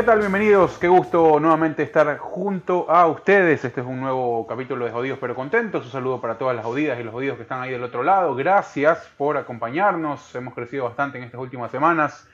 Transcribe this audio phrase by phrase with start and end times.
[0.00, 0.20] ¿qué tal?
[0.20, 0.78] Bienvenidos.
[0.78, 3.62] Qué gusto nuevamente estar junto a ustedes.
[3.66, 5.84] Este es un nuevo capítulo de Jodidos pero Contentos.
[5.84, 8.34] Un saludo para todas las jodidas y los jodidos que están ahí del otro lado.
[8.34, 10.34] Gracias por acompañarnos.
[10.34, 12.26] Hemos crecido bastante en estas últimas semanas.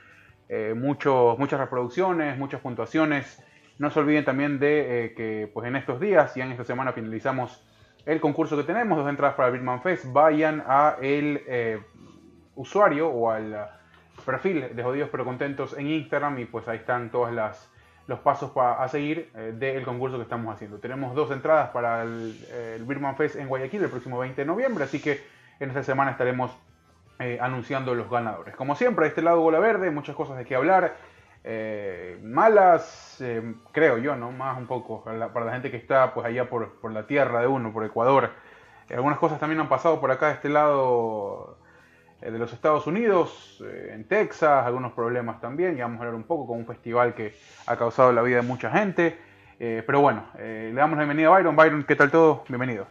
[0.48, 3.42] Eh, muchas reproducciones, muchas puntuaciones.
[3.80, 6.92] No se olviden también de eh, que pues en estos días y en esta semana
[6.92, 7.66] finalizamos
[8.04, 10.04] el concurso que tenemos, dos entradas para Bitman Fest.
[10.12, 11.80] Vayan a el eh,
[12.54, 13.56] usuario o al
[14.26, 17.30] perfil de Jodidos pero Contentos en Instagram y pues ahí están todos
[18.06, 20.78] los pasos a seguir eh, del concurso que estamos haciendo.
[20.78, 25.00] Tenemos dos entradas para el, Birman Fest en Guayaquil el próximo 20 de noviembre, así
[25.00, 25.24] que
[25.58, 26.50] en esta semana estaremos
[27.18, 28.54] eh, anunciando los ganadores.
[28.56, 30.96] Como siempre, a este lado Bola Verde, muchas cosas de qué hablar.
[31.48, 33.22] Eh, malas,
[33.70, 34.32] creo yo, ¿no?
[34.32, 37.72] Más un poco para la, gente que está pues allá por, la tierra de uno,
[37.72, 38.32] por Ecuador.
[38.90, 41.55] algunas cosas también han pasado por acá de este lado
[42.20, 46.24] de los Estados Unidos, eh, en Texas, algunos problemas también, y vamos a hablar un
[46.24, 47.34] poco con un festival que
[47.66, 49.18] ha causado la vida de mucha gente.
[49.58, 51.56] Eh, pero bueno, le damos la bienvenida a Byron.
[51.56, 52.44] Byron, ¿qué tal todo?
[52.48, 52.86] Bienvenido.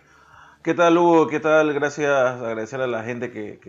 [0.63, 1.27] ¿Qué tal, Hugo?
[1.27, 1.73] ¿Qué tal?
[1.73, 3.59] Gracias, agradecer a la gente que,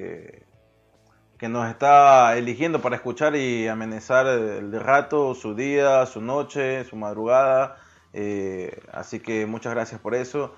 [1.39, 6.97] que, nos está eligiendo para escuchar y amenizar el, rato, su día, su noche, su
[6.97, 7.77] madrugada.
[8.93, 10.55] así que muchas gracias por eso.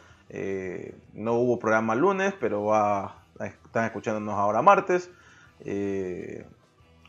[1.13, 5.11] no hubo programa lunes, pero va están escuchándonos ahora martes.
[5.65, 6.47] Eh,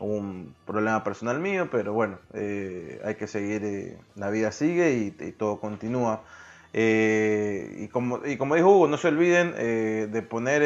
[0.00, 5.32] un problema personal mío, pero bueno, eh, hay que seguir, eh, la vida sigue y,
[5.32, 6.22] todo continúa.
[6.72, 10.62] y, como, y como dijo Hugo, no se olviden de poner,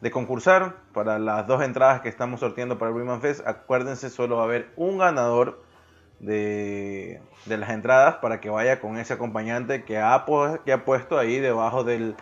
[0.00, 3.46] de concursar para las dos entradas que estamos sorteando para el Women Fest.
[3.46, 5.62] Acuérdense, solo va a haber un ganador
[6.20, 10.26] de, de las entradas para que vaya con ese acompañante que ha,
[10.66, 12.14] que ha puesto ahí debajo del,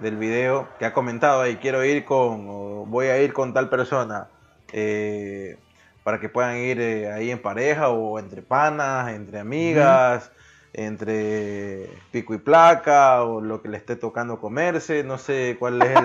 [0.00, 4.28] del video que ha comentado ahí, quiero ir con, voy a ir con tal persona,
[4.72, 5.58] eh,
[6.02, 10.30] para que puedan ir eh, ahí en pareja o entre panas, entre amigas,
[10.72, 15.98] entre pico y placa o lo que le esté tocando comerse, no sé cuál es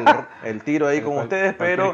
[0.44, 1.94] el, tiro ahí con ustedes, pero,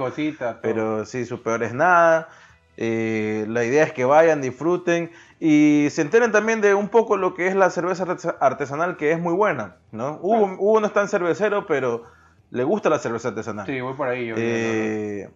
[0.62, 2.30] pero sí, su peor es nada.
[2.78, 5.12] Eh, la idea es que vayan, disfruten
[5.44, 8.06] y se enteren también de un poco lo que es la cerveza
[8.40, 9.78] artesanal, que es muy buena.
[9.92, 10.20] ¿no?
[10.22, 12.04] Hugo, no es tan cervecero, pero
[12.52, 13.66] le gusta la cerveza artesanal.
[13.66, 14.32] Sí, voy por ahí.
[14.38, 15.28] Eh,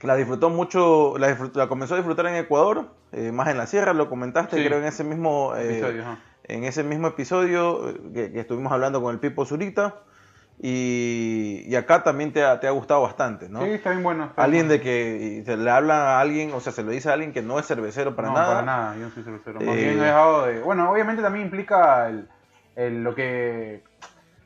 [0.00, 1.36] la disfrutó mucho, la,
[1.68, 5.04] comenzó a disfrutar en Ecuador, eh, más en la sierra, lo comentaste, creo, en ese
[5.04, 6.04] mismo episodio,
[6.44, 9.96] en ese mismo episodio que, que, estuvimos hablando con el Pipo Zurita.
[10.60, 13.62] Y, acá también te ha, te ha, gustado bastante, ¿no?
[13.62, 14.30] Sí, está bien bueno.
[14.36, 17.32] alguien de que se le habla a alguien, o sea, se lo dice a alguien
[17.32, 18.42] que no es cervecero para nada.
[18.42, 19.60] No, para nada, yo no soy cervecero.
[19.60, 20.60] Más bien he eh, dejado de.
[20.60, 22.08] Bueno, obviamente también implica
[22.76, 23.82] el, lo que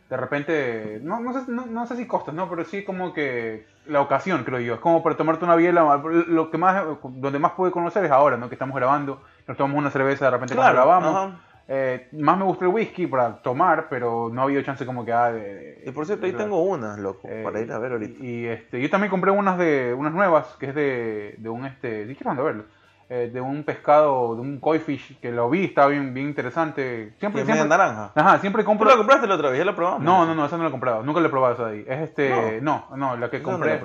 [0.08, 2.48] de repente, no, no, sé, no, sé si costas, ¿no?
[2.48, 4.74] Pero sí como que la ocasión, creo yo.
[4.74, 8.38] Es como para tomarte una biela, lo que más, donde más pude conocer es ahora,
[8.38, 8.48] ¿no?
[8.48, 11.34] Que estamos grabando, nos tomamos una cerveza de repente cuando grabamos.
[11.70, 15.12] Eh, más me gusta el whisky para tomar, pero no ha habido chance como que
[15.12, 18.24] ah, de, Y por cierto, ahí tengo unas, loco, eh, para ir a ver ahorita.
[18.24, 22.06] Y, este, yo también compré unas de unas nuevas, que es de, de un este,
[22.06, 22.64] ¿sí a verlo?
[23.10, 27.12] Eh, de un pescado, de un koi fish que lo vi, estaba bien, bien interesante.
[27.18, 28.12] Siempre, siempre naranja.
[28.14, 28.86] Ajá, siempre compro.
[28.86, 29.58] ¿Tú la compraste la otra vez?
[29.58, 30.02] ¿Ya la probamos?
[30.02, 31.02] No, no, no, esa no la he comprado.
[31.02, 31.84] Nunca la he probado esa de ahí.
[31.86, 33.78] Es este, no, no, la que compré.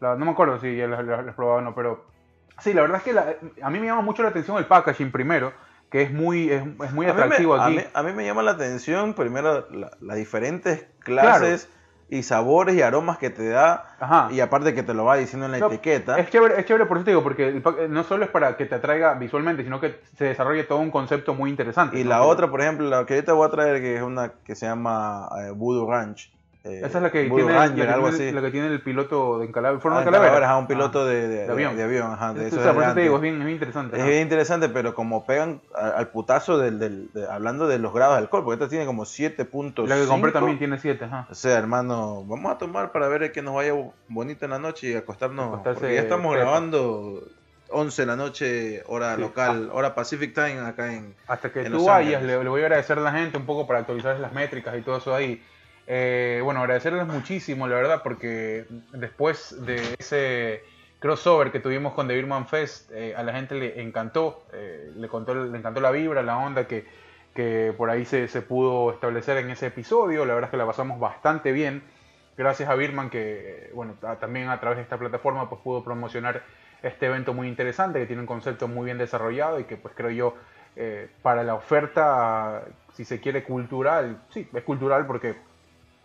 [0.00, 2.04] No, no me acuerdo si ya la, he probado o no, pero
[2.58, 5.52] sí, la verdad es que a mí me llama mucho la atención el packaging primero
[5.90, 7.80] que es muy, es, muy atractivo aquí.
[7.92, 9.66] A mí, me llama la atención primero
[10.00, 11.68] las diferentes clases
[12.10, 15.52] y sabores y aromas que te da y aparte que te lo va diciendo en
[15.52, 16.18] la etiqueta.
[16.18, 18.74] Es chévere, es chévere por eso te digo, porque no solo es para que te
[18.74, 21.98] atraiga visualmente, sino que se desarrolle todo un concepto muy interesante.
[21.98, 24.54] Y la otra, por ejemplo, la que ahorita voy a traer, que es una que
[24.54, 26.32] se llama eh, Voodoo Ranch.
[26.68, 28.30] Eh, Esa es la que, tiene, algo así.
[28.30, 29.80] la que tiene el piloto de Calavera.
[29.80, 31.76] Forma ah, de Calavera, un piloto de, de, avión.
[31.76, 33.98] De, avión ajá, de eso es, te digo, es bien, interesante.
[33.98, 38.22] Es bien interesante, pero como pegan al, putazo del, del hablando de los grados de
[38.22, 39.86] alcohol, porque esta tiene como 7.5.
[39.86, 41.26] La que compré también tiene 7, ajá.
[41.30, 43.72] O sea, hermano, vamos a tomar para ver que nos vaya
[44.08, 45.60] bonito en la noche y acostarnos.
[45.62, 47.22] porque ya estamos grabando
[47.70, 51.14] 11 de la noche, hora local, hora Pacific Time acá en.
[51.26, 53.80] Hasta que tú vayas, le, le, voy a agradecer a la gente un poco para
[53.80, 55.42] actualizar las métricas y todo eso ahí.
[55.90, 60.62] Eh, bueno, agradecerles muchísimo, la verdad, porque después de ese
[60.98, 65.08] crossover que tuvimos con The Birman Fest, eh, a la gente le encantó, eh, le,
[65.08, 66.84] contó, le encantó la vibra, la onda que,
[67.34, 70.26] que por ahí se, se, pudo establecer en ese episodio.
[70.26, 71.82] La verdad es que la pasamos bastante bien.
[72.36, 76.42] Gracias a Birman que, bueno, también a través de esta plataforma pues pudo promocionar
[76.82, 80.10] este evento muy interesante, que tiene un concepto muy bien desarrollado y que pues creo
[80.10, 80.34] yo
[81.22, 82.62] para la oferta,
[82.92, 85.34] si se quiere cultural, sí, es cultural porque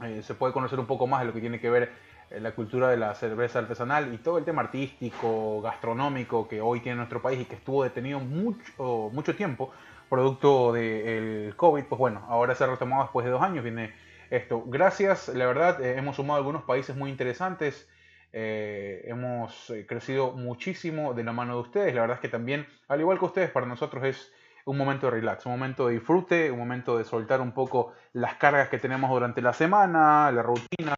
[0.01, 1.91] eh, se puede conocer un poco más de lo que tiene que ver
[2.29, 6.79] eh, la cultura de la cerveza artesanal y todo el tema artístico, gastronómico que hoy
[6.79, 9.71] tiene nuestro país y que estuvo detenido mucho, mucho tiempo
[10.09, 13.93] producto del COVID, pues bueno, ahora se ha retomado después de dos años, viene
[14.29, 14.63] esto.
[14.65, 17.89] Gracias, la verdad, eh, hemos sumado algunos países muy interesantes.
[18.35, 21.93] Hemos crecido muchísimo de la mano de ustedes.
[21.93, 24.33] La verdad es que también, al igual que ustedes, para nosotros es
[24.65, 28.35] un momento de relax, un momento de disfrute, un momento de soltar un poco las
[28.35, 30.95] cargas que tenemos durante la semana, la rutina,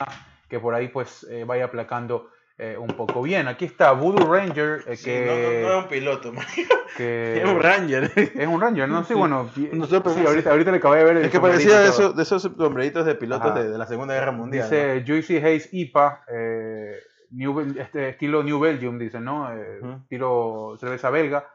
[0.48, 3.50] que por ahí pues vaya aplacando eh, un poco bien.
[3.50, 5.26] Aquí está Voodoo Ranger, eh, que...
[5.26, 6.32] No, no, es un piloto,
[6.98, 7.38] que...
[7.42, 8.12] Es un Ranger.
[8.16, 9.04] Es un Ranger, ¿no?
[9.04, 9.70] Sí, bueno, sí,
[10.26, 11.18] ahorita, ahorita le acabé de ver...
[11.18, 14.70] Es que parecía de esos, de esos sombreritos de pilotos de, la Segunda Guerra Mundial.
[14.70, 16.96] Dice Juicy Hayes IPA, eh,
[17.78, 19.52] este estilo New Belgium, dice, ¿no?
[20.04, 21.50] Estilo cerveza belga.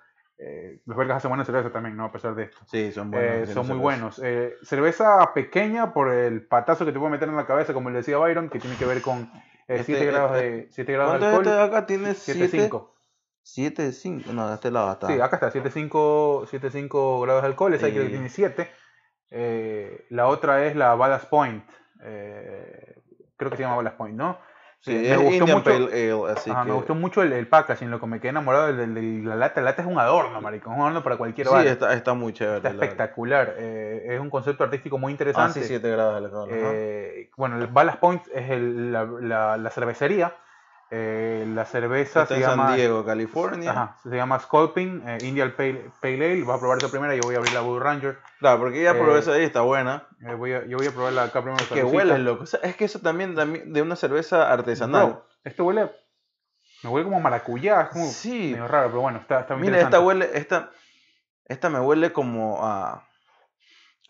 [0.86, 2.06] Los belgas hacen buena cerveza también, ¿no?
[2.06, 2.58] A pesar de esto.
[2.66, 3.50] Sí, son buenos.
[3.50, 4.22] son muy buenos.
[4.62, 8.18] cerveza pequeña por el patazo que te puede meter en la cabeza, como le decía
[8.18, 9.30] Byron, que tiene que ver con
[9.78, 11.46] 7 este, grados de, 7 grados de alcohol.
[11.46, 12.90] este de acá tiene 7.5.
[13.44, 15.06] 7.5, no, de este lado está.
[15.06, 18.70] Sí, acá está, 7.5 grados de alcohol, esa que tiene 7.
[19.30, 21.64] Eh, la otra es la Ballast Point,
[22.02, 23.00] eh,
[23.36, 24.38] creo que se llama Ballast Point, ¿no?
[24.82, 28.18] Sí, me gustó mucho, Ale, así Me gustó mucho el, el, packaging, lo que me
[28.18, 29.60] quedé enamorado de, la lata.
[29.60, 31.62] La lata es un adorno, maricón, un adorno para cualquier bar.
[31.62, 32.56] Sí, está, está muy chévere.
[32.56, 33.56] Está espectacular.
[33.58, 35.60] Eh, es un concepto artístico muy interesante.
[35.60, 36.48] Ah, sí, 7 grados de alcohol.
[36.50, 40.34] Eh, bueno, el Ballast Point es el, la, la, la, cervecería
[40.90, 43.70] eh, la cerveza Está se en llama, San Diego, California.
[43.70, 46.42] Ajá, se llama Sculpin, eh, Indian Pale, Pale Ale.
[46.42, 48.18] Voy a probar esta primera yo voy a abrir la Blue Ranger.
[48.40, 50.08] Claro, porque ya probé eh, esa ahí, está buena.
[50.26, 51.62] Eh, voy a, yo voy a probarla acá primero.
[51.62, 52.44] Es que huele, loco.
[52.44, 55.22] es que eso también de una cerveza artesanal.
[55.44, 55.90] esto huele.
[56.82, 58.52] Me huele como maracuyá, es como sí.
[58.52, 60.70] medio raro, pero bueno, está, está Mira, esta huele, esta,
[61.44, 63.06] esta me huele como a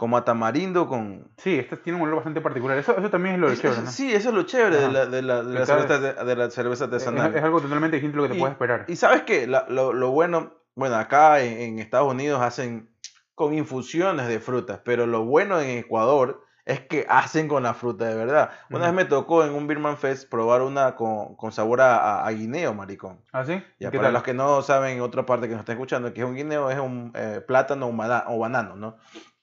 [0.01, 1.31] como a tamarindo con...
[1.37, 2.79] Sí, este tiene un olor bastante particular.
[2.79, 3.91] Eso, eso también es lo chévere, ¿no?
[3.91, 6.85] Sí, eso es lo chévere de la, de, la, de, la cerveza, de, la cerveza
[6.85, 7.37] artesanal.
[7.37, 8.87] Es, algo totalmente distinto a lo que te puedes esperar.
[8.89, 12.89] Y sabes qué, lo, lo, bueno, bueno, acá en, Estados Unidos hacen
[13.35, 18.07] con infusiones de frutas, pero lo bueno en Ecuador es que hacen con la fruta
[18.07, 18.53] de verdad.
[18.71, 22.31] Una vez me tocó en un Birman Fest probar una con, con sabor a, a,
[22.31, 23.21] guineo, maricón.
[23.33, 23.63] ¿Ah, sí?
[23.79, 26.37] Ya, para los que no saben, otra parte que nos está escuchando, que es un
[26.37, 28.97] guineo, es un eh, plátano o banano, ¿no?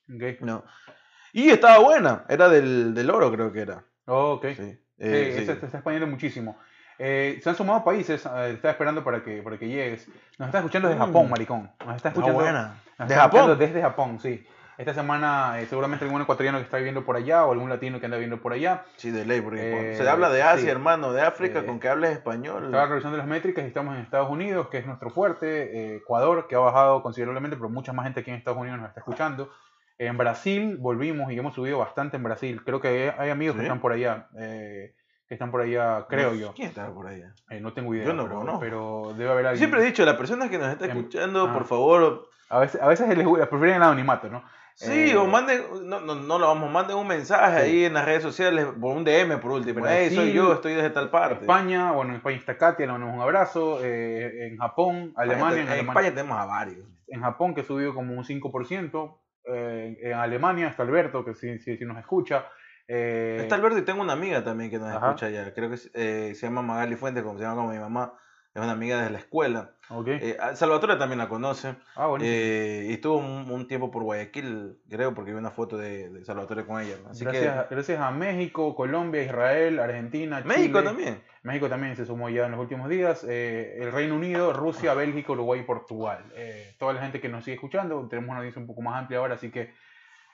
[0.07, 0.63] No.
[1.33, 3.83] Y estaba buena, era del, del oro creo que era.
[4.05, 4.45] Oh, ok.
[4.55, 6.57] Sí, eh, sí, Se, está expandiendo muchísimo.
[6.97, 10.07] Eh, se han sumado países, eh, estaba esperando para que, para que llegues.
[10.39, 11.29] Nos está escuchando desde Japón, mm.
[11.29, 11.71] maricón.
[11.85, 12.39] Nos está escuchando.
[12.39, 12.81] buena.
[12.97, 13.59] ¿De Japón?
[13.59, 14.45] Desde Japón, sí.
[14.79, 18.17] Esta semana seguramente algún ecuatoriano que está viviendo por allá o algún latino que anda
[18.17, 18.85] viviendo por allá.
[18.95, 22.65] Sí, de ley, porque se habla de Asia, hermano, de África, con que hables español.
[22.65, 26.55] Estaba revisando las métricas y estamos en Estados Unidos, que es nuestro fuerte, Ecuador, que
[26.55, 29.49] ha bajado considerablemente, pero mucha más gente aquí en Estados Unidos nos está escuchando.
[29.99, 32.61] En Brasil volvimos y hemos subido bastante en Brasil.
[32.63, 34.27] Creo que hay, amigos que están por allá.
[34.37, 34.93] Eh,
[35.27, 36.53] que están por allá, creo yo.
[36.53, 37.33] ¿Quién está por allá?
[37.49, 38.05] Eh, no tengo idea.
[38.05, 38.59] Yo no, pero, no.
[38.59, 39.57] pero debe haber alguien.
[39.57, 42.29] Siempre he dicho, las personas que nos están escuchando, por favor.
[42.49, 44.43] A veces, a veces les, prefieren el anonimato, ¿no?
[44.75, 48.05] Sí, o eh, manden, no, no, no lo vamos, manden un mensaje ahí en las
[48.05, 49.81] redes sociales, por un DM por último.
[49.81, 51.41] Brasil, soy yo, estoy desde tal parte.
[51.41, 53.83] España, bueno, en España está Katia, le mandamos un abrazo.
[53.83, 55.63] en Japón, Alemania.
[55.63, 56.85] En, en España tenemos a varios.
[57.07, 59.17] En Japón, que subió como un 5%.
[59.47, 62.45] Eh, en Alemania está Alberto, que sí, sí, nos escucha.
[62.87, 65.53] Eh, está Alberto y tengo una amiga también que nos escucha ya.
[65.53, 68.13] Creo que eh, se llama Magali Fuentes, como se llama como mi mamá.
[68.57, 69.69] Es una amiga de la escuela.
[69.87, 70.17] Okay.
[70.19, 71.75] Eh, Salvatore también la conoce.
[71.95, 76.65] Ah, eh, y estuvo un, tiempo por Guayaquil, creo, porque vi una foto de, Salvatore
[76.65, 76.95] con ella.
[77.07, 81.21] Así gracias, gracias a México, Colombia, Israel, Argentina, México también.
[81.43, 83.23] México también se sumó ya en los últimos días.
[83.29, 86.25] Eh, el Reino Unido, Rusia, Bélgica, Uruguay y Portugal.
[86.79, 89.35] toda la gente que nos sigue escuchando, tenemos una audiencia un poco más amplia ahora,
[89.35, 89.71] así que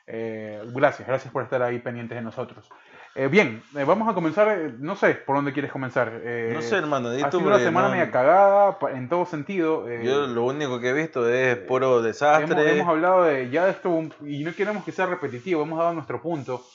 [0.07, 2.69] gracias, gracias por estar ahí pendientes de nosotros.
[3.15, 6.13] Eh, bien, eh, vamos a comenzar, eh, no sé por dónde quieres comenzar.
[6.13, 7.09] no sé, hermano.
[7.09, 9.87] Ha sido una semana media cagada en todo sentido.
[10.01, 12.71] Yo lo único que he visto es puro desastre.
[12.71, 16.21] Hemos, hablado de ya de esto y no queremos que sea repetitivo, hemos dado nuestro
[16.21, 16.65] punto.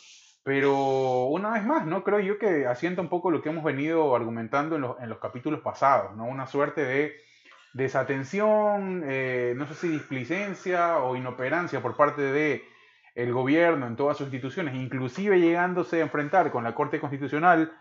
[0.44, 2.04] Pero una vez más, ¿no?
[2.04, 5.18] Creo yo que asienta un poco lo que hemos venido argumentando en los, en los
[5.18, 6.24] capítulos pasados, ¿no?
[6.24, 7.16] Una suerte de
[7.74, 12.64] desatención, no sé si displicencia o inoperancia por parte de
[13.18, 17.72] el gobierno en todas sus instituciones, inclusive llegándose a enfrentar con la Corte Constitucional,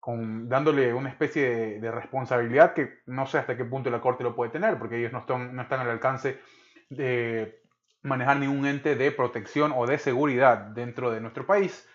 [0.00, 4.34] con, dándole una especie de, responsabilidad que no sé hasta qué punto la Corte lo
[4.34, 6.40] puede tener, porque ellos no están, no están al alcance
[6.88, 7.60] de
[8.00, 11.86] manejar ningún ente de protección o de seguridad dentro de nuestro país.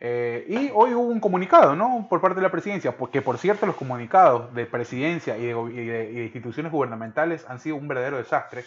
[0.00, 2.08] Eh, y hoy hubo un comunicado, ¿no?
[2.10, 6.72] Por parte de la presidencia, porque por cierto los comunicados de presidencia y de instituciones
[6.72, 8.64] gubernamentales han sido un verdadero desastre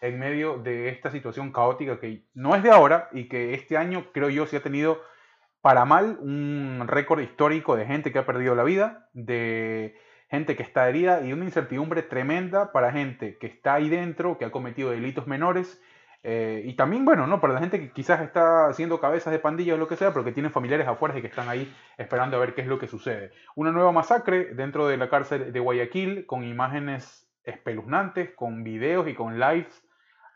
[0.00, 4.06] en medio de esta situación caótica que no es de ahora y que este año
[4.12, 5.00] creo yo sí ha tenido
[5.60, 9.96] para mal, un récord histórico de gente que ha perdido la vida, de
[10.28, 14.44] gente que está herida y una incertidumbre tremenda para gente que está ahí dentro, que
[14.44, 15.80] ha cometido delitos menores.
[16.22, 17.40] eh, y también, bueno, ¿no?
[17.40, 20.24] Para la gente que quizás está haciendo cabezas de pandillas o lo que sea, pero
[20.24, 22.86] que tiene familiares afuera y que están ahí esperando a ver qué es lo que
[22.86, 23.30] sucede.
[23.54, 29.14] Una nueva masacre dentro de la cárcel de Guayaquil con imágenes espeluznantes, con videos y
[29.14, 29.83] con lives.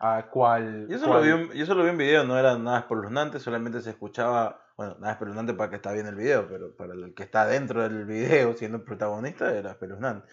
[0.00, 2.38] A cual, Yo eso, cual- lo vi, en- yo eso lo vi en video, no
[2.38, 6.46] era nada espeluznante, solamente se escuchaba, bueno, nada espeluznante para que está bien el video,
[6.48, 10.28] pero para el que está dentro del video siendo el protagonista era espeluznante.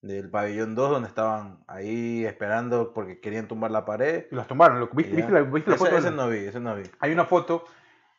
[0.00, 4.26] Del pabellón 2 donde estaban ahí esperando porque querían tumbar la pared.
[4.30, 4.78] Los tumbaron.
[4.78, 5.98] lo- ¿Viste, viste la, viste la Ese- foto?
[5.98, 6.84] ese no vi, ese no vi.
[7.00, 7.64] Hay una foto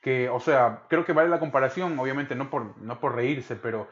[0.02, 3.88] que, o sea, creo que vale la comparación, obviamente no por, no por reírse, pero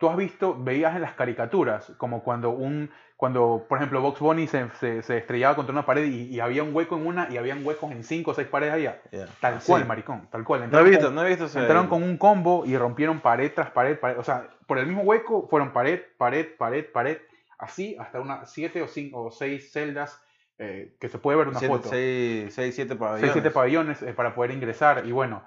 [0.00, 4.46] tú has visto, veías en las caricaturas, como cuando un, cuando, por ejemplo, Box Bunny
[4.48, 7.36] se, se, se estrellaba contra una pared y, y había un hueco en una y
[7.36, 9.00] habían huecos en cinco o seis paredes allá.
[9.12, 9.26] Ya.
[9.40, 9.70] Tal Así.
[9.70, 10.60] cual, maricón, tal cual.
[10.60, 11.90] No he Entraron visto, no he visto ese Entraron video.
[12.00, 14.18] con un combo y rompieron pared tras pared, pared.
[14.18, 17.18] O sea, por el mismo hueco fueron pared, pared, pared, pared.
[17.58, 20.18] Así hasta unas siete o cinco o seis celdas
[20.58, 21.88] eh, que se puede ver una Siete- foto.
[21.90, 23.32] seis, seis, siete 6, pabellones.
[23.34, 25.04] 7 pabellones eh, para poder ingresar.
[25.06, 25.42] Y bueno,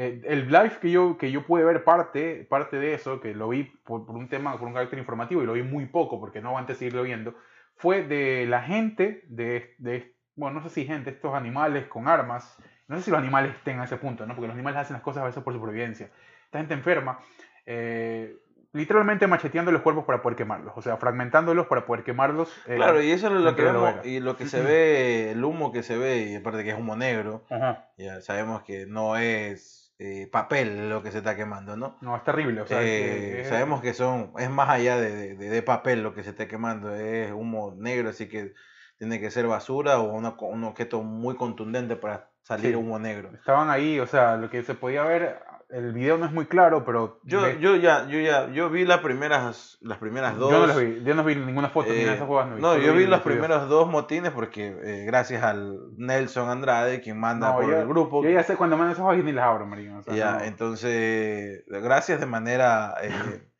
[0.00, 3.48] eh, el live que yo, que yo pude ver parte, parte de eso, que lo
[3.48, 6.40] vi por, por un tema, por un carácter informativo y lo vi muy poco porque
[6.40, 7.34] no aguanté seguirlo viendo,
[7.74, 12.56] fue de la gente, de, de, bueno, no sé si gente, estos animales con armas,
[12.86, 14.36] no sé si los animales estén a ese punto, ¿no?
[14.36, 16.10] porque los animales hacen las cosas a veces por supervivencia.
[16.44, 17.18] Esta gente enferma,
[17.66, 18.36] eh,
[18.72, 22.56] literalmente macheteando los cuerpos para poder quemarlos, o sea, fragmentándolos para poder quemarlos.
[22.68, 25.42] eh, Claro, y eso es lo que de vemos, y lo que se ve, el
[25.42, 27.88] humo que se ve, y aparte que es humo negro, Ajá.
[27.96, 31.96] ya sabemos que no es eh, papel lo que se está quemando, ¿no?
[32.00, 32.60] No, es terrible.
[32.60, 36.02] O sea, Eh, que es- sabemos que son, es más allá de, de- de papel
[36.02, 38.54] lo que se está quemando, es humo negro, así que
[38.96, 42.74] tiene que ser basura o una un objeto muy contundente para salir Sí.
[42.76, 43.30] humo negro.
[43.34, 45.40] Estaban ahí, o sea, lo que se podía ver,
[45.70, 49.00] el video no es muy claro, pero Yo, yo ya, yo ya, yo vi las
[49.00, 50.50] primeras, las primeras dos.
[50.50, 52.58] yo no las vi, yo no vi ninguna foto ni Eh, de esas jugadas.
[52.58, 53.22] no, solo yo vi los videos.
[53.22, 57.86] primeros dos motines porque eh, gracias al Nelson Andrade, quien manda No, por yo- el
[57.86, 58.24] grupo.
[58.24, 59.98] Yo ya sé cuando mandan esas y ni las abro, maricón.
[59.98, 60.44] o sea, Ya, no.
[60.44, 63.50] entonces, gracias de manera, eh,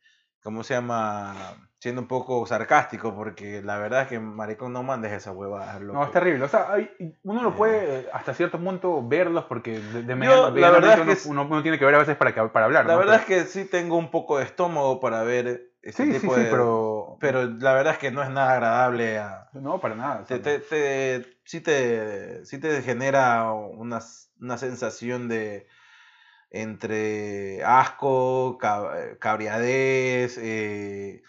[0.41, 1.35] ¿cómo se llama?
[1.79, 5.79] Siendo un poco sarcástico, porque la verdad es que maricón no mandes esa huevada.
[5.79, 6.43] No, es terrible.
[6.43, 6.91] O sea, hay-
[7.23, 10.99] uno lo puede eh, hasta cierto punto verlos porque de, de Yo, la verdad es
[10.99, 12.85] uno, que es- uno, uno tiene que ver a veces para, que, para hablar.
[12.85, 12.99] La ¿no?
[12.99, 16.35] verdad es que sí tengo un poco de estómago para ver ese Sí, sí, tipo
[16.35, 16.49] sí, de...
[16.49, 17.17] pero...
[17.21, 19.47] Pero la verdad es que no es nada agradable a...
[19.53, 20.25] No, para nada.
[20.25, 23.99] Te, te, te- sí, te, sí te genera una,
[24.41, 25.65] una sensación de
[26.51, 31.21] entre asco, cab- cabriadez, eh,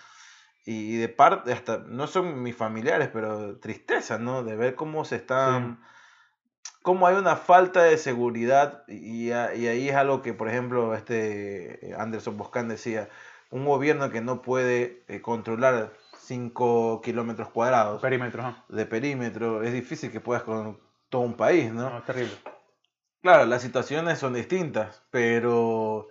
[0.64, 4.42] y de parte, hasta, no son mis familiares, pero tristeza, ¿no?
[4.42, 5.80] De ver cómo se están,
[6.82, 11.94] cómo hay una falta de seguridad, y, y ahí es algo que, por ejemplo, este
[11.98, 13.08] Anderson Boscan decía,
[13.50, 18.64] un gobierno que no puede eh, controlar 5 kilómetros cuadrados Perímetro, ajá.
[18.68, 21.98] de perímetro, es difícil que puedas con todo un país, No, ¿no?
[21.98, 22.34] es terrible.
[23.22, 26.08] Claro, las situaciones son distintas, pero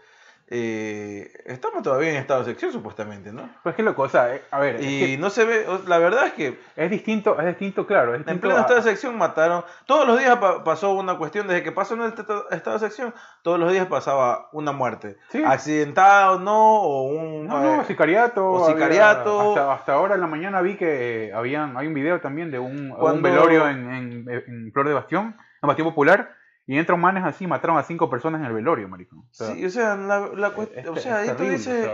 [0.51, 3.49] eh, estamos todavía en estado de sección supuestamente, ¿no?
[3.61, 5.99] Pues qué loco, o sea, eh, a ver, es, Y que no se ve, la
[5.99, 8.89] verdad es que es distinto, es distinto, claro, es en distinto pleno a- estado de
[8.89, 12.49] sección mataron, todos los días pa- pasó una cuestión, desde que pasó en el teto-
[12.49, 13.13] estado de sección,
[13.43, 15.43] todos los días pasaba una muerte, Sí.
[15.45, 17.45] accidentada o no, o un...
[17.47, 18.45] No, no, eh, sicariato.
[18.45, 19.49] o había- sicariato.
[19.49, 22.91] hasta, hasta ahora en la mañana vi que habían, hay un video también de un,
[22.91, 26.35] un Cuando- velorio en, en, en Flor de Bastión, en Bastión Popular,
[26.71, 29.19] y entran manes así, mataron a cinco personas en el velorio, maricón.
[29.19, 31.89] O sea, sí, o sea, la, la cuest- es- o sea, ahí tú dices...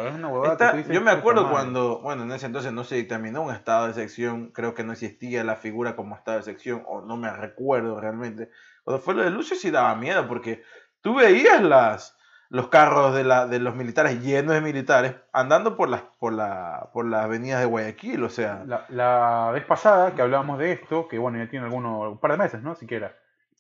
[0.90, 4.52] yo me acuerdo cuando, bueno, en ese entonces no se dictaminó un estado de sección,
[4.52, 8.50] creo que no existía la figura como estado de sección, o no me recuerdo realmente.
[8.84, 10.62] Cuando fue lo de Lucio sí daba miedo, porque
[11.00, 12.18] tú veías las,
[12.50, 16.90] los carros de, la, de los militares llenos de militares andando por las, por, la,
[16.92, 21.08] por las avenidas de Guayaquil, o sea, La, la vez pasada que hablábamos de esto,
[21.08, 22.76] que bueno, ya tiene algunos, un par de meses, ¿no?
[22.76, 23.16] Siquiera,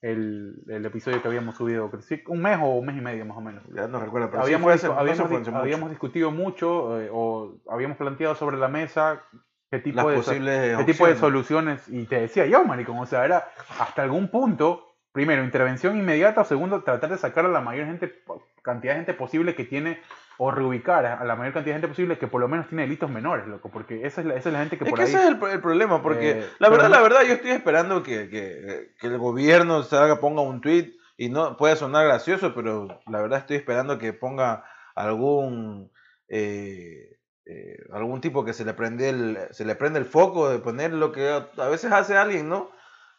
[0.06, 1.90] el, el episodio que habíamos subido,
[2.28, 3.64] un mes o un mes y medio más o menos.
[3.74, 5.56] ya no recuerdo, pero sí habíamos, fue habíamos, fue mucho.
[5.56, 9.24] habíamos discutido mucho eh, o habíamos planteado sobre la mesa
[9.72, 13.08] qué tipo, las de, posibles qué tipo de soluciones y te decía yo, maricón, o
[13.08, 17.62] sea, era hasta algún punto, primero, intervención inmediata o segundo, tratar de sacar a la
[17.62, 18.22] mayor gente,
[18.62, 20.00] cantidad de gente posible que tiene
[20.38, 23.10] o reubicar a la mayor cantidad de gente posible que por lo menos tiene delitos
[23.10, 25.10] menores, loco, porque esa es la, esa es la gente que Es por que ahí...
[25.10, 28.30] ese es el, el problema, porque Eh, la verdad, la verdad, yo estoy esperando que,
[28.30, 33.22] que, que el gobierno salga, ponga un tweet y no puede sonar gracioso, pero la
[33.22, 34.66] verdad estoy esperando que ponga
[34.96, 35.92] algún
[36.28, 40.60] eh, eh, algún tipo que se le prende el se le prende el foco de
[40.60, 42.72] poner lo que a, a veces hace alguien, ¿no?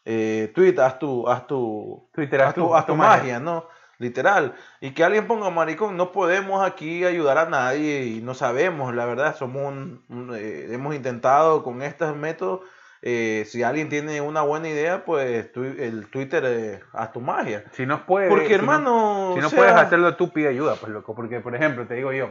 [0.05, 3.67] Eh, tweet, haz tu haz tu Twitter, haz tu, haz tu magia, ¿no?
[3.99, 4.55] Literal.
[4.81, 9.05] Y que alguien ponga maricón, no podemos aquí ayudar a nadie y no sabemos, la
[9.05, 12.61] verdad, somos un, un, eh, hemos intentado con estos métodos.
[13.03, 17.63] eh, si alguien tiene una buena idea, pues tu- el Twitter eh, haz tu magia.
[17.73, 18.27] Si no puedes.
[18.29, 21.13] Porque si no- hermano, Si no sea, puedes hacerlo tú, pide ayuda, pues loco.
[21.13, 22.29] Porque, por ejemplo, te digo yo,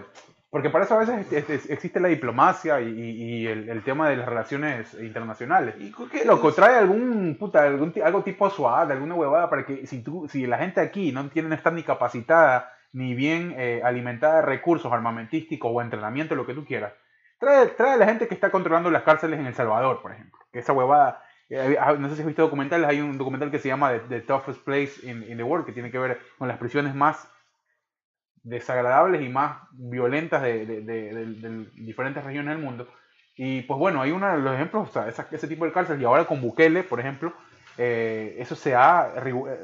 [0.57, 4.09] porque para eso a veces es- es- existe la diplomacia y, y- el, el tema
[4.09, 5.75] de las relaciones internacionales.
[5.79, 10.03] ¿y qué- Loco, trae algún, puta, algún, algo tipo SWAT, alguna huevada, para que si,
[10.03, 14.37] tú, si la gente aquí no tiene, no está ni capacitada, ni bien eh, alimentada
[14.37, 16.95] de recursos armamentísticos o entrenamiento, lo que tú quieras,
[17.39, 20.39] trae, trae a la gente que está controlando las cárceles en El Salvador, por ejemplo.
[20.55, 23.59] Que esa huevada, eh, ah, no sé si has visto documentales, hay un documental que
[23.59, 26.49] se llama The, The Toughest Place in, in the World, que tiene que ver con
[26.49, 27.31] las prisiones más
[28.47, 32.89] desagradables y más violentas de, de- de- de- diferentes regiones del mundo.
[33.37, 36.01] Y pues bueno, hay uno de los ejemplos, o sea, esa- ese tipo de cárcel,
[36.01, 37.33] y ahora con Bukele, por ejemplo,
[37.77, 39.09] eh, eso se ha,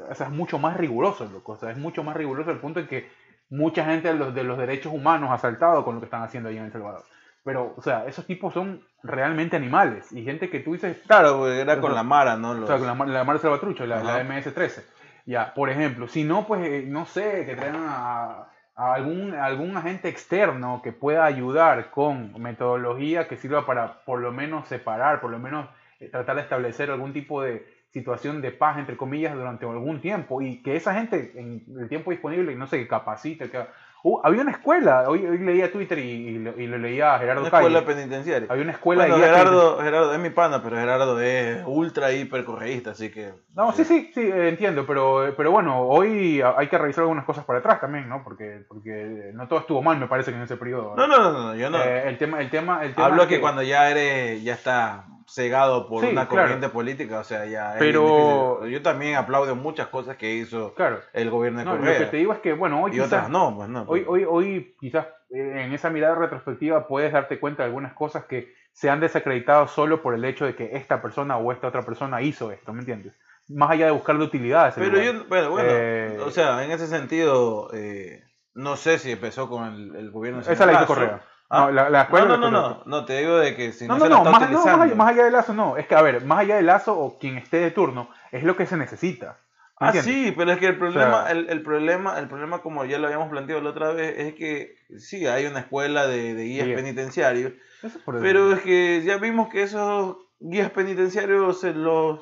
[0.09, 2.79] o sea, es mucho más riguroso, loco, o sea, es mucho más riguroso al punto
[2.81, 3.09] en que
[3.49, 6.49] mucha gente de los, de los derechos humanos ha saltado con lo que están haciendo
[6.49, 7.03] ahí en El Salvador.
[7.43, 11.79] Pero, o sea, esos tipos son realmente animales, y gente que tú dices, Claro, era
[11.81, 12.51] con la Mara, ¿no?
[12.51, 14.23] o Los- sea, con la, la Mara Salvatrucho, la, la Ajá.
[14.23, 14.83] MS-13.
[15.25, 20.09] Ya, por ejemplo, si no, pues, eh, no sé, que traigan a, algún, algún agente
[20.09, 25.39] externo que pueda ayudar con metodología que sirva para por lo menos separar, por lo
[25.39, 25.67] menos
[25.99, 30.41] eh, tratar de establecer algún tipo de situación de paz, entre comillas, durante algún tiempo
[30.41, 33.65] y que esa gente en el tiempo disponible, no sé, que capacite, que...
[34.05, 37.19] Uh, había una escuela, hoy, hoy leía Twitter y, y lo, y lo leía a
[37.19, 37.67] Gerardo Una Calle.
[37.67, 38.47] escuela penitenciaria.
[38.49, 42.43] Había una escuela Bueno, de Gerardo, Gerardo es mi pana, pero Gerardo es ultra hiper
[42.43, 43.31] correísta, así que.
[43.55, 47.45] No, sí, sí, sí, eh, entiendo, pero, pero bueno, hoy hay que revisar algunas cosas
[47.45, 48.25] para atrás también, ¿no?
[48.25, 50.95] Porque, porque no todo estuvo mal, me parece que en ese periodo.
[50.97, 51.77] No, no, no, no, yo no.
[51.81, 55.05] Eh, el tema, el tema, el tema Hablo es que cuando ya eres, ya está
[55.27, 56.43] cegado por Sí, una claro.
[56.43, 58.65] corriente política, o sea, ya Pero-.
[58.67, 61.97] Yo también aplaudo muchas cosas que hizo Claro, el gobierno de no, lo Correa.
[61.99, 63.83] que te digo es que, bueno, hoy y quizás, otras no, pues no.
[63.87, 68.25] hoy, hoy, hoy quizás eh, en esa mirada retrospectiva puedes darte cuenta de algunas cosas
[68.25, 71.83] que se han desacreditado solo por el hecho de que esta persona o esta otra
[71.83, 73.19] persona hizo esto, ¿me entiendes?
[73.49, 74.73] Más allá de buscarle utilidades.
[74.77, 79.49] Pero yo, bueno, bueno Eh, o sea, en ese sentido, eh, no sé si empezó
[79.49, 80.41] con el, el gobierno.
[80.41, 80.85] de Esa la hizo.
[80.87, 81.21] Correa.
[81.55, 83.87] Ah, No, la, la escuela no, no, no, no, no, te digo de que si
[83.87, 85.53] no, No, no, se la no, está más, no, más allá, más allá de Lazo,
[85.53, 85.77] no.
[85.77, 88.55] Es que, a ver, más allá de Lazo o quien esté de turno, es lo
[88.55, 89.37] que se necesita.
[89.79, 90.13] ¿me Ah, entiendes?
[90.13, 93.05] sí, pero es que el problema, sea- el, el problema, el problema, como ya lo
[93.07, 96.79] habíamos planteado la otra vez, es que sí, hay una escuela de, de guías Guías.
[96.81, 102.19] penitenciarios, es pero es que ya vimos que esos guías penitenciarios se los...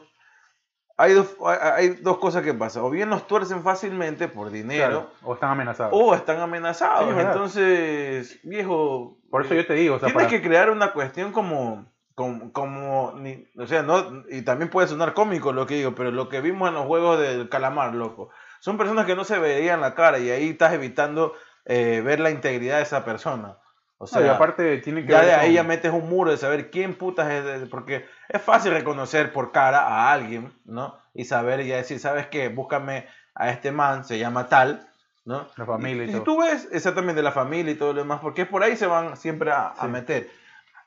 [1.01, 5.11] Hay dos, hay, dos cosas que pasan, o bien los tuercen fácilmente por dinero, Claro,
[5.23, 5.91] o están amenazados.
[5.95, 7.13] o están amenazados.
[7.15, 7.19] Sí.
[7.19, 11.31] Entonces, viejo, por eso yo te digo, o sea, tienes para- que crear una cuestión
[11.31, 11.85] como,
[12.15, 16.11] como, como ni- o sea, no, y también puede sonar cómico lo que digo, pero
[16.11, 19.81] lo que vimos en los juegos del calamar, loco, son personas que no se veían
[19.81, 21.33] la cara y ahí estás evitando
[21.65, 23.57] eh, ver la integridad de esa persona.
[23.97, 26.09] O no, sea, y aparte tiene que ya ver de ahí con- ya metes un
[26.09, 30.53] muro de saber quién putas es, de- porque es fácil reconocer por cara a alguien,
[30.65, 30.97] ¿no?
[31.13, 32.49] Y saber y ya decir, ¿sabes qué?
[32.49, 34.89] Búscame a este man, se llama tal,
[35.25, 35.47] ¿no?
[35.57, 36.23] La familia y si todo.
[36.23, 39.51] tú ves exactamente la familia y todo lo demás, porque por ahí se van siempre
[39.51, 40.29] a, meter.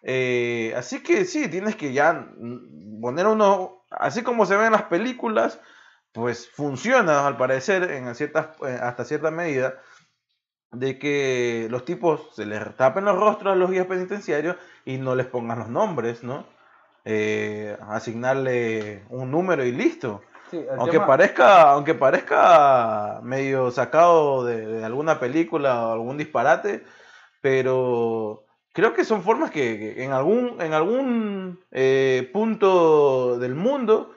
[0.02, 2.28] Eh, así que sí, tienes que ya
[3.00, 5.60] poner uno, así como se ve en las películas,
[6.12, 9.74] pues funciona al parecer en ciertas, eh, hasta cierta medida,
[10.72, 15.14] de que los tipos se les tapen los rostros a los guías penitenciarios y no
[15.14, 16.46] les pongan los nombres, ¿no?
[17.04, 20.22] Eh, asignarle un número y listo.
[20.50, 26.82] Sí, Aunque tema- parezca, aunque parezca medio sacado de, de alguna película o algún disparate,
[27.40, 34.14] pero creo que son formas que, que en algún, en algún eh, punto del mundo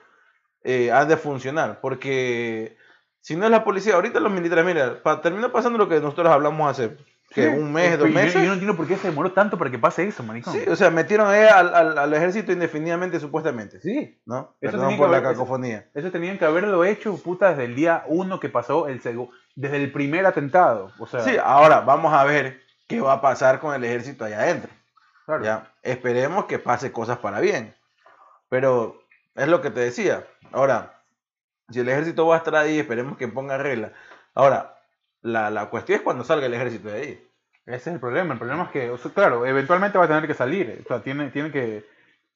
[0.63, 1.79] eh, han de funcionar.
[1.81, 2.77] Porque
[3.19, 6.29] si no es la policía, ahorita los militares, mira, pa- termina pasando lo que nosotros
[6.29, 6.95] hablamos hace
[7.29, 8.33] Sí, un mes, yo- dos yo- meses.
[8.35, 10.53] Yo, no entiendo por qué se demoró tanto para que pase eso, maricón.
[10.53, 13.81] Sí, o sea, metieron ahí al, al- al ejército indefinidamente, supuestamente.
[13.81, 14.19] Sí.
[14.25, 14.55] ¿No?
[14.61, 15.89] Eso Perdón por que la haber- cacofonía.
[15.93, 19.77] Eso tenían que haberlo hecho, puta, desde el día uno que pasó el segundo, desde
[19.77, 20.91] el primer atentado.
[20.99, 24.39] O sea, Sí, ahora vamos a ver qué va a pasar con el ejército allá
[24.41, 24.71] adentro.
[25.25, 25.43] claro.
[25.43, 27.75] Ya, esperemos que pase cosas para bien.
[28.49, 29.01] Pero
[29.35, 30.25] es lo que te decía.
[30.53, 31.01] Ahora,
[31.69, 33.91] si el ejército va a estar ahí, esperemos que ponga reglas.
[34.33, 34.76] Ahora,
[35.21, 37.27] la, la cuestión es cuando salga el ejército de ahí.
[37.65, 38.33] Ese es el problema.
[38.33, 40.81] El problema es que, o sea, claro, eventualmente va a tener que salir.
[40.85, 41.85] O sea, tiene, tiene que.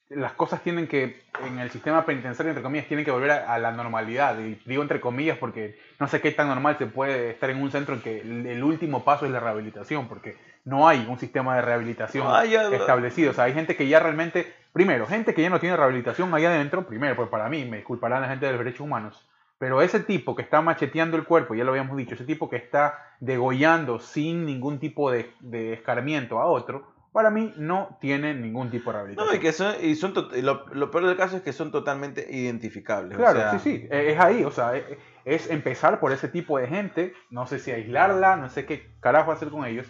[0.10, 3.58] Las cosas tienen que, en el sistema penitenciario, entre comillas, tienen que volver a, a
[3.60, 4.38] la normalidad.
[4.40, 7.72] Y digo entre comillas porque no sé qué tan normal se puede estar en un
[7.72, 11.56] centro en que el, el último paso es la rehabilitación, porque no hay un sistema
[11.56, 13.32] de rehabilitación Ah, ya- establecido.
[13.32, 16.50] O sea, hay gente que ya realmente, primero, gente que ya no tiene rehabilitación allá
[16.50, 19.26] adentro, primero, pues para mí, me disculparán la gente de los derechos humanos,
[19.62, 22.56] Pero ese tipo que está macheteando el cuerpo, ya lo habíamos dicho, ese tipo que
[22.56, 28.72] está degollando sin ningún tipo de, de escarmiento a otro, para mí no tiene ningún
[28.72, 29.32] tipo de rehabilitación.
[29.32, 31.72] No, y, que son, y, son y lo, lo, peor del caso es que son
[31.72, 33.16] totalmente identificables.
[33.16, 34.84] Claro, o sea, sí, sí, e, es ahí, o sea, es,
[35.26, 39.32] es, empezar por ese tipo de gente, no sé si aislarla, no sé qué carajo
[39.32, 39.86] hacer con ellos.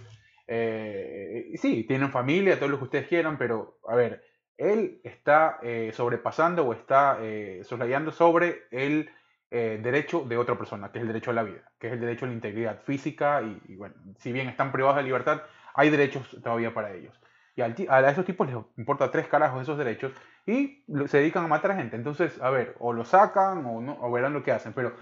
[0.48, 4.22] Eh, sí, tienen familia, todo lo que ustedes quieran, pero a ver,
[4.58, 9.10] él está eh, sobrepasando o está eh, soslayando sobre el
[9.52, 12.00] eh, derecho de otra persona, que es el derecho a la vida, que es el
[12.00, 15.42] derecho a la integridad física y, y bueno, si bien están privados de libertad,
[15.74, 17.20] hay derechos todavía para ellos.
[17.56, 20.14] Y a esos tipos les importa tres carajos esos derechos
[20.46, 21.96] y se dedican a matar a gente.
[21.96, 24.74] Entonces, a ver, o lo sacan o, no, o verán lo que hacen.
[24.74, 24.94] Pero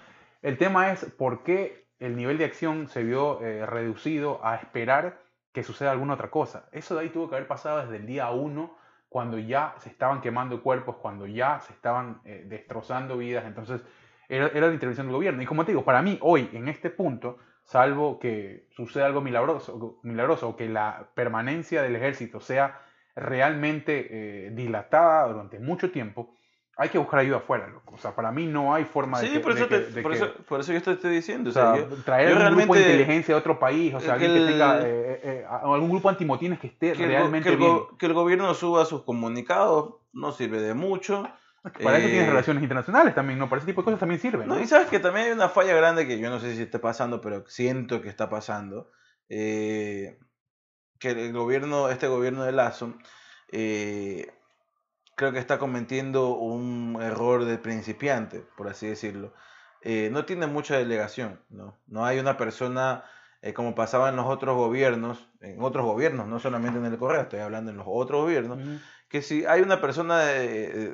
[0.42, 5.22] el tema es por qué el nivel de acción se vio eh, reducido a esperar
[5.54, 6.68] que suceda alguna otra cosa.
[6.72, 8.78] Eso de ahí tuvo que haber pasado desde el día uno,
[9.10, 13.46] cuando ya se estaban quemando cuerpos, cuando ya se estaban eh, destrozando vidas.
[13.46, 13.82] Entonces,
[14.30, 15.42] era, era la intervención del gobierno.
[15.42, 20.00] Y como te digo, para mí, hoy, en este punto, salvo que suceda algo milagroso,
[20.04, 22.80] milagroso o que la permanencia del ejército sea
[23.16, 24.08] realmente
[24.48, 26.34] eh, dilatada durante mucho tiempo,
[26.78, 27.96] hay que buscar ayuda afuera, loco.
[27.96, 29.92] O sea, para mí no hay forma sí, de, que, por, eso de, te, que,
[29.92, 31.50] de por, que, eso, por eso yo te estoy diciendo.
[31.50, 34.38] o sea, yo, traer un grupo de inteligencia de otro país, o sea, alguien que
[34.38, 37.80] el- tenga eh, eh, algún grupo antimotines que esté realmente el bien.
[37.98, 41.28] que el gobierno suba sus comunicados no sirve de mucho.
[41.62, 43.50] Para eso tienes eh, relaciones internacionales también, ¿no?
[43.50, 44.48] Para ese tipo de cosas también sirven.
[44.48, 44.62] No, ¿no?
[44.62, 47.22] y sabes que también hay una falla grande que yo no sé si esté pasando,
[47.22, 48.90] pero siento que está pasando.
[49.30, 50.18] eh,
[51.00, 52.94] que el gobierno, este gobierno de Lazo,
[53.52, 54.32] eh,
[55.16, 59.34] creo que está cometiendo un error de principiante, por así decirlo.
[59.82, 61.78] Eh, no tiene mucha delegación, ¿no?
[61.88, 63.06] No hay una persona,
[63.42, 67.22] eh, como pasaba en los otros gobiernos, en otros gobiernos, no solamente en el Correo,
[67.22, 68.80] estoy hablando en los otros gobiernos, Ujú.
[69.08, 70.94] que si hay una persona eh,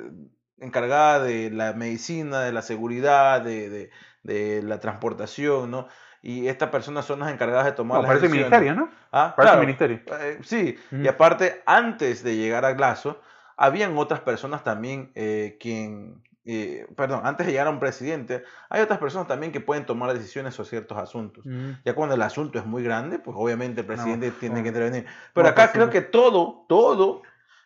[0.60, 3.90] encargada de la medicina, de la seguridad, de, de-
[4.24, 5.88] de la transportación, ¿no?
[6.22, 8.50] Y estas personas son las encargadas de tomar No, las parece decisiones.
[8.50, 8.90] ministerio, ¿no?
[9.12, 9.68] Ah, Parece claro.
[9.68, 10.00] ministerio.
[10.20, 11.10] Eh, sí, y Ujú.
[11.10, 13.22] aparte, antes de llegar a Glazo,
[13.58, 18.82] habían otras personas también eh, quien, eh, perdón, antes de llegar a un presidente, hay
[18.82, 21.46] otras personas también que pueden tomar decisiones sobre ciertos asuntos.
[21.46, 21.76] Ujú.
[21.86, 24.64] Ya cuando el asunto es muy grande, pues obviamente el presidente tiene no.
[24.64, 25.06] que intervenir.
[25.34, 27.22] Pero No, acá pues, creo que todo, todo,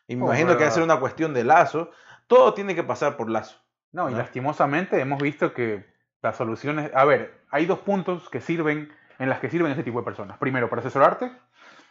[0.07, 1.91] y me Oh, imagino que va a ser una cuestión de Lazo,
[2.29, 3.59] todo tiene que pasar por Lazo.
[3.91, 5.83] No, y lastimosamente hemos visto que
[6.21, 6.91] las soluciones...
[6.93, 10.37] A ver, hay dos puntos que sirven, en las que sirven ese tipo de personas.
[10.37, 11.31] Primero, para asesorarte,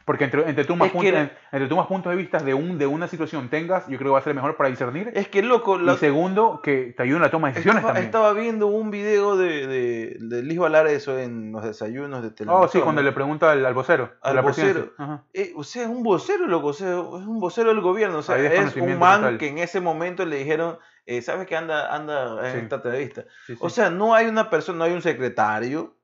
[0.09, 2.79] porque entre, entre, tú más que puntos, entre tú más puntos de vista de, un,
[2.79, 5.13] de una situación tengas, yo creo que va a ser mejor para discernir.
[5.15, 7.93] Es que loco, la- Y segundo, que te ayuda en la toma de decisiones estaba,
[7.93, 8.07] también.
[8.07, 12.33] estaba viendo un video de, de, de Liz hablar eso en los desayunos de Oh,
[12.33, 12.71] televisión.
[12.73, 14.11] sí, cuando le pregunta al, al vocero.
[14.23, 14.95] Al la vocero.
[15.35, 18.23] Eh, o sea, es un vocero, loco, o sea, es un vocero del gobierno, o
[18.23, 19.39] sea, Hay es un man total.
[19.39, 23.25] que en ese momento le dijeron, eh, ¿sabes que anda, anda en esta entrevista?
[23.47, 23.59] Sí, sí.
[23.61, 25.95] O sea, no hay una persona, no hay un secretario,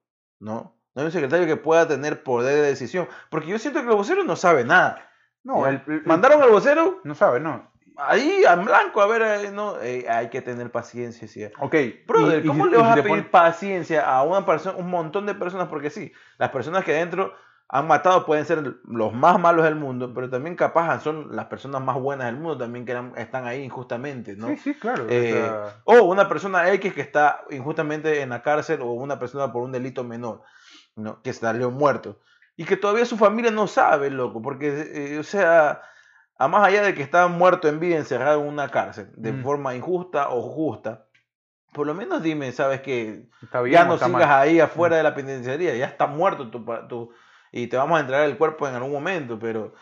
[0.41, 0.74] ¿no?
[0.95, 3.97] No hay un secretario que pueda tener poder de decisión, porque yo siento que el
[3.97, 5.09] vocero no sabe nada.
[5.43, 7.71] no, el, el- Mandaron al vocero No sabe, no.
[7.97, 11.45] ahí en blanco, a ver, eh, no, eh, hay que tener paciencia, sí.
[11.61, 11.75] Ok.
[12.07, 14.89] Brother, y- y ¿cómo si- le y vas a pedir paciencia a una persona, un
[14.89, 15.69] montón de personas?
[15.69, 17.33] Porque sí, las personas que adentro
[17.69, 21.81] han matado pueden ser los más malos del mundo, pero también capaz son las personas
[21.83, 24.49] más buenas del mundo también que eran- están ahí injustamente, ¿no?
[24.49, 25.05] Sí, sí, claro.
[25.05, 29.19] o Eh, sea, O una persona X que está injustamente en la cárcel o una
[29.19, 30.43] persona por un delito menor,
[30.97, 31.23] ¿no?
[31.23, 32.21] Que salió muerto.
[32.57, 34.69] Y que todavía su familia no sabe, loco, porque,
[35.15, 35.83] eh, o sea,
[36.39, 39.43] a más allá de que está muerto en vida encerrado en una cárcel, de Mm.
[39.43, 41.07] forma injusta o justa,
[41.73, 43.29] por lo menos dime, ¿sabes que
[43.69, 44.23] Ya no sigas mal.
[44.23, 47.11] ahí afuera de la penitenciaría, ya está muerto tu, tu-
[47.51, 49.75] y te vamos a entregar el cuerpo en algún momento, pero...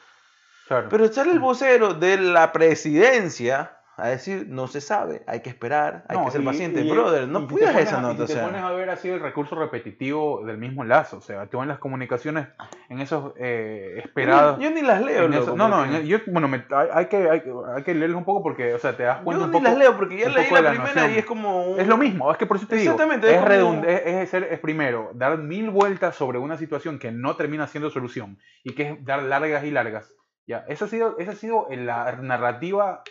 [0.68, 0.88] Claro.
[0.88, 6.05] Pero sale el vocero de la presidencia a decir, no se sabe, hay que esperar,
[6.09, 6.81] hay No, que ser y- paciente.
[6.81, 8.14] y- Brother, no te pones esa nota.
[8.14, 8.44] Y si o te sea.
[8.46, 11.78] pones a ver así el recurso repetitivo del mismo lazo, o sea, tú en las
[11.78, 12.48] comunicaciones,
[12.88, 14.59] en esos eh, esperados...
[14.61, 17.07] Yo, ni las leo, en eso- loco, no, no, en- yo, bueno, me- hay, hay
[17.07, 17.42] que, hay,
[17.76, 19.64] hay que leerlos un poco porque, o sea, te das cuenta yo un ni poco...
[19.70, 21.14] las leo porque ya leí la la primera noción.
[21.14, 21.66] y es como...
[21.72, 24.02] un- Es lo mismo, es que por eso te digo, Exactamente, es es, redund- es,
[24.07, 28.38] es ser- es primero dar mil vueltas sobre una situación que no termina siendo solución
[28.64, 30.14] y que es dar largas y largas.
[30.46, 33.02] Ya, esa ha sido, esa ha sido la narrativa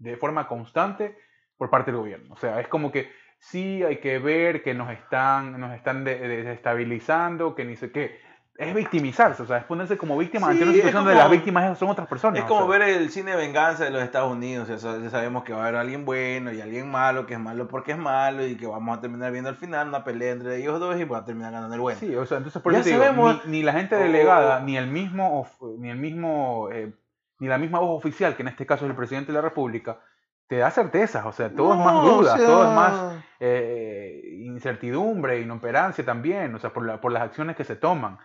[0.00, 1.16] de forma constante
[1.56, 2.34] por parte del gobierno.
[2.34, 6.18] O sea, es como que sí hay que ver que nos están, nos están de-
[6.18, 8.18] de- desestabilizando, que ni sé qué.
[8.58, 11.30] Es victimizarse, o sea, es ponerse como víctima Sí, ante una situación donde como- las
[11.30, 12.40] víctimas son otras personas.
[12.40, 12.78] Es o como sea.
[12.78, 14.68] ver el cine de venganza de los Estados Unidos.
[14.68, 17.40] o sea, ya sabemos que va a haber alguien bueno y alguien malo, que es
[17.40, 20.56] malo porque es malo y que vamos a terminar viendo al final una pelea entre
[20.58, 21.98] ellos dos y va a terminar ganando el bueno.
[22.00, 23.98] Sí, o sea, entonces por Ya eso te digo, sabemos- ni, ni la gente o-
[23.98, 26.92] delegada, ni el mismo, ni el mismo, eh,
[27.40, 29.98] ni la misma voz oficial, que en este caso es el presidente de la República,
[30.46, 34.20] te da certezas, o sea, todo es más duda, o sea, todo es más eh,
[34.42, 38.18] incertidumbre, inoperancia también, o sea, por, la, por las acciones que se toman.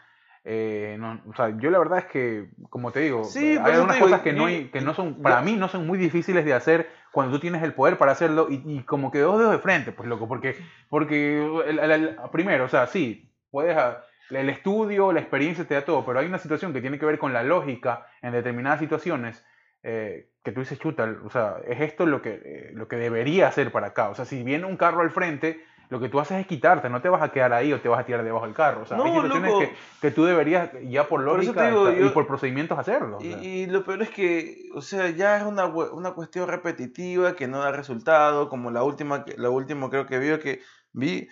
[0.47, 3.95] Eh, no, o sea, yo la verdad es que, como te digo, Sí, hay algunas
[3.95, 6.53] digo, cosas que, no, hay- que no son, para mí no son muy difíciles de
[6.53, 9.59] hacer cuando tú tienes el poder para hacerlo y, y como que dos dedos de
[9.59, 10.55] frente, pues loco, porque,
[10.89, 15.75] porque el- el- el- primero, o sea, sí, puedes, a- el estudio, la experiencia te
[15.75, 18.79] da todo, pero hay una situación que tiene que ver con la lógica en determinadas
[18.79, 19.45] situaciones
[19.83, 23.47] eh, que tú dices, chuta, o sea, es esto lo que, eh, lo que debería
[23.47, 24.09] hacer para acá.
[24.09, 27.01] O sea, si viene un carro al frente, lo que tú haces es quitarte, no
[27.03, 28.81] te vas a quedar ahí o te vas a tirar debajo del carro.
[28.81, 29.59] O sea, hay No, situaciones loco.
[29.59, 32.79] que, que tú deberías ya por Por lógica te digo, esta- yo- y por procedimientos
[32.79, 33.17] hacerlo.
[33.17, 33.43] o Y, sea.
[33.43, 37.59] y lo peor es que, o sea, ya es una, una cuestión repetitiva que no
[37.59, 40.61] da resultado, como la última, la última creo que vio que
[40.93, 41.27] vi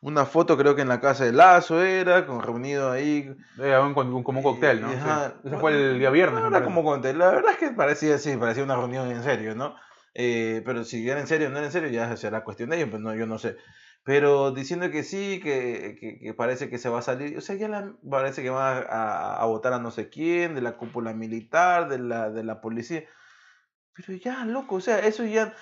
[0.00, 3.34] una foto creo que en la casa de Lazo era, con reunido ahí.
[3.60, 4.88] Eh, un- como un cóctel, ¿no?
[4.90, 4.98] y- Sí.
[5.00, 6.40] ajá, Ese fue el día viernes.
[6.40, 9.54] No era como cóctel, la verdad es que parecía así, parecía una reunión en serio,
[9.54, 9.74] ¿no?
[10.14, 12.76] Eh, pero si era en serio o no era en serio, ya será cuestión de
[12.76, 13.56] ellos, pues no, yo no sé.
[14.04, 17.54] Pero diciendo que sí, que, que- que parece que se va a salir, o sea,
[17.54, 21.12] ya la- parece que va a, a votar a no sé quién, de la cúpula
[21.14, 23.04] militar, de la, de la policía.
[23.94, 25.54] Pero ya, loco, o sea, eso ya,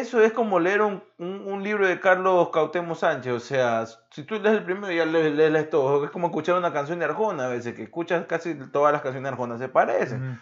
[0.00, 4.22] eso es como leer un, un, un libro de Carlos Cautemo Sánchez, o sea, si
[4.24, 7.44] tú lees el primero ya lees, lees, todo, es como escuchar una canción de Arjona
[7.44, 10.40] a veces, que escuchas casi todas las canciones de Arjona, se parecen.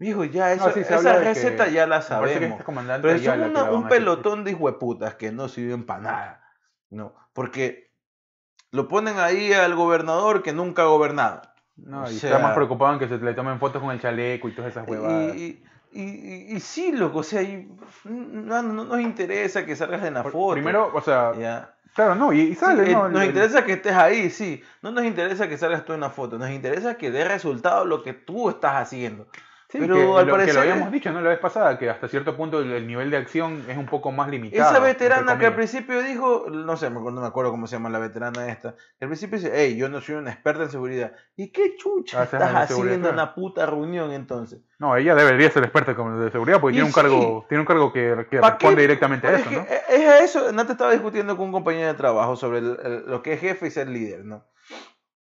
[0.00, 2.58] Dijo, ya, No, eso, sí, esa receta ya la sabemos.
[3.02, 6.44] Pero son una- la un pelotón de hijueputas que no sirven para nada.
[6.90, 7.90] No, porque
[8.70, 11.42] lo ponen ahí al gobernador que nunca ha gobernado.
[11.76, 14.00] No, o y sea- está más preocupado en que se le tomen fotos con el
[14.00, 15.36] chaleco y todas esas huevadas.
[15.36, 17.68] Y, y, y- y sí, loco, o sea, y-
[18.04, 20.52] no, no nos interesa que salgas en la foto.
[20.54, 21.74] Primero, o sea, Ya.
[21.94, 23.08] claro, no, y, y Sí, sale, eh, ¿no?
[23.08, 24.62] nos El- interesa que estés ahí, sí.
[24.82, 26.38] No nos interesa que salgas tú en la foto.
[26.38, 29.28] Nos interesa que dé resultado lo que tú estás haciendo.
[29.70, 31.20] Sí, Pero que, al lo, que lo habíamos dicho ¿no?
[31.20, 34.10] la vez pasada, que hasta cierto punto el, el nivel de acción es un poco
[34.10, 34.70] más limitado.
[34.70, 37.98] Esa veterana que al principio dijo, no sé, no me acuerdo cómo se llama la
[37.98, 41.12] veterana esta, que al principio dice, hey, yo no soy una experta en seguridad.
[41.36, 43.12] ¿Y qué chucha Ah, estás haciendo en claro.
[43.14, 44.60] una puta reunión entonces?
[44.78, 47.92] No, ella debería ser experta de seguridad porque Y tiene un cargo, tiene un cargo
[47.92, 49.66] que, que responde directamente a Es eso, ¿no?
[49.68, 53.22] es a eso, Nata estaba discutiendo con un compañero de trabajo sobre el- el- lo
[53.22, 54.44] que es jefe y ser líder, ¿no?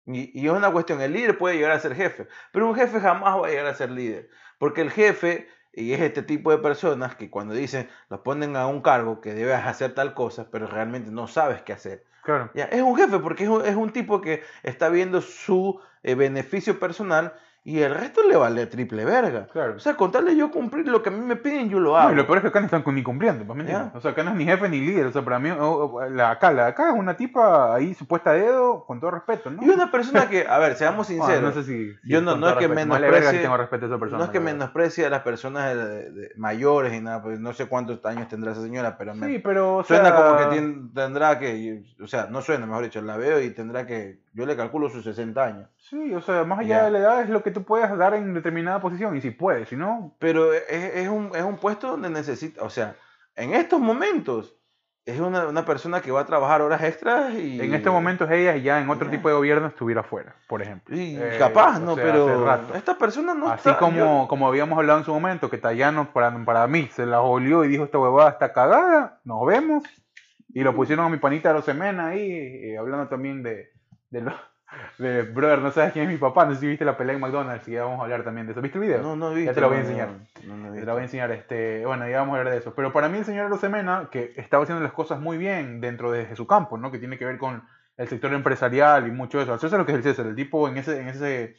[0.07, 3.41] Y, es una cuestión, el líder puede llegar a ser jefe, pero un jefe jamás
[3.41, 7.15] va a llegar a ser líder, porque el jefe, y es este tipo de personas
[7.15, 11.09] que cuando dicen, los ponen a un cargo que debes hacer tal cosa, pero realmente
[11.11, 12.05] no sabes qué hacer.
[12.23, 12.51] Claro.
[12.53, 16.15] Ya, es un jefe porque es un, es un tipo que está viendo su eh,
[16.15, 17.33] beneficio personal
[17.67, 19.47] y el resto le vale triple verga.
[19.47, 19.73] Claro.
[19.75, 21.89] O sea, con tal de yo cumplir lo que a mí me piden, yo lo
[21.93, 22.11] No, hago.
[22.11, 23.89] y lo peor es que acá no están ni cumpliendo, ¿me entiendes?
[23.95, 25.07] O sea, acá no es ni jefe ni líder.
[25.07, 25.49] O sea, para mí,
[26.11, 29.63] la, acá, la acá es una tipa ahí supuesta dedo, con todo respeto, ¿no?
[29.65, 31.91] Y una persona que, a ver, seamos Ah, sinceros, no sé si.
[31.93, 34.19] si yo no- no es que menosprecie- si tengo respeto a esa persona.
[34.19, 37.51] no es que menosprecie a las personas de- de- de- mayores y nada, pues no
[37.53, 39.77] sé cuántos años tendrá esa señora, pero me Sí, pero.
[39.77, 43.41] o suena sea, como que tendrá que, o sea, no suena, mejor dicho, la veo
[43.41, 45.67] y tendrá que, yo le calculo sus 60 años.
[45.89, 46.85] Sí, o sea, más allá Ya.
[46.85, 49.15] de la edad es lo que tú puedas dar en determinada posición.
[49.15, 50.15] Y si puedes, si no.
[50.19, 52.95] Pero es, es un, es un puesto donde necesita, o sea,
[53.35, 54.55] en estos momentos
[55.05, 57.61] es una, una persona que va a trabajar horas extras y...
[57.61, 59.11] En este momento ella ya en otro Ya.
[59.11, 60.95] tipo de gobierno estuviera fuera, por ejemplo.
[60.97, 61.93] Y Eh, capaz, ¿no?
[61.93, 63.77] sea, pero esta persona no Así está...
[63.79, 67.21] como, yo- como habíamos hablado en su momento, que Tayano para, para mí se la
[67.21, 69.83] olió y dijo esta huevada está cagada, nos vemos.
[70.49, 73.69] Y lo pusieron a mi panita Rosemena ahí, eh, hablando también de,
[74.09, 74.33] de, lo-
[74.97, 77.21] de, brother, no sabes quién es mi papá, no sé si viste la pelea en
[77.21, 78.61] McDonald's, y ya vamos a hablar también de eso.
[78.61, 79.01] ¿Viste el video?
[79.01, 79.53] No, no he visto.
[79.53, 80.09] te lo voy a no, enseñar.
[80.45, 82.59] no, no he Te la voy a enseñar, este, bueno, ya vamos a hablar de
[82.59, 82.73] eso.
[82.75, 86.35] Pero para mí el señor Rosemena, que estaba haciendo las cosas muy bien dentro de
[86.35, 86.91] su campo, ¿no?
[86.91, 87.63] Que tiene que ver con
[87.97, 89.53] el sector empresarial y mucho eso.
[89.53, 91.57] Al César lo que es el César, el tipo en ese, en ese,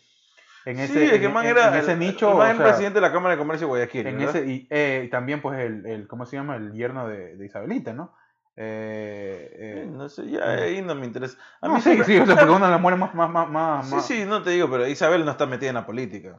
[0.66, 2.48] en ese, sí, es que en- man en- era en ese el- nicho, el man
[2.48, 4.36] o es sea, presidente de la Cámara de Comercio de Guayaquil, en ¿verdad?
[4.36, 6.56] ese, y eh, también pues el, el, ¿cómo se llama?
[6.56, 8.12] El yerno de, de Isabelita, ¿no?
[8.58, 9.50] Eh,
[9.84, 11.36] eh, No sé, ya ahí no me interesa.
[11.60, 13.50] A mí sí, siempre- sí, o sea, porque una de las mujeres más, más, más,
[13.90, 16.38] más, Sí, sí, no te digo, pero Isabel no está metida en la política.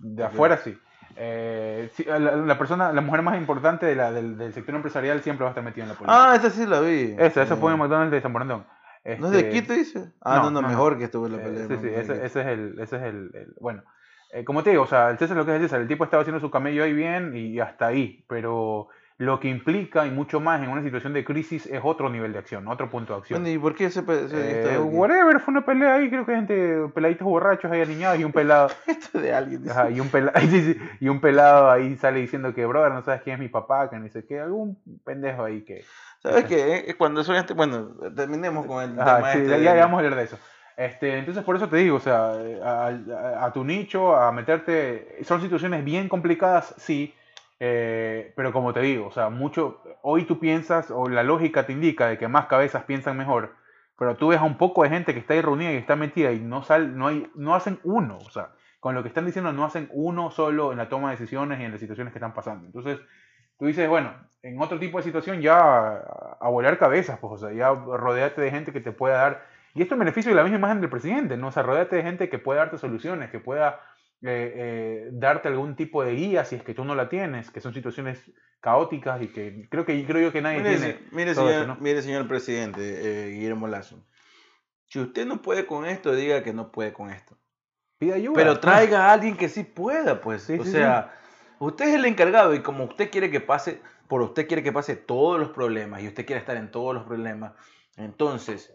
[0.00, 0.78] de afuera sí.
[1.16, 5.20] Eh, sí, la, la persona, la mujer más importante de la, del, del sector empresarial
[5.22, 6.30] siempre va a estar metida en la política.
[6.32, 7.14] Ah, esa sí la vi.
[7.18, 8.64] Esa, esa Eh, fue en McDonald's de San Borondón.
[9.18, 10.12] ¿No es de Este, Quito, dice?
[10.20, 10.98] Ah, no, no, mejor no.
[10.98, 11.66] que estuvo en la eh, pelea.
[11.66, 13.82] sí, sí, ese, es el, ese es el, el- bueno.
[14.32, 16.04] eh, como te digo, o sea, el César lo que es el César, el tipo
[16.04, 18.88] estaba haciendo su camello ahí bien y hasta ahí, pero
[19.18, 22.38] lo que implica y mucho más en una situación de crisis es otro nivel de
[22.38, 23.44] acción, otro punto de acción.
[23.48, 26.88] ¿y por qué ese, pe- ese- Eh, whatever, fue una pelea ahí, creo que gente,
[26.94, 29.68] peladitos borrachos ahí aniñados y un pelado, Esto de alguien.
[29.68, 30.38] ajá, y un pelado,
[31.00, 33.98] y un pelado ahí sale diciendo que, brother, no sabes quién es mi papá, que
[33.98, 35.84] ni sé qué, algún pendejo ahí que...
[36.22, 36.84] ¿Sabes qué?
[36.88, 39.74] Eh, Cuando soy este, bueno, terminemos con el Ajá, tema sí, este ya, de- ya
[39.80, 40.38] vamos a hablar de eso.
[40.76, 45.18] Este, entonces, por eso te digo, o sea, a, a- a tu nicho, a meterte,
[45.24, 47.14] son situaciones bien complicadas, sí,
[47.60, 51.72] Eh, pero como te digo, o sea, mucho, hoy tú piensas, o la lógica te
[51.72, 53.56] indica de que más cabezas piensan mejor,
[53.98, 56.32] pero tú ves a un poco de gente que está ahí reunida y está metida
[56.32, 59.52] y no, sal, no, hay, no hacen uno, o sea, con lo que están diciendo
[59.52, 62.32] no hacen uno solo en la toma de decisiones y en las situaciones que están
[62.32, 62.66] pasando.
[62.66, 63.00] Entonces,
[63.58, 65.58] tú dices, bueno, en otro tipo de situación ya
[66.40, 69.82] a, volar cabezas, pues, o sea, ya rodeate de gente que te pueda dar, y
[69.82, 71.48] esto en beneficio de la misma imagen del presidente, ¿no?
[71.48, 73.80] O sea, rodeate de gente que pueda darte soluciones, que pueda
[74.20, 77.60] eh, eh, darte algún tipo de guía si es que tú no la tienes, que
[77.60, 80.98] son situaciones caóticas y que creo que creo yo que nadie tiene.
[81.12, 84.04] Mire, señor, mire, señor presidente, eh, Guillermo Lazo.
[84.86, 87.38] Si usted no puede con esto, diga que no puede con esto.
[87.98, 88.34] Pida ayuda.
[88.34, 90.50] Pero traiga a alguien que sí pueda, pues.
[90.50, 91.14] o sea,
[91.60, 94.96] usted es el encargado y como usted quiere que pase, por usted quiere que pase
[94.96, 97.52] todos los problemas y usted quiere estar en todos los problemas,
[97.96, 98.74] entonces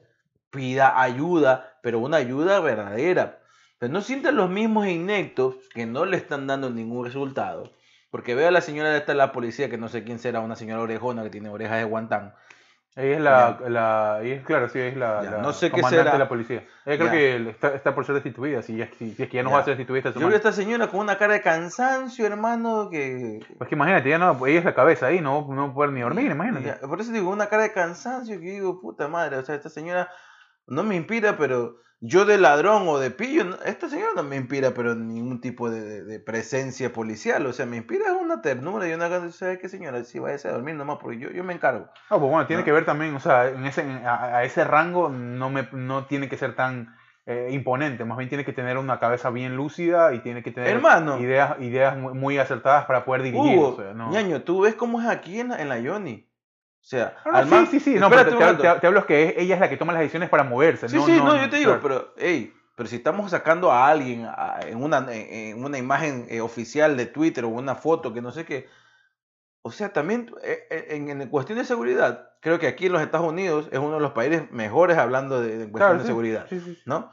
[0.52, 3.43] pida ayuda, pero una ayuda verdadera
[3.90, 7.72] no sientan los mismos inectos que no le están dando ningún resultado.
[8.12, 10.56] Porque veo a la señora de esta la policía, que no sé quién será, una
[10.56, 12.36] señora orejona que tiene orejas de guantán.
[12.96, 16.12] Ella es la, la es, claro, sí, es la, no sé qué será.
[16.12, 16.64] de la policía.
[16.86, 19.60] Ella creo que está, está, por ser destituida, si, si, es que ya no va
[19.60, 22.90] a ser destituida esta Yo veo a esta señora con una cara de cansancio, hermano,
[22.92, 23.40] que...
[23.58, 26.30] Pues que imagínate, ella, no, ella es la cabeza ahí, no, no puede ni dormir,
[26.30, 26.88] imagínate.
[26.88, 30.12] por eso digo, una cara de cansancio que digo, puta madre, o sea, esta señora
[30.68, 34.74] no me inspira, pero yo de ladrón o de pillo, esta señora no me inspira,
[34.74, 37.46] pero ningún tipo de, presencia policial.
[37.46, 40.04] O sea, me inspira una ternura y una ganas ¿sabes qué, señora?
[40.04, 41.88] Si vaya a dormir nomás, porque yo, yo me encargo.
[42.10, 45.50] Ah, pues bueno, tiene que ver también, o sea, en ese, a, ese rango no,
[45.50, 46.94] me, no tiene que ser tan
[47.26, 50.82] eh, imponente, más bien tiene que tener una cabeza bien lúcida y tiene que tener
[51.22, 53.60] ideas, ideas muy, acertadas para poder dirigir.
[53.60, 54.12] o sea, ¿no?
[54.12, 56.28] ñaño, tú ves cómo es aquí en, en la Yoni.
[56.84, 57.16] O sea,
[57.48, 58.26] sí, sí, sí, no, pero
[58.58, 60.90] te, hablo que ella es la que toma las decisiones para moverse.
[60.90, 64.28] Sí, sí, no, yo te digo, pero, hey, pero si estamos sacando a alguien
[64.68, 68.44] en, una, en una imagen eh, oficial de Twitter o una foto que no sé
[68.44, 68.68] qué,
[69.62, 73.02] o sea, también eh, eh, en, en, cuestión de seguridad, creo que aquí en los
[73.02, 76.48] Estados Unidos es uno de los países mejores hablando de, cuestión de seguridad,
[76.86, 77.12] ¿no?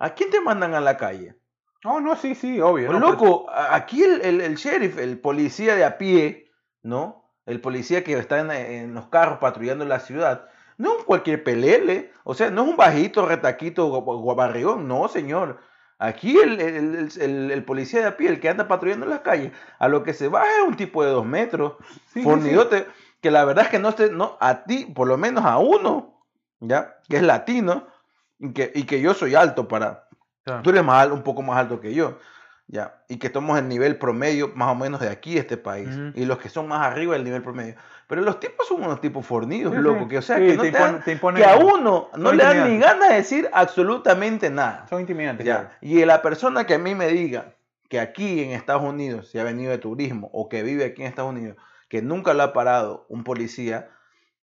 [0.00, 1.36] ¿A quién te mandan a la calle?
[1.84, 2.88] No, no, sí, sí, obvio.
[2.88, 6.50] Pues, loco, aquí el, el, el sheriff, el policía de a pie,
[6.82, 7.23] ¿no?
[7.46, 12.34] El policía que está en, los carros patrullando la ciudad, no es cualquier pelele, o
[12.34, 15.60] sea, no es un bajito, retaquito, guabarrión, no, señor.
[15.98, 20.02] Aquí el, policía de a pie, el que anda patrullando en las calles, a lo
[20.02, 21.74] que se baja es un tipo de dos metros,
[22.22, 22.86] fornidote,
[23.20, 26.20] que la verdad es que no esté, no, a ti, por lo menos a uno,
[26.60, 26.96] ¿ya?
[27.08, 27.86] Que es latino,
[28.38, 30.08] y que, y que yo soy alto para...
[30.62, 32.18] Tú eres más, un poco más alto que yo.
[32.66, 33.02] ¿Ya?
[33.08, 35.88] Y que estamos en nivel promedio más o menos de aquí, este país.
[36.14, 37.76] Y los que son más arriba del nivel promedio.
[38.06, 40.08] Pero los tipos son unos tipos fornidos, loco.
[40.08, 40.72] Que, o sea, que, no te,
[41.34, 44.86] que a uno no le dan ni ganas de decir absolutamente nada.
[44.88, 45.46] Son intimidantes.
[45.46, 45.76] ¿ya?
[45.80, 47.54] Y la persona que a mí me diga
[47.88, 51.08] que aquí en Estados Unidos, si ha venido de turismo o que vive aquí en
[51.08, 51.56] Estados Unidos,
[51.88, 53.88] que nunca lo ha parado un policía,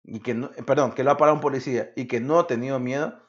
[0.03, 2.79] y que no, perdón, que lo ha parado un policía y que no ha tenido
[2.79, 3.19] miedo,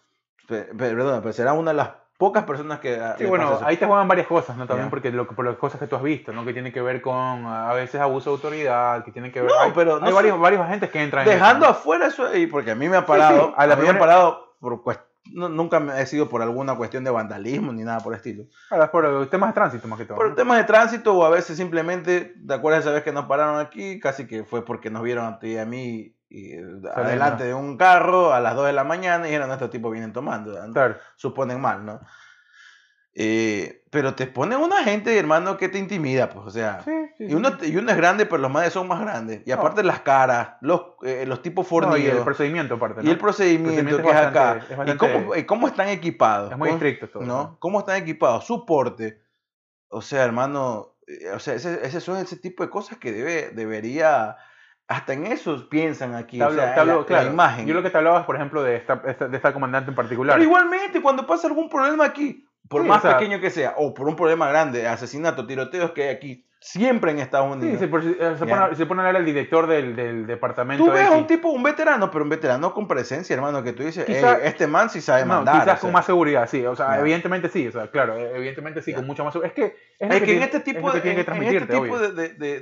[0.47, 1.91] perdón, pero será una de las
[2.23, 3.01] pocas personas que...
[3.01, 4.65] Ah, sí, bueno, ahí te juegan varias cosas, ¿no?
[4.65, 6.45] También porque lo, por las cosas que tú has visto, ¿no?
[6.45, 9.51] Que tiene que ver con a veces abuso de autoridad, que tiene que ver...
[9.51, 12.89] No, pero hay varios, varios agentes que entran Dejando afuera eso, y porque a mí
[12.89, 14.85] me ha parado, a, la mí me ha parado por
[15.33, 18.45] nunca me he sido por alguna cuestión de vandalismo ni nada por el estilo.
[18.71, 20.17] Ahora, por temas de tránsito más que todo.
[20.17, 23.59] Por temas de tránsito o a veces simplemente, ¿te acuerdas esa vez que nos pararon
[23.59, 23.99] aquí?
[23.99, 26.57] Casi que fue porque nos vieron a ti y a mí y,
[26.95, 30.15] adelante de un carro a las 2 de la mañana y dijeron, estos tipos vienen
[30.15, 30.59] tomando.
[31.17, 32.01] Suponen mal, ¿no?
[33.15, 36.83] Eh, pero te ponen una gente, hermano, que te intimida, pues, o sea.
[37.19, 39.43] y, uno, y uno es grande, pero los madres son más grandes.
[39.45, 42.01] Y aparte las caras, los, eh, los tipos fornidos.
[42.01, 43.03] y el procedimiento, aparte.
[43.05, 44.61] Y el procedimiento, que es, acá.
[44.87, 46.53] y cómo, cómo, están equipados.
[46.53, 47.25] Es muy estricto todo.
[47.25, 47.59] ¿no?
[47.59, 48.47] ¿Cómo están equipados?
[48.47, 49.21] Soporte.
[49.89, 53.51] O sea, hermano, eh, o sea, ese, ese son ese tipo de cosas que debe,
[53.51, 54.39] debería
[54.89, 56.41] hasta en eso piensan aquí.
[56.41, 57.67] o sea, la, imagen.
[57.67, 60.37] Yo lo que te hablaba, por ejemplo, de esta, de esta comandante en particular.
[60.37, 64.17] Pero igualmente, cuando pasa algún problema aquí, por más pequeño que sea, o por un
[64.17, 67.73] problema grande, asesinato, tiroteos que hay aquí, siempre en Estados Unidos.
[67.73, 70.85] Sí, se, eh, se, pone, se, pone, a hablar el director del, del departamento.
[70.85, 73.83] Tú ves a un tipo, un veterano, pero un veterano con presencia, hermano, que tú
[73.83, 75.61] dices, este man sí sabe no, mandar.
[75.61, 76.65] Quizás con más seguridad, sí.
[76.65, 77.67] O sea, evidentemente sí.
[77.67, 79.53] O sea, claro, evidentemente sí, con mucha más seguridad.
[79.57, 82.61] Es que, es, que, en este tipo, de, en, este tipo de, de,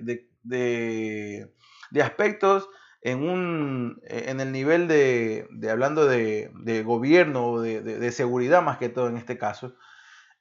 [0.00, 1.52] de, de,
[1.90, 2.68] de aspectos
[3.02, 8.12] en, un, e, en el nivel de, de hablando de, de gobierno o de, de,
[8.12, 9.74] seguridad más que todo en este caso,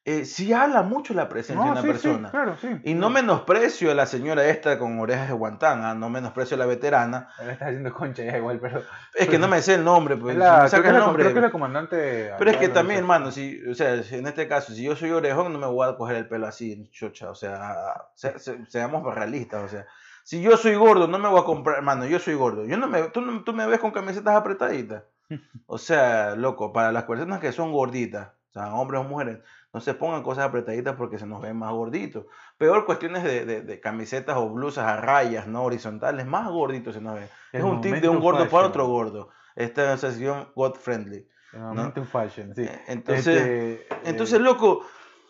[0.03, 2.31] eh, sí habla mucho la presencia de No, una sí, sí, persona.
[2.31, 2.67] claro, sí.
[2.85, 6.59] Y no menosprecio a la señora esta con orejas de guantán, ah, no menosprecio a
[6.59, 7.29] la veterana.
[7.39, 8.81] Él está haciendo concha ya igual, pero...
[9.13, 10.35] Es que no me sé el nombre, pues.
[10.35, 10.41] Es
[10.71, 11.23] si la, me el la, nombre.
[11.23, 12.31] creo que es la comandante...
[12.37, 13.01] Pero es que también, sé.
[13.01, 15.87] hermano, si, o sea, si en este caso, si yo soy orejón, no me voy
[15.87, 17.29] a coger el pelo así, chocha.
[17.29, 17.75] O sea,
[18.15, 19.85] se- se- seamos realistas, o sea.
[20.23, 22.65] Si yo soy gordo, no me voy a comprar, hermano, yo soy gordo.
[22.65, 25.03] Yo no me, tú, tú me ves con camisetas apretaditas.
[25.65, 29.39] O sea, loco, para las personas que son gorditas, o sea, hombres o mujeres,
[29.73, 32.25] no se pongan cosas apretaditas porque se nos ven más gorditos.
[32.57, 37.01] Peor cuestiones de, de- de camisetas o blusas a rayas, no horizontales, más gorditos se
[37.01, 37.29] nos ven.
[37.53, 38.69] Es El un tip de un momento gordo para fashion.
[38.69, 39.29] otro gordo.
[39.55, 41.27] Esta es sesión God friendly.
[41.53, 42.63] Normalmente un fashion, sí.
[42.63, 44.85] Eh, Entonces, Este, entonces, eh, loco,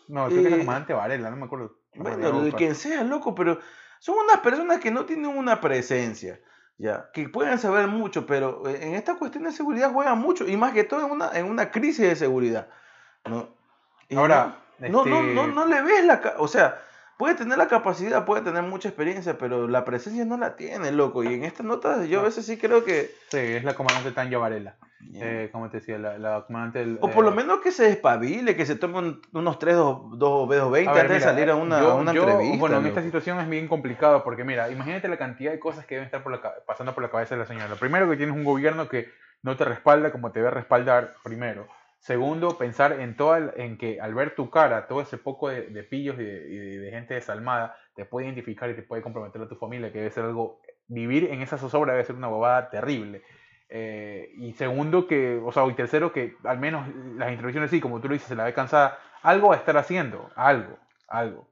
[0.08, 1.76] No, creo que es la eh, comandante Varela, no me acuerdo.
[1.96, 3.58] bueno, el que sea, loco, pero
[3.98, 6.40] son unas personas que no tienen una presencia,
[6.78, 10.56] ya, que pueden saber mucho, pero eh, en esta cuestión de seguridad juegan mucho, y
[10.56, 12.68] más que todo en una, en una crisis de seguridad,
[13.24, 13.48] ¿no?
[14.14, 16.80] Ahora, no, no, este- no, no, no le ves la, o sea,
[17.16, 21.22] puede tener la capacidad, puede tener mucha experiencia, pero la presencia no la tiene, loco,
[21.22, 23.10] y en estas notas yo a veces sí creo que...
[23.30, 24.76] Sí, es la comandante Tanya Varela.
[25.14, 26.98] Eh, como te decía, la, la comandante del...
[27.00, 30.48] O por lo eh, menos que se despabile, que se tome un- unos 3 2
[30.48, 32.56] B220 A ver, antes de salir a una, yo- a una yo, entrevista.
[32.58, 35.96] Bueno, en esta situación es bien complicado porque, mira, imagínate la cantidad de cosas que
[35.96, 37.68] deben estar por la, pasando por la cabeza de la señora.
[37.68, 39.10] Lo primero, que tienes un gobierno que
[39.42, 41.68] no te respalda como te debe respaldar, primero.
[42.02, 45.68] Segundo, pensar en, toda, el- en que al ver tu cara, todo ese poco de,
[45.68, 49.02] de pillos y de, y de- de gente desalmada te puede identificar y te puede
[49.02, 50.60] comprometer a tu familia, que debe ser algo.
[50.88, 53.22] Vivir en esa zozobra debe ser una bobada terrible.
[53.68, 58.00] Eh, y segundo, que, o sea, y tercero, que al menos las intervenciones, sí, como
[58.00, 60.76] tú lo dices, se la ve cansada, algo va a estar haciendo, algo,
[61.06, 61.46] algo.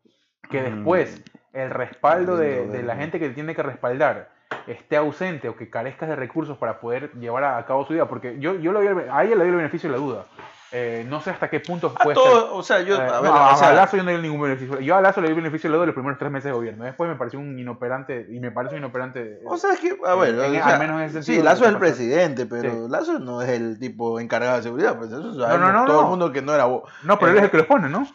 [0.50, 0.64] Que Mm.
[0.64, 4.30] después el respaldo de, la gente que te tiene que respaldar
[4.66, 8.38] esté ausente o que carezcas de recursos para poder llevar a, cabo su vida, porque
[8.40, 10.24] yo, yo le doy, el- a ella le doy el beneficio de la duda.
[10.72, 13.30] Eh, no sé hasta qué punto A puede todo, o sea, yo, eh, a ver,
[13.32, 14.78] no, o sea, a Lazo yo no le doy ningún beneficio.
[14.78, 16.84] Yo a Lazo le doy beneficio de la duda los primeros tres meses de gobierno.
[16.84, 19.40] Después me pareció un inoperante, y me parece un inoperante.
[19.46, 21.32] o sea, es que, a ver, en- o en- sea, al menos en ese sentido
[21.34, 22.78] sí, de Lazo es el presidente, pero Sí.
[22.88, 26.02] Lazo no es el tipo encargado de seguridad, pues eso sabemos no, no, todo no.
[26.02, 26.84] el mundo que no era vos.
[27.02, 28.06] No, pero él Eh, es el que los pone, ¿no?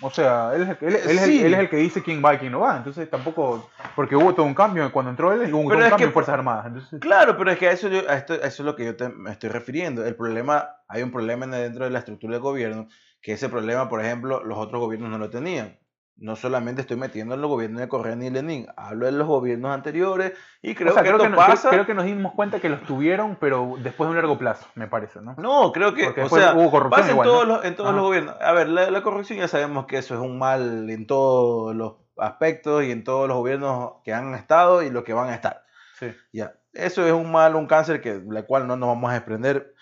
[0.00, 1.44] O sea, él es, el, que- él, él es el- Sí.
[1.44, 2.76] él es el que dice quién va y quién no va.
[2.78, 3.70] Entonces tampoco.
[3.94, 4.90] Porque hubo todo un cambio.
[4.92, 6.66] Cuando entró él, hubo un, Pero cambio que- en Fuerzas Armadas.
[6.66, 8.84] Entonces, Claro, pero es que a eso, yo- a esto- a eso es lo que
[8.84, 10.04] yo te- me estoy refiriendo.
[10.04, 12.88] El problema, hay un problema en- dentro de la estructura del gobierno,
[13.22, 15.78] que ese problema, por ejemplo, los otros gobiernos no lo tenían.
[16.16, 19.72] No solamente estoy metiendo en los gobiernos de Correa ni Lenin, hablo de los gobiernos
[19.74, 21.70] anteriores y creo o sea, que creo, esto que no- creo- pasa.
[21.70, 24.86] creo que nos dimos cuenta que los tuvieron, pero después de un largo plazo, me
[24.86, 25.34] parece, ¿no?
[25.38, 27.54] No, creo que, o sea, hubo corrupción pasa en todos, ¿no?
[27.56, 28.36] los, en todos los gobiernos.
[28.40, 31.94] A ver, la, la corrupción ya sabemos que eso es un mal en todos los
[32.16, 35.64] aspectos y en todos los gobiernos que han estado y los que van a estar.
[35.98, 36.12] Sí.
[36.32, 39.73] Ya, eso es un mal, un cáncer que la cual no nos vamos a desprender.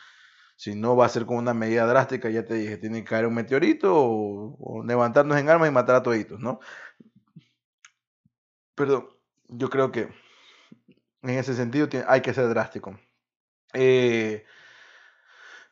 [0.62, 3.26] Si no va a ser con una medida drástica, ya te dije, tiene que caer
[3.26, 6.60] un meteorito o, o levantarnos en armas y matar a toditos, ¿no?
[8.76, 10.02] Pero yo creo que
[11.22, 12.96] en ese sentido hay que ser drástico.
[13.72, 14.46] Eh,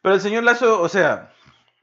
[0.03, 1.34] pero el señor Lazo, o sea,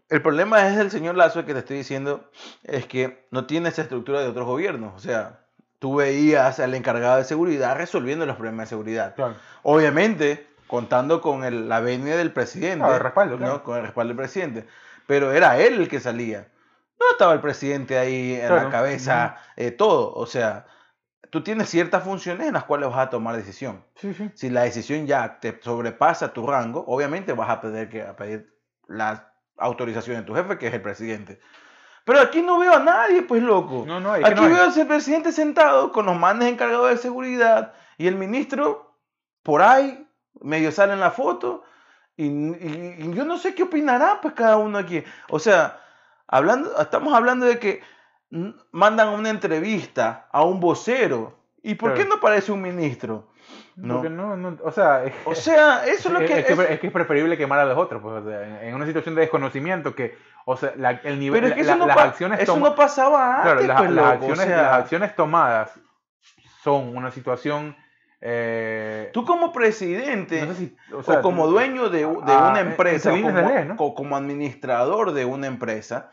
[0.09, 2.29] el problema es el señor Lazo que te estoy diciendo,
[2.63, 4.93] es que no tiene esa estructura de otros gobiernos.
[4.93, 5.45] O sea,
[5.79, 9.15] tú veías al encargado de seguridad resolviendo los problemas de seguridad.
[9.15, 9.37] Claro.
[9.63, 12.79] Obviamente, contando con el- la venia del presidente.
[12.79, 13.45] Claro, el respaldo, ¿no?
[13.45, 13.63] claro.
[13.63, 14.67] Con el respaldo del presidente.
[15.05, 16.49] Pero era él el que salía.
[16.99, 18.63] No estaba el presidente ahí en Claro.
[18.65, 20.13] la cabeza, eh, todo.
[20.15, 20.65] O sea,
[21.29, 23.85] tú tienes ciertas funciones en las cuales vas a tomar decisión.
[23.95, 24.31] Sí, sí.
[24.33, 28.53] Si la decisión ya te sobrepasa tu rango, obviamente vas a pedir, que, a pedir
[28.87, 31.39] la autorización de tu jefe, que es el presidente.
[32.03, 33.83] Pero aquí no veo a nadie, pues loco.
[33.85, 38.07] No, no, Aquí no veo al presidente sentado con los manes encargados de seguridad y
[38.07, 38.97] el ministro
[39.43, 40.06] por ahí,
[40.41, 41.63] medio sale en la foto.
[42.15, 45.03] Y, y- y yo no sé qué opinará pues cada uno aquí.
[45.29, 45.79] O sea,
[46.27, 47.81] hablando, estamos hablando de que
[48.71, 51.37] mandan una entrevista a un vocero.
[51.63, 53.27] ¿Y por qué no parece un ministro?
[53.75, 53.95] No.
[53.95, 56.39] Porque no, no, o sea, es, O sea, eso es lo que...
[56.39, 58.73] es, que, es- es que es preferible quemar a los otros, pues, o sea, en,
[58.73, 61.79] una situación de desconocimiento que, o sea, la- el nivel, pero es que la- eso,
[61.79, 64.61] no, las acciones eso toma- no pasaba claro, las, pues, las loco, o acciones, sea,
[64.63, 65.71] las acciones tomadas
[66.63, 67.75] son una situación,
[68.21, 70.45] eh, Tú como presidente...
[70.45, 72.07] no sé si- o como dueño de, ah,
[72.51, 73.75] una en empresa, o como, ley, ¿no?
[73.75, 76.11] co- como administrador de una empresa,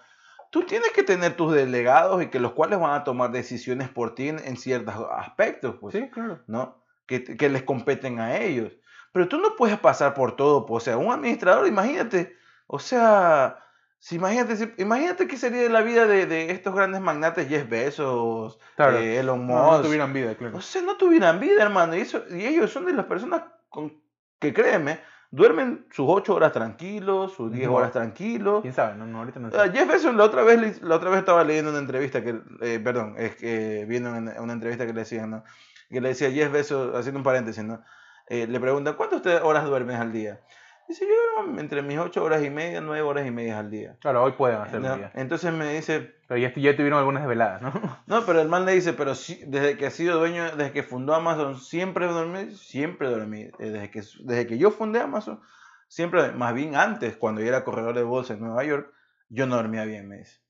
[0.50, 4.14] tú tienes que tener tus delegados y que los cuales van a tomar decisiones por
[4.14, 6.40] ti en, en ciertos aspectos, pues, sí, claro.
[6.46, 6.82] ¿no?
[7.06, 8.72] Que, que les competen a ellos.
[9.12, 12.36] Pero tú no puedes pasar por todo, pues, o sea, un administrador, imagínate,
[12.66, 13.58] o sea,
[14.04, 18.98] si imagínate, imagínate qué sería la vida de, de estos grandes magnates, Jeff Bezos, Claro.
[18.98, 20.58] eh, Elon No, Musk, no tuvieran vida, claro.
[20.58, 21.96] o sea, no tuvieran vida, hermano.
[21.96, 23.94] Y, eso, y ellos son de las personas con,
[24.38, 25.00] que, créeme,
[25.30, 27.76] duermen sus 8 horas tranquilos, sus 10 No.
[27.76, 28.60] horas tranquilos.
[28.60, 28.94] ¿Quién sabe?
[28.96, 29.56] No, no, ahorita no sé.
[29.58, 32.78] Ah, Jeff Bezos la otra vez la otra vez estaba leyendo una entrevista que eh,
[32.84, 35.44] perdón es que viendo una, una entrevista que le decían no
[35.88, 37.82] que le decía Jeff Bezos haciendo un paréntesis no
[38.28, 40.40] Eh, le preguntan cuántas horas duermes al día
[40.88, 43.96] dice yo entre mis ocho horas y media nueve horas y media al día.
[44.00, 45.10] Claro, hoy pueden hacerlo ¿no?
[45.14, 47.72] entonces me dice Pero ya, ya tuvieron algunas desveladas, ¿no?
[48.06, 50.82] no pero el man le dice pero sí, desde que ha sido dueño desde que
[50.82, 53.42] fundó Amazon siempre dormí siempre dormí.
[53.42, 55.40] Eh, desde que desde que yo fundé Amazon
[55.88, 58.92] siempre más bien antes cuando yo era corredor de bolsa en Nueva York
[59.28, 60.40] yo no dormía bien me dice.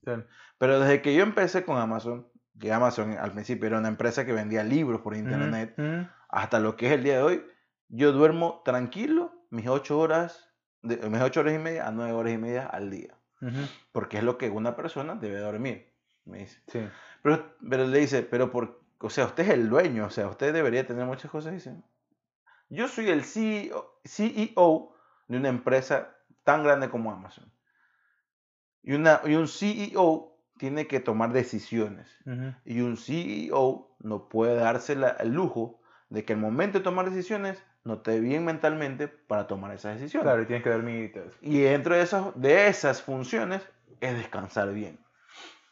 [0.59, 2.29] Pero desde que yo empecé con Amazon,
[2.59, 5.75] que Amazon al principio era una empresa que vendía libros por internet,
[6.29, 7.47] hasta lo que es el día de hoy,
[7.89, 10.51] yo duermo tranquilo mis ocho horas,
[10.83, 13.15] de, mis ocho horas y media a nueve horas y media al día.
[13.41, 13.61] Ujú.
[13.93, 15.93] Porque es lo que una persona debe dormir,
[16.25, 16.61] me dice.
[16.69, 16.81] Sí.
[17.23, 20.53] Pero, pero le dice, pero por, o sea, usted es el dueño, o sea, usted
[20.53, 21.75] debería tener muchas cosas, dice.
[22.69, 24.95] Yo soy el CEO, CEO
[25.29, 27.51] de una empresa tan grande como Amazon.
[28.83, 32.09] Y, una, y un CEO tiene que tomar decisiones.
[32.27, 32.55] Ujú.
[32.65, 35.81] Y un CEO no puede darse la- el lujo
[36.11, 40.25] de que el momento de tomar decisiones no esté bien mentalmente para tomar esas decisiones.
[40.25, 41.37] Claro, y tienes que dormir y todo eso.
[41.43, 43.63] Y dentro de esas, de esas funciones
[44.01, 44.99] es descansar bien.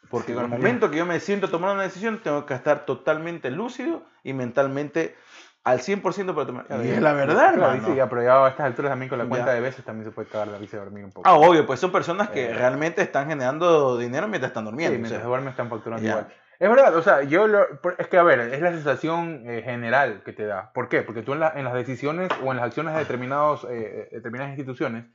[0.09, 0.59] Porque Sí, en el bien.
[0.61, 4.33] momento que yo me siento a tomar una decisión, tengo que estar totalmente lúcido y
[4.33, 5.15] mentalmente
[5.63, 6.65] al 100% para tomar.
[6.67, 7.87] Claro, y es la verdad, claro, hermano.
[7.87, 9.53] sí, ya, pero ya a estas alturas también con la cuenta Ya.
[9.53, 11.27] de veces también se puede cagar la risa de dormir un poco.
[11.27, 12.53] Ah, obvio, pues son personas que Eh.
[12.53, 14.95] realmente están generando dinero mientras están Sí, durmiendo.
[14.97, 15.27] o mientras sea.
[15.27, 16.11] duermes están facturando ya.
[16.11, 16.27] igual.
[16.59, 17.65] Es verdad, o sea, yo lo-
[17.97, 20.71] es que a ver, es la sensación eh, general que te da.
[20.73, 21.01] ¿Por qué?
[21.01, 24.51] Porque tú en, la- en las decisiones o en las acciones de determinados, eh, determinadas
[24.51, 25.05] instituciones,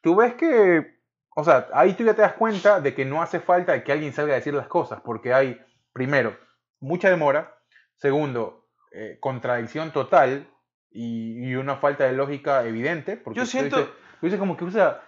[0.00, 0.98] tú ves que,
[1.36, 4.12] o sea, ahí tú ya te das cuenta de que no hace falta que alguien
[4.12, 5.60] salga a decir las cosas, porque hay,
[5.92, 6.36] primero,
[6.80, 7.54] mucha demora,
[7.96, 10.48] segundo, eh, contradicción total
[10.90, 13.16] y, y una falta de lógica evidente.
[13.16, 15.00] Porque Yo tú siento- dices- tú dices como que, o sea,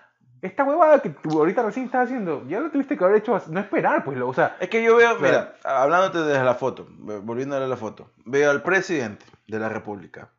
[0.43, 3.61] esta huevada que tú ahorita recién estás haciendo, ya lo tuviste que haber hecho, no
[3.61, 5.21] esperar, pues, lo- o sea, Es que yo veo, Claro.
[5.23, 6.87] mira, hablándote desde la foto,
[7.23, 10.31] volviéndole a la foto, veo al presidente de la República,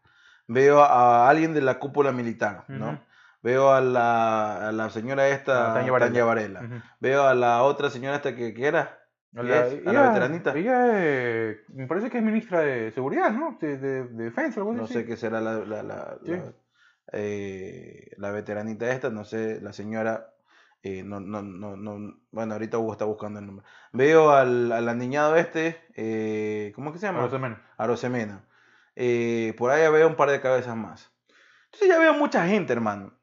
[0.48, 3.00] veo a alguien de la cúpula militar, ¿no?
[3.44, 6.60] Veo a la, a la señora esta, A Tania Tania Varela.
[6.60, 6.76] Varela.
[6.78, 6.84] Ujú.
[7.00, 9.00] Veo a la otra señora esta que, que era,
[9.36, 9.88] A ¿Qué la, es?
[9.88, 10.54] ¿A la veteranita?
[10.56, 13.58] Ella eh, me parece que es ministra de seguridad, ¿no?
[13.60, 14.94] De, de- de defensa, algo no así.
[14.94, 16.32] sé qué será la, la, la, Sí.
[16.32, 16.44] la,
[17.12, 20.34] eh, la veteranita esta, no sé, la señora,
[20.84, 23.66] eh, no, no, no, no, bueno, ahorita Hugo está buscando el nombre.
[23.92, 27.28] Veo al, al aniñado este, eh, ¿cómo es que se llama?
[27.28, 27.60] Menos.
[27.78, 28.46] Arosemena.
[28.96, 31.12] Eh, por ahí ya veo un par de cabezas más.
[31.66, 33.14] Entonces ya veo mucha gente, hermano.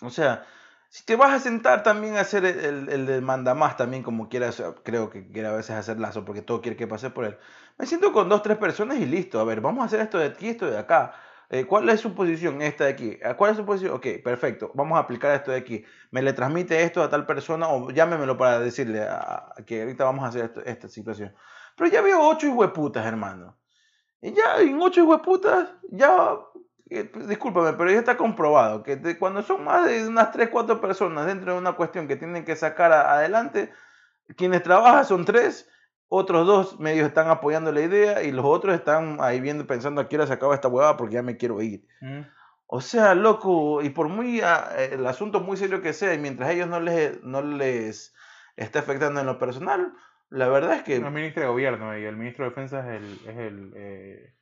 [0.00, 0.46] O sea,
[0.88, 4.28] si te vas a sentar también a hacer el, el, el del mandamás también como
[4.28, 7.36] quieras, creo que quiere a veces hacer lazo porque todo quiere que pase por él.
[7.76, 9.40] Me siento con dos, tres personas y listo.
[9.40, 11.14] A ver, vamos a hacer esto de aquí, esto de acá.
[11.50, 12.60] Eh, ¿Cuál es su posición?
[12.60, 13.18] Esta de aquí.
[13.24, 13.94] Ah, ¿Cuál es su posición?
[13.94, 14.70] Ok, perfecto.
[14.74, 15.82] Vamos a aplicar esto de aquí.
[16.10, 20.04] Me le transmite esto a tal persona o llámemelo para decirle a- a- que ahorita
[20.04, 21.34] vamos a hacer esto- esta situación.
[21.76, 23.56] Pero ya veo ocho hueputas, hermano.
[24.20, 26.36] Y ya en ocho hueputas, ya,
[26.90, 30.80] eh, discúlpame, pero ya está comprobado que de- cuando son más de unas tres, cuatro
[30.80, 33.72] personas dentro de una cuestión que tienen que sacar a- adelante,
[34.36, 35.68] quienes trabajan son tres,
[36.08, 40.08] otros dos medios están apoyando la idea y los otros están ahí viendo, pensando a
[40.08, 41.86] qué hora se acaba esta huevada porque ya me quiero ir.
[42.00, 42.20] Mm.
[42.66, 46.18] O sea, loco, y por muy ah, eh, el asunto muy serio que sea, y
[46.18, 48.14] mientras a ellos no les, no les
[48.56, 49.94] está afectando en lo personal,
[50.30, 53.28] la verdad es que No, ministra de gobierno y el ministro de defensa es el,
[53.28, 54.34] es el eh,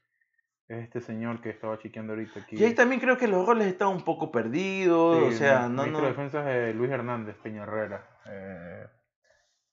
[0.68, 2.56] es este señor que estaba chequeando ahorita aquí.
[2.56, 5.76] Y ahí también creo que los roles están un poco perdidos, Sí, o sea, el
[5.76, 6.06] no, ministro no.
[6.06, 8.86] de defensa es eh, Luis Hernández Peña Herrera, eh,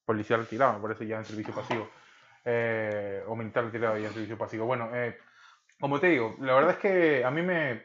[0.06, 1.88] policía retirado, me parece ya en servicio pasivo,
[2.46, 4.66] eh, o militar retirado ya en servicio pasivo.
[4.66, 5.18] Bueno, eh,
[5.80, 7.84] como te digo, la verdad es que a mí me,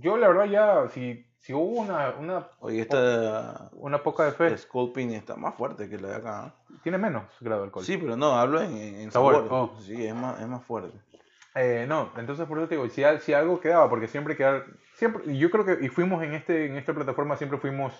[0.00, 4.56] yo la verdad ya, si, si hubo una, una, Oye, esta una poca de fe,
[4.56, 6.54] Sculpin está más fuerte que la de acá.
[6.82, 7.84] tiene menos grado de alcohol.
[7.84, 9.48] Sí, pero no, hablo en, en Sabor, sabor.
[9.50, 9.80] oh.
[9.80, 10.98] Sí, es más, es más fuerte.
[11.54, 14.64] Eh, no, entonces por eso te digo, si, si algo quedaba, porque siempre quedar,
[14.94, 17.92] siempre, yo creo que, y fuimos en este, en esta plataforma, siempre fuimos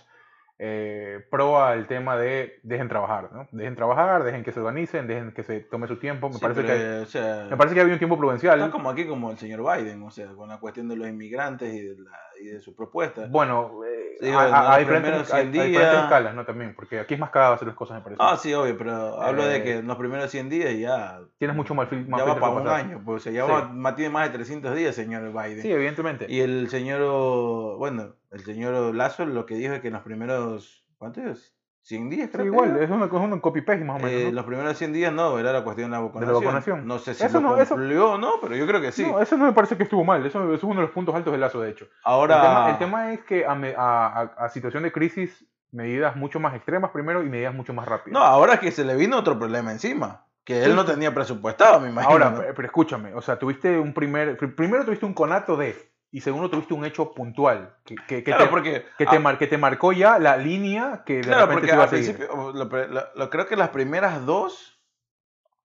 [0.60, 3.46] eh, pro al tema de dejen trabajar, ¿no?
[3.52, 6.28] Dejen trabajar, dejen que se organicen, dejen que se tome su tiempo.
[6.28, 8.58] Me, Sí, parece, pero, que, eh, o sea, me parece que había un tiempo prudencial.
[8.58, 11.72] está como aquí como el señor Biden, o sea, con la cuestión de los inmigrantes
[11.72, 13.26] y de, la, y de su propuesta.
[13.30, 16.34] Bueno, eh, Sí, a- bueno, a- los hay, diferentes, hay- 100 hay diferentes días- escalas,
[16.34, 16.44] ¿no?
[16.44, 18.20] También, porque aquí es más cagado hacer las cosas, me parece.
[18.20, 21.56] Ah, sí, obvio, pero hablo de Eh, que en los primeros 100 días ya, Tienes
[21.56, 22.80] mucho más, más ya va para un pasar.
[22.80, 23.52] año, pues, o sea, ya Sí.
[23.80, 25.62] va- tiene más de 300 días, señor Biden.
[25.62, 26.26] Sí, evidentemente.
[26.28, 30.86] Y el señor, bueno, el señor Lazo lo que dijo es que en los primeros,
[30.98, 31.54] ¿cuántos?
[31.82, 32.84] 100 días, Sí, creo que igual, era.
[32.84, 34.20] es un, es un copy-paste más o menos.
[34.20, 34.32] Eh, ¿no?
[34.32, 36.34] Los primeros 100 días no, era la cuestión de la vacunación.
[36.34, 36.86] vacunación.
[36.86, 39.06] No sé si Eso lo no- cumplió o no, pero yo creo que sí.
[39.10, 41.14] No, eso no me parece que estuvo mal, eso, eso es uno de los puntos
[41.14, 41.86] altos del lazo, de hecho.
[42.04, 46.14] Ahora, El tema, el tema es que a, me- a- a- situación de crisis, medidas
[46.16, 48.12] mucho más extremas primero y medidas mucho más rápidas.
[48.12, 50.76] no, ahora es que se le vino otro problema encima, que él Sí.
[50.76, 52.12] no tenía presupuestado, me imagino.
[52.12, 52.42] Ahora, ¿no?
[52.54, 55.74] pero, escúchame, o sea, tuviste un primer, pr- primero tuviste un conato de,
[56.10, 59.20] y segundo tuviste un hecho puntual, que, que, que claro, te, porque, que, te ah,
[59.20, 61.88] mar- que te marcó ya la línea que de claro, repente porque se iba a
[61.88, 62.16] seguir.
[62.16, 64.74] principio, lo, lo- lo- creo que las primeras dos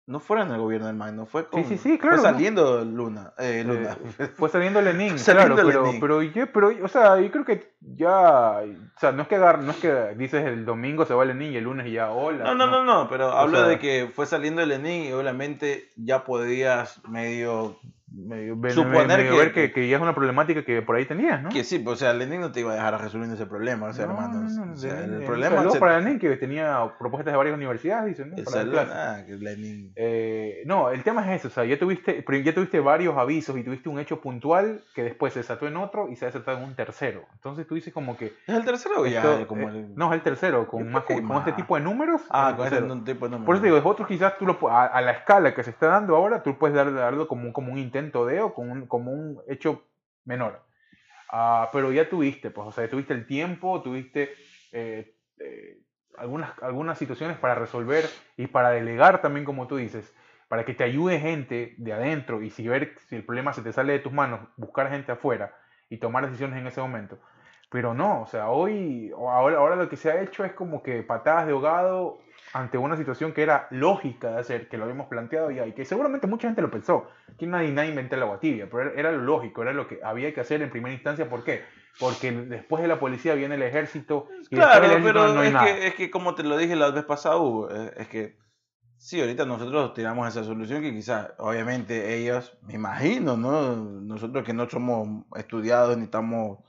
[0.05, 2.33] no fueron el gobierno del MAN, no fue con, sí, sí, claro, fue ¿no?
[2.33, 3.97] saliendo Luna, eh, Luna.
[4.35, 6.01] Fue saliendo Lenin, Fue saliendo claro, pero, Lenin.
[6.01, 9.59] pero, yo- pero, o sea, yo creo que ya, o sea, no es que agar-
[9.59, 12.43] no es que dices el domingo se va Lenin y el lunes ya hola.
[12.43, 16.25] No, no, no, no, pero hablo sea- de que fue saliendo Lenin y obviamente ya
[16.25, 17.77] podías medio
[18.15, 21.41] Medio, Suponer medio que- ver que, que ya es una problemática que por ahí tenías,
[21.41, 21.49] ¿no?
[21.49, 23.93] que sí, pues, o sea, Lenin no te iba a dejar resolviendo ese problema, o
[23.93, 24.51] sea, No, hermanos.
[24.53, 27.37] no, no, o sea, Lenin, el problema saludos se- para Lenin que tenía propuestas de
[27.37, 28.37] varias universidades, dicen, ¿no?
[28.37, 29.93] el Para saludo- ah, que Lenin.
[29.95, 33.63] Eh, no, el tema es ese, o sea, ya tuviste, ya tuviste varios avisos y
[33.63, 36.65] tuviste un hecho puntual que después se desató en otro y se ha desatado en
[36.65, 37.25] un tercero.
[37.33, 38.27] Entonces tú dices como que...
[38.45, 39.21] ¿Es el tercero o ya?
[39.23, 41.55] esto, como eh, el- No, es el tercero, con, más, con, este más.
[41.55, 42.21] tipo de números.
[42.29, 43.45] Ah, con un tipo de número.
[43.47, 45.71] Por eso te digo, es otros quizás tú lo, a, a la escala que se
[45.71, 48.73] está dando ahora, tú puedes dar- darlo como, un- como un intento de o como
[48.73, 49.83] un, como un hecho
[50.25, 50.63] menor.
[51.29, 54.33] Ah, pero ya tuviste, pues, o sea, tuviste el tiempo, tuviste
[54.71, 55.79] eh, eh,
[56.17, 58.05] algunas, algunas situaciones para resolver
[58.37, 60.13] y para delegar también, como tú dices,
[60.47, 63.73] para que te ayude gente de adentro y si ver si el problema se te
[63.73, 65.55] sale de tus manos, buscar gente afuera
[65.89, 67.17] y tomar decisiones en ese momento.
[67.71, 71.01] Pero no, o sea, hoy, ahora, ahora lo que se ha hecho es como que
[71.01, 72.19] patadas de ahogado
[72.53, 75.85] ante una situación que era lógica de hacer, que lo habíamos planteado ya y que
[75.85, 77.09] seguramente mucha gente lo pensó.
[77.33, 80.33] Aquí nadie, nadie inventó el agua tibia, pero era, lo lógico, era lo que había
[80.35, 81.27] que hacer en primera instancia.
[81.27, 81.63] ¿Por qué?
[81.99, 85.53] Porque después de la policía viene el ejército y Claro, ejército pero no hay es,
[85.53, 85.65] nada.
[85.65, 88.37] que, es que como te lo dije la vez pasada, Hugo, es, que
[88.97, 93.75] sí, ahorita nosotros tiramos esa solución que quizás, obviamente ellos, me imagino, ¿no?
[93.75, 96.59] Nosotros que no somos estudiados ni estamos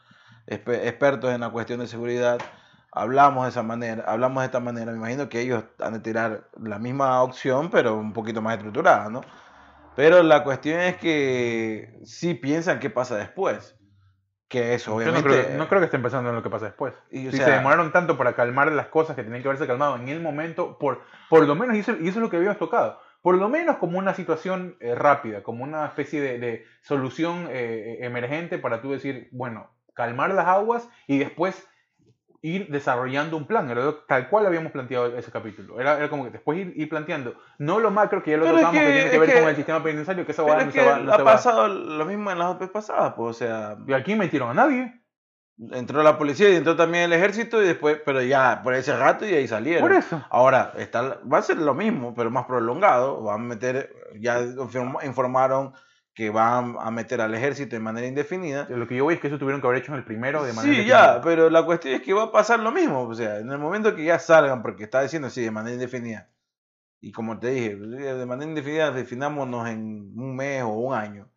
[0.47, 2.39] expertos en la cuestión de seguridad,
[2.95, 6.45] hablamos de esa manera, hablamos de esta manera, me imagino que ellos han de tirar
[6.63, 9.21] la misma opción, pero un poquito más estructurada, ¿no?
[9.97, 13.77] Pero la cuestión es que sí piensan qué pasa después.
[14.49, 15.29] Que eso, Yo no obviamente.
[15.29, 16.95] creo, no creo que estén pensando en lo que pasa después.
[17.11, 19.97] Y, si sea- se demoraron tanto para calmar las cosas que tenían que haberse calmado
[19.97, 22.59] en el momento, por, por lo menos, y eso, y eso es lo que habíamos
[22.59, 27.49] tocado, por lo menos como una situación eh, rápida, como una especie de, de solución
[27.51, 31.67] eh, emergente para tú decir, bueno, calmar las aguas y después
[32.47, 35.81] ir desarrollando un plan, era tal cual habíamos planteado ese capítulo.
[35.81, 38.57] Era, era como que después ir, ir planteando, no lo macro que ya lo Pero
[38.59, 40.43] es tocamos, que, que- tiene que es ver que- con el sistema penitenciario, que esa
[40.43, 41.33] va, es no se va, no ha se va.
[41.33, 45.01] pasado lo mismo en las otras pasadas, pues, o sea, Y aquí metieron a nadie.
[45.73, 49.25] entró la policía y entró también el ejército y después, pero ya por ese rato
[49.25, 49.83] y ahí salieron.
[49.89, 50.21] Por eso.
[50.29, 53.23] Ahora, está, va a ser lo mismo, pero más prolongado.
[53.23, 55.73] Van a meter, ya inform- informaron
[56.15, 58.67] que van a meter al ejército de manera indefinida.
[58.71, 60.53] Lo que yo voy es que eso tuvieron que haber hecho en el primero de
[60.53, 61.17] manera Sí, indefinida.
[61.17, 63.03] ya, pero la cuestión es que va a pasar lo mismo.
[63.03, 66.31] O sea, en el momento que ya salgan, porque está diciendo así de manera indefinida,
[67.01, 71.29] y como te dije, de manera indefinida definámonos en un mes o un año.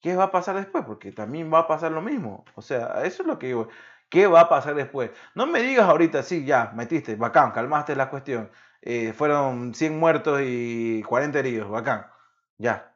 [0.00, 0.84] ¿Qué va a pasar después?
[0.84, 2.44] Porque también va a pasar lo mismo.
[2.54, 3.68] O sea, eso es lo que digo.
[4.10, 5.10] ¿Qué va a pasar después?
[5.34, 8.50] No me digas ahorita, sí, ya, metiste, bacán, calmaste la cuestión.
[8.82, 12.06] eh, fueron 100 muertos y 40 heridos, bacán.
[12.58, 12.94] Ya.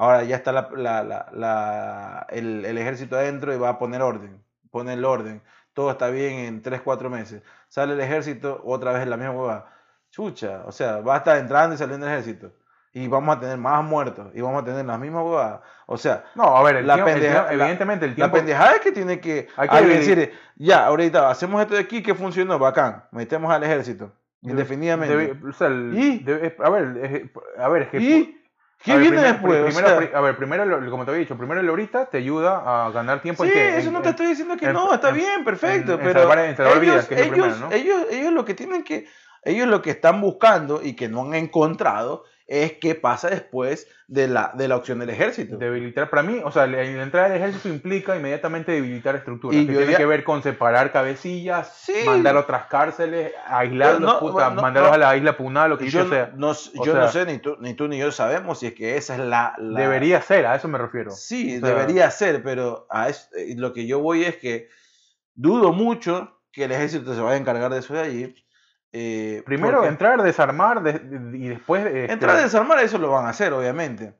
[0.00, 4.00] Ahora ya está la, la- la- la- el, el ejército adentro y va a poner
[4.00, 4.42] orden.
[4.70, 5.42] Pone el orden.
[5.74, 7.42] Todo está bien en 3, 4 meses.
[7.68, 9.66] Sale el ejército, otra vez la misma hueva.
[10.10, 12.50] Chucha, o sea, va a estar entrando y saliendo el ejército.
[12.94, 14.28] Y vamos a tener más muertos.
[14.34, 15.60] Y vamos a tener las mismas huevadas.
[15.86, 18.16] O sea, No, a ver, el La tiempo- el pendeja- tiempo- la- evidentemente el la
[18.16, 18.36] tiempo...
[18.38, 22.02] pendejada es que tiene que, Hay que alguien decir, ya, ahorita hacemos esto de aquí
[22.02, 23.04] que funcionó, bacán.
[23.12, 24.12] Metemos al ejército.
[24.42, 25.14] Indefinidamente.
[25.14, 26.18] Debe- o sea, el- ¿Y?
[26.20, 27.98] debe- a ver, a ver, es que...
[27.98, 28.39] ¿Y
[28.82, 29.76] qué a ver, viene primero- después?
[29.76, 32.90] O sea, a ver, primero, como te había dicho, primero el ahorita te ayuda a
[32.90, 33.78] ganar tiempo Sí, en que...
[33.78, 36.44] eso en- no te estoy diciendo que en- no, está en- bien, perfecto, pero salvar-
[36.46, 37.72] en salvar ellos, vidas, que es lo ellos, primero, ¿no?
[37.74, 39.06] ellos, ellos lo que tienen que,
[39.42, 44.26] ellos lo que están buscando y que no han encontrado es qué pasa después de
[44.26, 45.56] la, de la opción del ejército.
[45.56, 49.68] Debilitar, para mí, o sea, la, la entrada del ejército implica inmediatamente debilitar estructuras, Y
[49.68, 51.92] que tiene que ver con separar cabecillas, Sí.
[52.04, 54.94] mandar a otras cárceles, aislarlos, No, puta, bueno, no, mandarlos no.
[54.96, 56.32] a la isla Puná, lo que yo sea.
[56.34, 58.96] no, yo sea- no sé, ni tú, ni tú ni yo sabemos si es que
[58.96, 59.54] esa es la...
[59.56, 61.12] la- Debería ser, a eso me refiero.
[61.12, 63.14] Sí, O sea- debería ser, pero a eh,
[63.56, 64.68] lo que yo voy es que
[65.36, 68.34] dudo mucho que el ejército se vaya a encargar de eso de allí.
[68.92, 71.84] Eh, Primero porque entrar, desarmar de- de- y después...
[71.86, 74.14] este, entrar a desarmar, eso lo van a hacer, obviamente.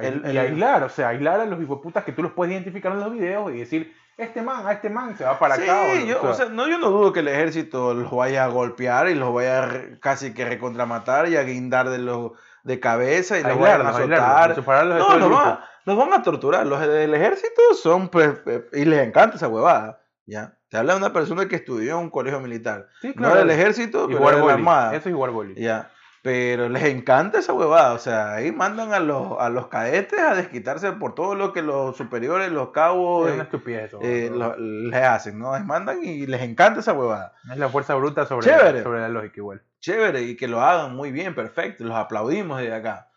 [0.00, 3.00] El- y aislar, o sea, aislar a los hipoputas que tú los puedes identificar en
[3.00, 5.94] los videos y decir, este man, a este man se va para Sí, acá.
[6.06, 9.14] yo, o sea, no, yo no dudo que el ejército los vaya a golpear y
[9.14, 12.32] los vaya a casi que recontramatar y a guindar de, los,
[12.62, 15.18] de cabeza y los vayan a aislarlos, aislarlos, azotar.
[15.20, 16.66] de No, los van a torturar.
[16.66, 20.00] Los del ejército son, pues, eh, y les encanta esa huevada.
[20.26, 20.54] ¿ya?
[20.72, 22.88] Te habla de una persona que estudió en un colegio militar.
[23.02, 23.36] Sí, No claro.
[23.40, 24.90] del ejército, Y pero jugar de la armada.
[24.96, 25.54] Eso es igual boli.
[25.54, 25.90] Ya.
[26.22, 27.92] Pero les encanta esa huevada.
[27.92, 31.60] O sea, ahí mandan a los, a los cadetes a desquitarse por todo lo que
[31.62, 33.98] los superiores, los cabos, Es una eh, estupidez eso.
[34.02, 35.52] eh, lo- les hacen, ¿no?
[35.54, 37.34] Les mandan y les encanta esa huevada.
[37.50, 38.82] Es la fuerza bruta sobre, Chévere.
[38.82, 39.62] sobre la lógica igual.
[39.80, 41.84] Chévere, y que lo hagan muy bien, perfecto.
[41.84, 43.10] Los aplaudimos desde acá.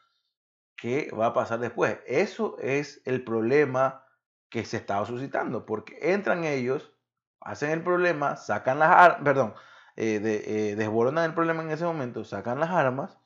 [0.75, 1.99] ¿Qué va a pasar después?
[2.05, 4.03] Eso es el problema
[4.49, 6.91] que se estaba suscitando, porque entran ellos,
[7.45, 9.53] hacen el problema, sacan las armas, perdón,
[9.95, 13.17] eh, de- eh, desboronan el problema en ese momento, sacan las armas,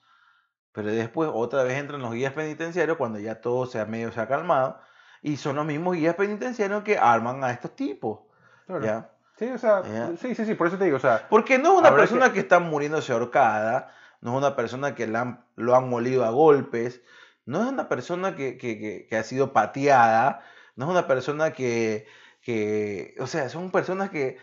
[0.71, 4.21] pero después otra vez entran los guías penitenciarios cuando ya todo se ha medio se
[4.21, 4.79] ha calmado,
[5.23, 8.19] y son los mismos guías penitenciarios que arman a estos tipos.
[8.67, 8.85] Claro.
[8.85, 9.09] ¿ya?
[9.37, 10.07] Sí, o sea, Ya.
[10.17, 12.33] sí, sí, sí, por eso te digo, o sea, Porque no es una persona que-
[12.35, 12.39] que...
[12.41, 13.89] está muriéndose ahorcada,
[14.21, 17.01] no es una persona que la han- lo han molido a golpes,
[17.45, 20.41] no es una persona que- que- que ha sido pateada,
[20.75, 22.05] no es una persona que,
[22.49, 24.37] que- o sea, son personas que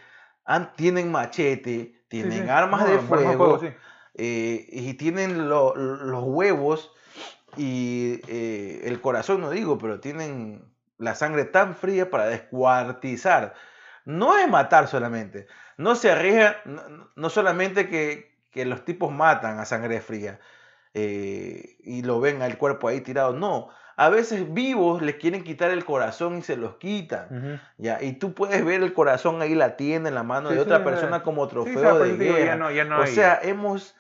[0.45, 3.61] han- tienen machete, tienen sí, armas No, de fuego,
[4.15, 6.93] eh, y tienen lo- los huevos
[7.57, 10.65] y eh, el corazón, no digo, pero tienen
[10.99, 13.55] la sangre tan fría para descuartizar.
[14.05, 19.59] No es matar solamente, no se arriesga, no, no solamente que, que los tipos matan
[19.59, 20.39] a sangre fría
[20.95, 23.69] eh, y lo ven al cuerpo ahí tirado, no.
[23.99, 27.61] A veces vivos les quieren quitar el corazón y se los quitan.
[27.79, 30.85] Ya, y tú puedes ver el corazón ahí latiendo en la mano Sí, de otra
[30.85, 32.45] persona como trofeo de guerra.
[32.45, 33.97] ya no, ya no o hay- sea, hemos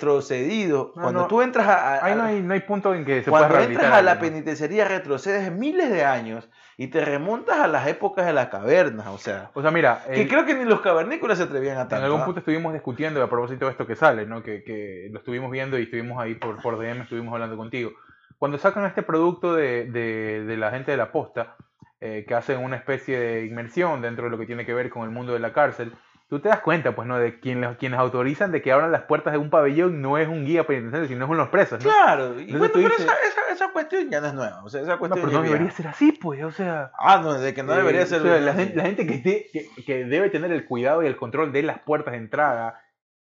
[0.00, 0.92] retrocedido.
[0.96, 1.26] No, Cuando no.
[1.28, 3.92] tú entras a, a- ahí no hay, no hay punto en que se cuando entras
[3.92, 8.48] a la penitenciaría retrocedes miles de años y te remontas a las épocas de las
[8.48, 11.78] cavernas, o sea, O sea, mira, que el- creo que ni los cavernícolas se atrevían
[11.78, 12.04] a en tanto.
[12.04, 12.24] algún ¿ah?
[12.24, 14.42] punto estuvimos discutiendo a propósito de esto que sale, ¿no?
[14.42, 17.92] Que, que lo estuvimos viendo y estuvimos ahí por, por DM, estuvimos hablando contigo.
[18.38, 21.56] Cuando sacan este producto de, de, de la gente de la posta,
[22.00, 25.04] eh, que hacen una especie de inmersión dentro de lo que tiene que ver con
[25.04, 25.94] el mundo de la cárcel,
[26.28, 27.18] tú te das cuenta, pues, ¿no?
[27.18, 30.44] De quienes, quienes autorizan de que abran las puertas de un pabellón no es un
[30.44, 31.90] guía penitenciario, sino es unos presos, ¿no?
[31.90, 34.82] Claro, y bueno, pero dices- esa, esa, esa cuestión ya no es nueva, o sea,
[34.82, 36.90] esa No, cuestión pero ya no debería ser así, pues, o sea...
[36.98, 38.20] Ah, no, de que no debería Eh, ser.
[38.20, 41.06] o sea, la, gente, la gente que, esté- que, que debe tener el cuidado y
[41.06, 42.82] el control de las puertas de entrada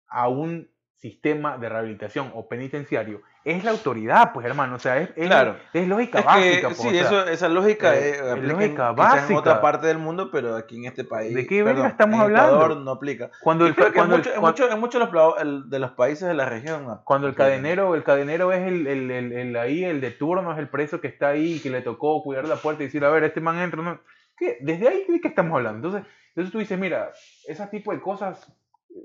[0.09, 5.11] a un sistema de rehabilitación o penitenciario es la autoridad, pues hermano, o sea, es,
[5.17, 5.57] es, Claro.
[5.75, 6.55] es lógica Es básica.
[6.57, 9.21] que, pues, sí, o sea, eso, esa lógica eh, es aplica lógica en, quizás en
[9.21, 9.39] básica.
[9.39, 11.35] otra parte del mundo, pero aquí en este país.
[11.35, 12.55] ¿De qué verga perdón, estamos en hablando?
[12.57, 13.31] Ecuador no aplica.
[13.43, 17.01] cuando el, cuando en, el- mucho- mucho- muchos de los, de países de la región.
[17.05, 20.59] cuando el cadenero, el cadenero es el, el, el, el ahí, el de turno, es
[20.59, 23.25] el preso que está ahí, que le tocó cuidar la puerta y decir, a ver,
[23.25, 24.01] este man entra, ¿no?
[24.39, 24.57] ¿Qué?
[24.63, 25.87] Desde ahí, ¿de qué estamos hablando?
[25.89, 27.11] Entonces, entonces tú dices, mira,
[27.47, 28.51] ese tipo de cosas,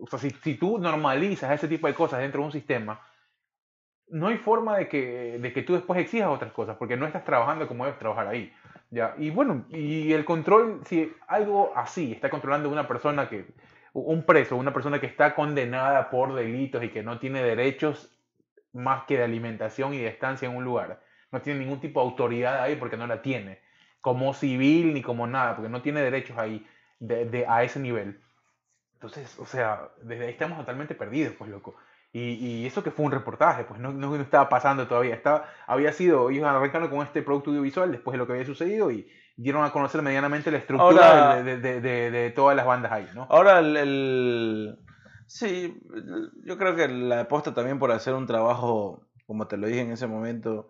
[0.02, 3.00] o sea, si, si tú normalizas ese tipo de cosas dentro de un sistema,
[4.12, 7.24] no hay forma de que, de que tú después exijas otras cosas, porque no estás
[7.26, 8.54] trabajando como debes trabajar ahí.
[8.92, 9.16] ¿ya?
[9.18, 13.46] Y bueno, y el control, si algo así está controlando una persona que,
[13.94, 18.12] un preso, una persona que está condenada por delitos y que no tiene derechos
[18.74, 21.02] más que de alimentación y de estancia en un lugar,
[21.32, 23.60] no tiene ningún tipo de autoridad ahí porque no la tiene,
[24.02, 26.66] como civil ni como nada, porque no tiene derechos ahí
[27.00, 28.20] de, de- a ese nivel.
[28.94, 31.76] Entonces, o sea, desde ahí estamos totalmente perdidos, pues loco.
[32.12, 35.14] Y, y eso que fue un reportaje, pues no, no, no estaba pasando todavía.
[35.14, 38.90] Estaba, había sido, ellos arrancaron con este producto audiovisual después de lo que había sucedido
[38.90, 39.08] y
[39.38, 43.08] dieron a conocer medianamente la estructura Ahora- de, de- de- de todas las bandas ahí,
[43.14, 43.28] ¿no?
[43.30, 44.80] Ahora, el, el-
[45.28, 45.80] Sí,
[46.44, 49.92] yo creo que la aposta también por hacer un trabajo, como te lo dije en
[49.92, 50.70] ese momento,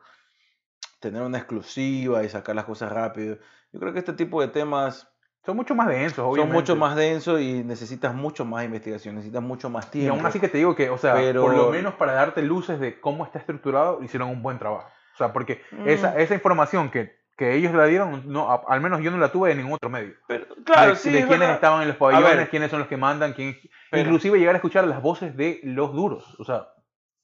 [0.99, 3.37] tener una exclusiva y sacar las cosas rápido.
[3.71, 5.09] Yo creo que este tipo de temas
[5.49, 6.53] Son mucho más densos, son obviamente.
[6.53, 10.13] mucho más densos y necesitas mucho más investigación, necesitas mucho más Y tiempo.
[10.15, 12.79] aún así que te digo que, o sea, Pero- por lo menos para darte luces
[12.79, 14.87] de cómo está estructurado, hicieron un buen trabajo.
[15.15, 16.19] O sea, porque esa, Mm.
[16.19, 19.49] esa información que, que ellos la dieron, no, a- al menos yo no la tuve
[19.49, 20.13] de ningún otro medio.
[20.27, 21.55] Pero, claro, de, sí, de es quiénes verdad.
[21.55, 22.49] estaban en los A pabellones, ver.
[22.51, 23.57] quiénes son los que mandan, quién,
[23.89, 26.39] Pero- inclusive llegar a escuchar las voces de los duros.
[26.39, 26.67] O sea,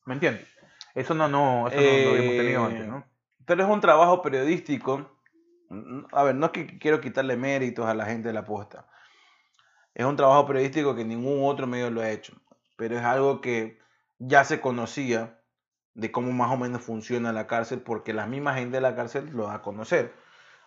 [0.06, 0.48] ¿me entiendes?
[0.96, 3.06] Eso no, no, eso no lo habíamos tenido Eh, antes, ¿no?
[3.46, 5.12] Pero es un trabajo periodístico.
[6.12, 8.88] A ver, no es que quiero quitarle méritos a la gente de la posta.
[9.94, 12.34] Es un trabajo periodístico que ningún otro medio lo ha hecho.
[12.76, 13.80] Pero es algo que
[14.20, 15.40] ya se conocía
[15.94, 19.30] de cómo más o menos funciona la cárcel porque la misma gente de la cárcel
[19.32, 20.14] lo da a conocer.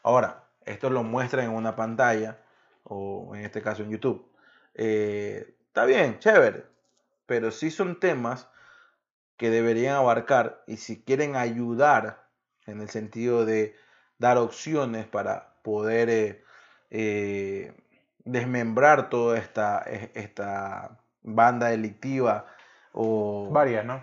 [0.03, 2.38] Ahora, esto lo muestra en una pantalla
[2.84, 4.30] o en este caso en YouTube.
[4.74, 6.64] Eh, está bien, chévere.
[7.26, 8.49] Pero sí son temas
[9.36, 12.26] que deberían abarcar y si quieren ayudar
[12.66, 13.76] en el sentido de
[14.19, 16.45] dar opciones para poder eh,
[16.91, 17.73] eh,
[18.25, 22.47] desmembrar toda esta, e- esta banda delictiva
[22.93, 24.03] o, Varias, ¿no?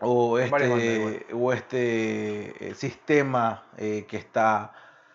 [0.00, 4.72] o este, o este eh, sistema eh, que está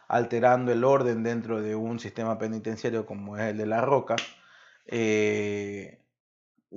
[0.08, 4.16] alterando el orden dentro de un sistema penitenciario como es el de La Roca,
[4.86, 6.00] eh,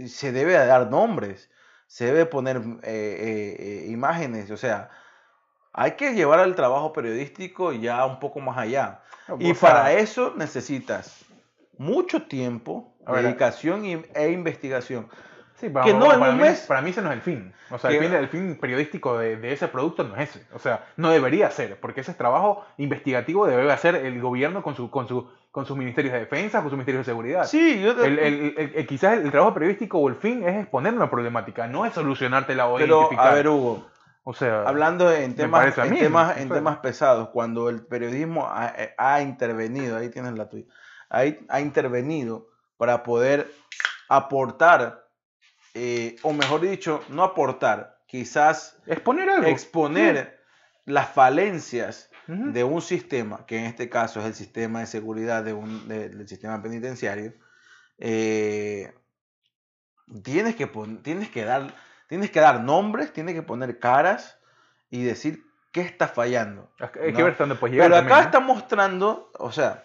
[0.07, 1.51] se debe dar nombres,
[1.87, 4.91] se debe poner eh, imágenes, o sea,
[5.77, 9.01] hay que llevar el trabajo periodístico ya un poco más allá.
[9.39, 11.25] Y O sea, para eso necesitas
[11.79, 15.09] mucho tiempo, dedicación y- e investigación.
[15.57, 16.67] Sí, para, Que no para mí, mes.
[16.69, 17.53] para mí ese no es el fin.
[17.71, 20.47] O sea, el fin, el fin periodístico de, de ese producto no es ese.
[20.55, 24.75] O sea, no debería ser, porque ese es trabajo investigativo debe hacer el gobierno con,
[24.77, 27.45] su, con, su, con sus ministerios de defensa, con sus ministerios de seguridad.
[27.47, 31.67] Sí, yo te- el- quizás el trabajo periodístico o el fin es exponer una problemática,
[31.67, 33.29] no es solucionártela o pero identificar.
[33.29, 33.87] a ver, Hugo,
[34.29, 38.75] o sea, hablando en temas, en mí, temas, en temas pesados, cuando el periodismo ha,
[38.77, 40.65] eh, ha intervenido, ahí tienes la tuya,
[41.09, 43.49] ahí ha intervenido para poder
[44.09, 45.07] aportar,
[45.75, 49.47] eh, o mejor dicho, no aportar, quizás exponer algo.
[49.47, 50.41] exponer
[50.87, 52.11] las falencias
[52.53, 56.09] de un sistema, que en este caso es el sistema de seguridad de un- de-
[56.09, 57.33] del sistema penitenciario,
[57.99, 58.93] eh,
[60.25, 60.67] tienes, que
[61.03, 61.73] tienes, que dar,
[62.07, 64.39] tienes que dar nombres, tienes que poner caras
[64.91, 66.71] y decir qué está fallando.
[66.79, 67.25] Hay que ¿no?
[67.25, 67.91] ver dónde puedes llegar.
[67.91, 69.85] Pero acá está mostrando, o sea,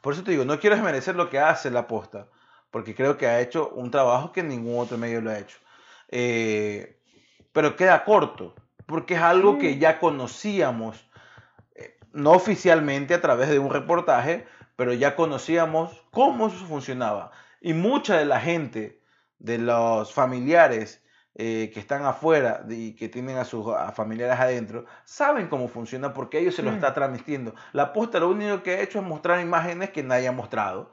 [0.00, 2.28] por eso te digo, no quiero desmerecer lo que hace la posta,
[2.70, 5.58] porque creo que ha hecho un trabajo que ningún otro medio lo ha hecho.
[6.10, 7.00] Eh,
[7.52, 8.54] pero queda corto,
[8.86, 9.58] porque es algo Sí.
[9.60, 11.08] que ya conocíamos,
[11.74, 14.46] eh, no oficialmente a través de un reportaje,
[14.76, 17.30] pero ya conocíamos cómo eso funcionaba.
[17.60, 19.00] Y mucha de la gente,
[19.38, 21.03] de los familiares
[21.36, 26.12] eh, que están afuera y que tienen a sus a familiares adentro, saben cómo funciona
[26.14, 26.76] porque ellos se lo Sí.
[26.76, 27.54] está transmitiendo.
[27.72, 30.92] La posta lo único que ha hecho es mostrar imágenes que nadie ha mostrado,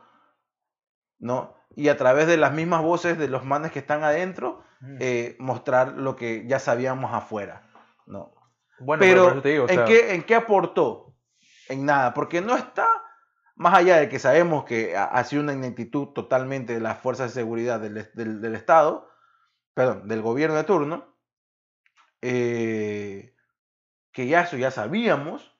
[1.19, 1.53] ¿no?
[1.75, 4.97] Y a través de las mismas voces de los manes que están adentro, Mm.
[4.99, 7.61] eh, mostrar lo que ya sabíamos afuera,
[8.07, 8.33] ¿no?
[8.79, 11.13] bueno, Pero, digo, o ¿en, qué, ¿en qué aportó?
[11.69, 12.87] En nada, porque no está,
[13.55, 17.41] más allá de que sabemos que ha, sido una ineptitud totalmente de las fuerzas de
[17.41, 18.09] seguridad del-
[18.41, 19.07] del Estado,
[19.73, 21.17] perdón, del gobierno de turno,
[22.21, 23.35] eh,
[24.11, 25.57] que ya eso ya sabíamos,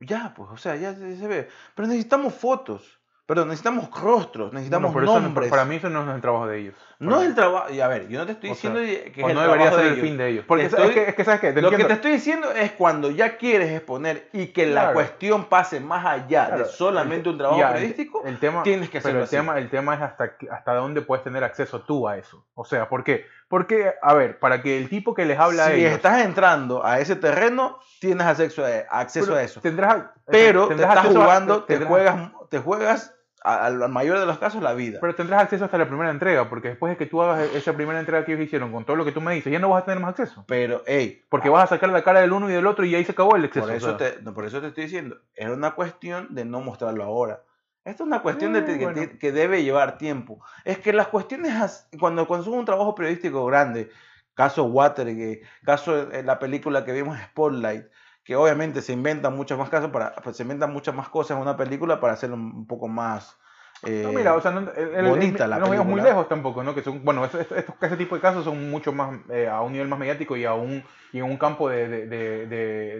[0.00, 1.48] ya, pues, o sea, ya se, se ve.
[1.74, 2.97] Pero necesitamos fotos,
[3.28, 5.50] perdón, necesitamos rostros, necesitamos bueno, pero eso no- nombres.
[5.50, 6.74] para mí eso no es el trabajo de ellos.
[6.98, 9.22] no es el trabajo, y a ver, yo no te estoy O diciendo sea, que
[9.22, 10.02] o el no debería ser de el ellos.
[10.08, 10.44] fin de ellos.
[10.48, 11.52] Porque es, que, es que, ¿sabes qué?
[11.52, 15.44] Te Lo que te estoy diciendo es cuando ya quieres exponer y que la cuestión
[15.44, 18.88] pase más allá Claro, de solamente el- un trabajo ya, el- periodístico, el tema, tienes
[18.88, 19.36] que pero hacerlo el así.
[19.36, 22.46] tema, el tema es hasta, hasta dónde puedes tener acceso tú a eso.
[22.54, 23.26] O sea, ¿por qué?
[23.48, 25.92] Porque, a ver, para que el tipo que les habla a si ellos...
[25.92, 29.60] estás entrando a ese terreno, tienes acceso a, acceso pero a eso.
[29.60, 34.38] Tendrás, Pero te estás a- jugando, te juegas, te juegas a- al mayor de los
[34.38, 34.98] casos la vida.
[35.00, 38.00] Pero tendrás acceso hasta la primera entrega, porque después de que tú hagas esa primera
[38.00, 39.86] entrega que ellos hicieron con todo lo que tú me dices, ya no vas a
[39.86, 40.44] tener más acceso.
[40.46, 43.04] Pero, hey, Porque vas a sacar la cara del uno y del otro y ahí
[43.04, 43.66] se acabó el acceso.
[43.66, 44.14] por o eso, sea.
[44.14, 47.42] te, no, por eso te estoy diciendo, era una cuestión de no mostrarlo ahora.
[47.84, 49.02] Esto es una cuestión de Eh, que, bueno.
[49.18, 50.44] que debe llevar tiempo.
[50.64, 53.90] Es que las cuestiones, cuando, son un trabajo periodístico grande,
[54.34, 57.86] caso Watergate, caso en la película que vimos Spotlight,
[58.28, 61.42] que obviamente se inventan muchas más cosas para, pues, se inventan muchas más cosas en
[61.42, 63.38] una película para hacerlo un poco más
[63.84, 66.10] eh, No, mira, o sea, no, el- el- bonita el- la no vayamos muy película.
[66.10, 66.74] lejos tampoco, ¿no?
[66.74, 69.62] Que son, bueno, eso- esto- estos, ese tipo de casos son mucho más, eh, a
[69.62, 72.46] un nivel más mediático y, a un, y en un campo de, de,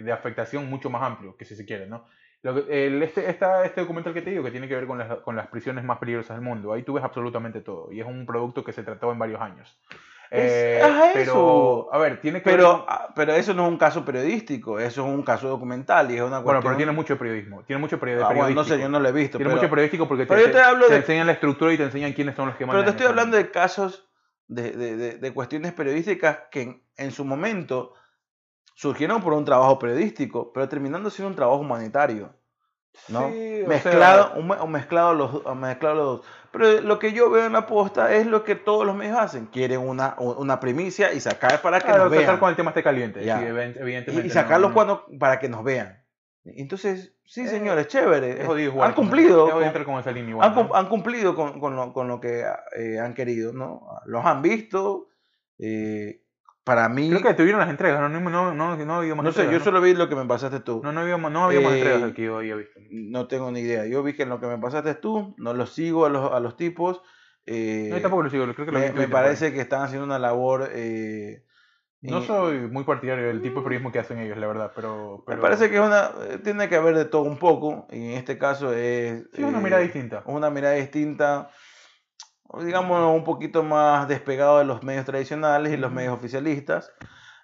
[0.01, 2.05] de, afectación mucho más amplio, que si se quiere, ¿no?
[2.41, 4.97] Lo que- el, este, esta, este documental que te digo, que tiene que ver con
[4.97, 8.07] las, con las prisiones más peligrosas del mundo, ahí tú ves absolutamente todo, y es
[8.07, 9.77] un producto que se trató en varios años.
[10.31, 10.81] Es- Eh,
[11.13, 11.89] pero, eso.
[11.93, 14.79] a ver, tiene que ver pero, con- ah, pero eso no es un caso periodístico,
[14.79, 16.63] eso es un caso documental y es una bueno, cuestión...
[16.63, 19.11] pero tiene mucho periodismo, tiene mucho peri- Ah, bueno, no sé, yo no lo he
[19.11, 19.37] visto.
[19.39, 21.73] Tiene pero- mucho periodístico porque pero te, yo te hablo te de- enseñan la estructura
[21.73, 22.85] y te enseñan quiénes son los que Pero mandan.
[22.85, 24.07] te estoy hablando de casos
[24.47, 27.93] de, de- de- de cuestiones periodísticas que en, en su momento
[28.75, 32.33] surgieron por un trabajo periodístico, pero terminando siendo un trabajo humanitario.
[33.07, 33.29] ¿No?
[33.29, 36.21] Sí, mezclado, sea- un, un mezclado, los, un mezclado los dos.
[36.51, 39.45] Pero lo que yo veo en la posta es lo que todos los medios hacen.
[39.47, 42.37] Quieren una, una primicia y sacar para que Claro, nos vean.
[42.39, 43.21] con el tema este caliente.
[43.23, 44.27] Sí, event- Y, evidentemente.
[44.27, 46.03] y sacarlos no- cuando, para que nos vean.
[46.45, 48.41] Entonces, sí, Eh, señores, chévere.
[48.41, 49.29] Es jodido jugar han cumplido.
[49.47, 52.07] Es jodido con- entrar con esa línea igual, han, han cumplido con, con lo, con
[52.07, 52.43] lo que
[52.75, 53.87] eh, han querido, ¿no?
[54.05, 55.09] Los han visto.
[55.59, 56.21] eh,
[56.69, 59.25] para mí, Creo que tuvieron las entregas, no, no, no, no, no ha habido más
[59.25, 60.81] no sé, yo solo vi lo que me pasaste tú.
[60.83, 62.79] No, no, había, no había más Eh, entregas que yo había visto.
[62.91, 63.87] No tengo ni idea.
[63.87, 66.39] Yo vi que en lo que me pasaste tú, no los sigo a los, a
[66.39, 67.01] los tipos.
[67.47, 70.05] eh, No, yo tampoco lo sigo, creo que lo me, me parece que están haciendo
[70.05, 71.41] una labor eh,
[72.01, 75.23] No soy muy partidario del tipo de periodismo que hacen ellos, la verdad, pero...
[75.27, 78.11] Me pero parece que es una, eh, tiene que haber de todo un poco, y
[78.11, 79.27] en este caso es...
[79.33, 80.21] Sí, una eh, mirada distinta.
[80.25, 81.49] Una mirada distinta,
[82.63, 86.91] digamos, un poquito más despegado de los medios tradicionales y los medios oficialistas.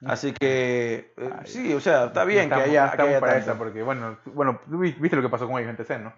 [0.06, 3.10] Así que, eh, Ay, sí, o sea, está bien que estamos- haya, no que estamos
[3.12, 5.78] haya para esa, porque bueno, bueno, tú vi- viste lo que pasó con ellos en
[5.78, 6.14] TC, ¿no?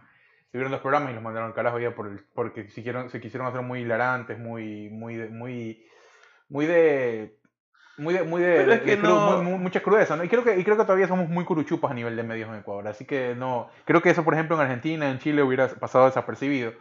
[0.51, 3.21] Tuvieron dos programas y los mandaron al carajo ya por el- porque se quisieron, se
[3.21, 5.85] quisieron hacer muy hilarantes, muy, muy, de- muy,
[6.49, 7.37] muy de,
[7.97, 10.23] muy de, muy de, es de que cru- no- muy- mucha crudeza, ¿no?
[10.23, 12.55] Y creo que, y creo que todavía somos muy curuchupas a nivel de medios en
[12.55, 16.05] Ecuador, así que no, creo que eso, por ejemplo, en Argentina, en Chile hubiera pasado
[16.05, 16.73] desapercibido,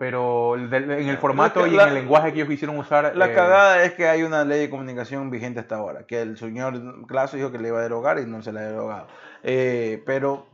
[0.00, 3.26] pero en el formato La- y la- en el lenguaje que ellos quisieron usar, La
[3.26, 7.06] eh, cagada es que hay una ley de comunicación vigente hasta ahora, que el señor
[7.06, 9.08] Claso dijo que le iba a derogar y no se la ha derogado.
[9.42, 10.46] Eh, pero...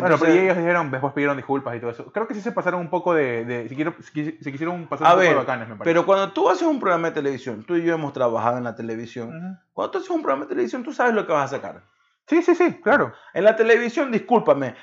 [0.00, 2.10] Bueno, pero ellos dijeron, después pidieron disculpas y todo eso.
[2.10, 3.44] Creo que sí se pasaron un poco de.
[3.44, 5.76] de si quiero- si quis- se quisieron pasar A un poco ver, de bacanes, me
[5.76, 5.84] parece.
[5.92, 8.74] pero cuando tú haces un programa de televisión, tú y yo hemos trabajado en la
[8.74, 11.82] televisión, cuando tú haces un programa de televisión, tú sabes lo que vas a sacar.
[12.26, 13.12] Sí, sí, sí, claro.
[13.34, 14.74] En la televisión, discúlpame,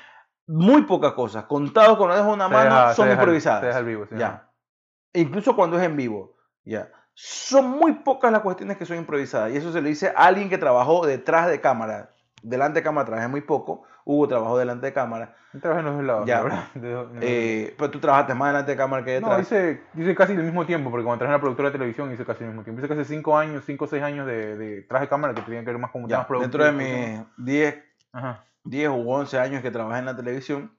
[0.50, 3.76] muy pocas cosas, contados con los dedos de una mano, deja- son deja improvisadas.
[3.76, 4.48] al vivo, sí, ya.
[5.12, 6.88] Incluso cuando es en vivo, ya.
[7.14, 9.52] Son muy pocas las cuestiones que son improvisadas.
[9.52, 12.10] Y eso se lo dice a alguien que trabajó detrás de cámara.
[12.42, 13.82] Delante de cámara trabajé muy poco.
[14.04, 15.34] Hugo trabajó delante de cámara.
[15.52, 16.42] Yo trabajé en los dos lados, Ya.
[16.74, 19.32] De dos- Eh, pero tú trabajaste más delante de cámara que detrás.
[19.36, 22.10] no, hice, hice casi el mismo tiempo, porque cuando trabajé en la productora de televisión
[22.12, 22.80] hice casi el mismo tiempo.
[22.80, 25.64] Hice casi 5 años, 5 o 6 años de, de traje de cámara que tenían
[25.64, 27.76] que ver más con Ya, más dentro de mis 10,
[28.12, 28.44] Ajá.
[28.64, 30.74] 10 u 11 años que trabajé en la televisión,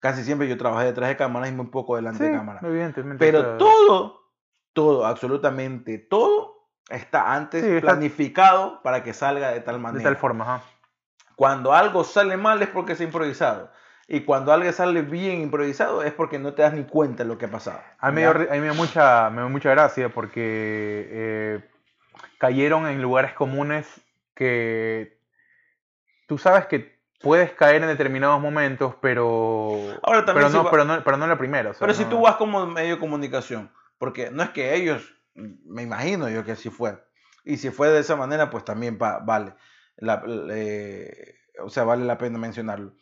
[0.00, 2.60] casi siempre yo trabajé detrás de cámara y muy poco delante Sí, de cámara.
[2.62, 3.24] evidentemente.
[3.24, 4.20] Pero o sea, todo,
[4.72, 10.04] todo, absolutamente todo está antes Sí, está- planificado para que salga de tal De manera.
[10.04, 10.64] tal forma, ajá.
[11.34, 13.70] Cuando algo sale mal es porque es improvisado.
[14.08, 17.38] Y cuando algo sale bien improvisado es porque no te das ni cuenta de lo
[17.38, 17.80] que ha pasado.
[17.98, 21.70] A mí me dio mucha, me dio mucha gracia porque eh,
[22.38, 23.86] cayeron en lugares comunes
[24.34, 25.18] que
[26.28, 30.70] tú sabes que puedes caer en determinados momentos, pero, Ahora también pero, si no, va-
[30.70, 31.70] pero, no, pero no en la primera.
[31.70, 34.74] o sea, Pero si no- tú vas como medio de comunicación, porque no es que
[34.74, 36.98] ellos, me imagino yo que así fue.
[37.44, 39.54] Y si fue de esa manera, pues también va- vale.
[39.96, 42.92] La- eh, o sea, vale la pena mencionarlo.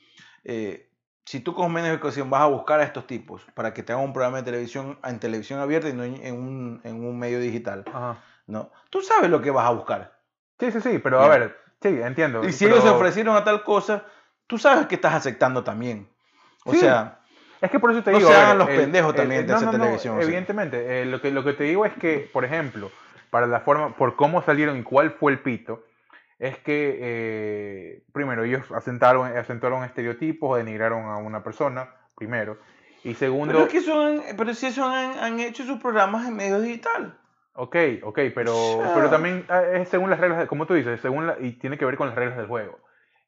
[0.45, 0.91] Eh,
[1.25, 3.93] si tú como medio de comunicación vas a buscar a estos tipos para que te
[3.93, 7.41] hagan un programa de televisión en televisión abierta y no en un, en un medio
[7.41, 8.23] digital, Ajá.
[8.47, 8.71] ¿no?
[8.91, 10.21] Tú sabes lo que vas a buscar.
[10.61, 11.25] Sí, sí, sí, pero Ya.
[11.25, 11.57] a ver,
[11.91, 12.45] sí, entiendo.
[12.49, 14.05] Y si pero- ellos se ofrecieron a tal cosa,
[14.47, 16.09] tú sabes que estás aceptando también.
[16.65, 16.79] O Sí.
[16.81, 17.21] sea,
[17.61, 18.29] Es que por eso te No digo.
[18.31, 20.21] se a hagan ver, los pendejos también de no, hacer no, no, televisión.
[20.21, 22.91] Evidentemente, eh, lo, que, lo que te digo es que, por ejemplo,
[23.31, 25.83] para la forma, por cómo salieron y cuál fue el pito,
[26.39, 32.59] es que eh, primero ellos asentaron, asentaron estereotipos o denigraron a una persona, primero.
[33.03, 36.37] Y segundo, pero, es que son, pero si eso han, han hecho sus programas en
[36.37, 37.19] medio digital.
[37.55, 38.93] Ok, ok, pero, sea.
[38.95, 41.79] pero también eh, es según las reglas, de- como tú dices, según la- y tiene
[41.79, 42.79] que ver con las reglas del juego.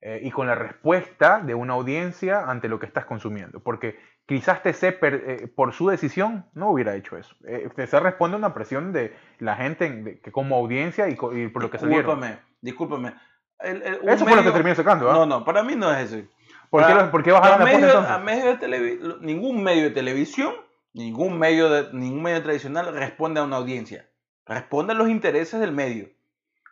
[0.03, 3.61] eh, y con la respuesta de una audiencia ante lo que estás consumiendo.
[3.61, 7.35] Porque quizás TC, per- eh, por su decisión, no hubiera hecho eso.
[7.49, 11.13] Eh, TC responde a una presión de la gente en- de- que como audiencia y,
[11.15, 12.05] y por lo que salieron.
[12.21, 13.15] Discúlpame, discúlpame.
[13.59, 15.11] Eso fue lo que medio- terminó sacando.
[15.11, 15.15] ¿ah?
[15.15, 16.25] No, no, para mí no es eso.
[16.71, 19.63] ¿Por, qué, Para- lo- por qué bajaron a la medio, a medio de televi- ningún
[19.65, 20.53] medio de televisión,
[20.93, 24.07] ningún medio, de, ningún medio tradicional responde a una audiencia.
[24.47, 26.09] Responde a los intereses del medio.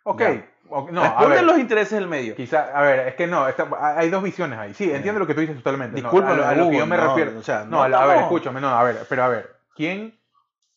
[0.05, 0.29] Ok, Ya.
[0.71, 2.35] no, a responde a, ver, los intereses del medio.
[2.37, 3.69] quizá, a ver, es que no, está-
[3.99, 4.75] hay dos visiones ahí.
[4.75, 6.01] Sí, entiendo lo que tú dices totalmente.
[6.01, 7.39] no, Discúlpame, a, lo, a lo que yo me no, refiero.
[7.39, 10.19] o sea, No, no a, ver, escúchame, no, a ver, pero a ver, ¿quién?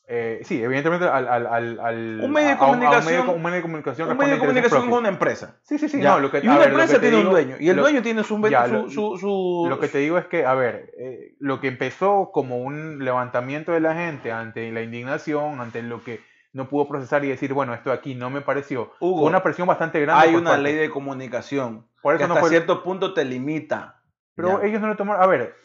[0.09, 4.09] eh, sí, evidentemente al, al, al, al- Un medio de comunicación- un medio de comunicación,
[4.09, 5.57] Un medio de comunicación es una empresa.
[5.63, 6.11] Sí, sí, sí, Ya.
[6.11, 7.55] no, lo que, y una ver, empresa tiene digo- un dueño.
[7.59, 10.17] Y el lo- dueño tiene su, ya, su, lo- su, su- Lo que te digo
[10.17, 14.71] es que, a ver, eh, lo que empezó como un levantamiento de la gente ante
[14.71, 16.21] la indignación, ante lo que
[16.53, 19.67] no pudo procesar y decir, bueno, esto aquí no me pareció, Hugo, fue una presión
[19.67, 20.27] bastante grande.
[20.27, 20.63] hay una parte.
[20.63, 24.01] ley de comunicación Por que eso no hasta fue- cierto punto te limita.
[24.35, 24.67] Pero Ya.
[24.67, 25.55] ellos no lo tomaron, a ver,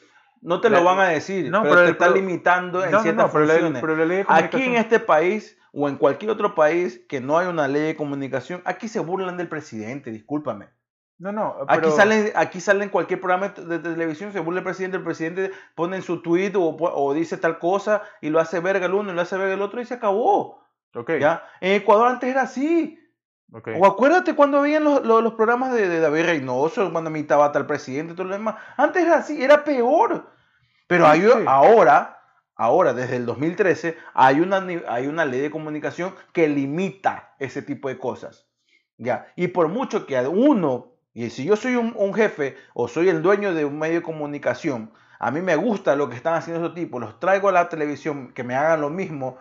[0.41, 2.91] No te la- lo van a decir, no, pero, pero te el- está limitando en
[2.91, 3.81] no, no, ciertas no, pero la, funciones.
[3.81, 7.39] pero la ley de Aquí en este país o en cualquier otro país que no
[7.39, 10.69] hay una ley de comunicación, aquí se burlan del presidente, discúlpame.
[11.19, 15.05] No, no, Aquí salen, aquí salen cualquier programa de televisión, se burla el presidente, el
[15.05, 18.95] presidente pone en su tweet o, o dice tal cosa y lo hace verga el
[18.95, 20.62] uno y lo hace verga el otro y se acabó.
[20.95, 21.45] Ok, ¿ya?
[21.61, 22.99] En Ecuador antes era así.
[23.53, 23.69] ok.
[23.81, 27.67] O acuérdate cuando veían los, los- los programas de, de David Reynoso, cuando imitaba tal
[27.67, 28.57] presidente todo lo demás.
[28.77, 30.31] Antes era así, era peor.
[30.87, 32.19] Pero hay, ahora,
[32.55, 37.89] ahora, desde el 2013, hay una, hay una ley de comunicación que limita ese tipo
[37.89, 38.47] de cosas.
[38.99, 39.27] ¿ya?
[39.37, 43.09] Y por mucho que a uno, y si yo soy un, un jefe o soy
[43.09, 46.63] el dueño de un medio de comunicación, a mí me gusta lo que están haciendo
[46.63, 49.39] esos tipos, los traigo a la televisión, que me hagan lo mismo,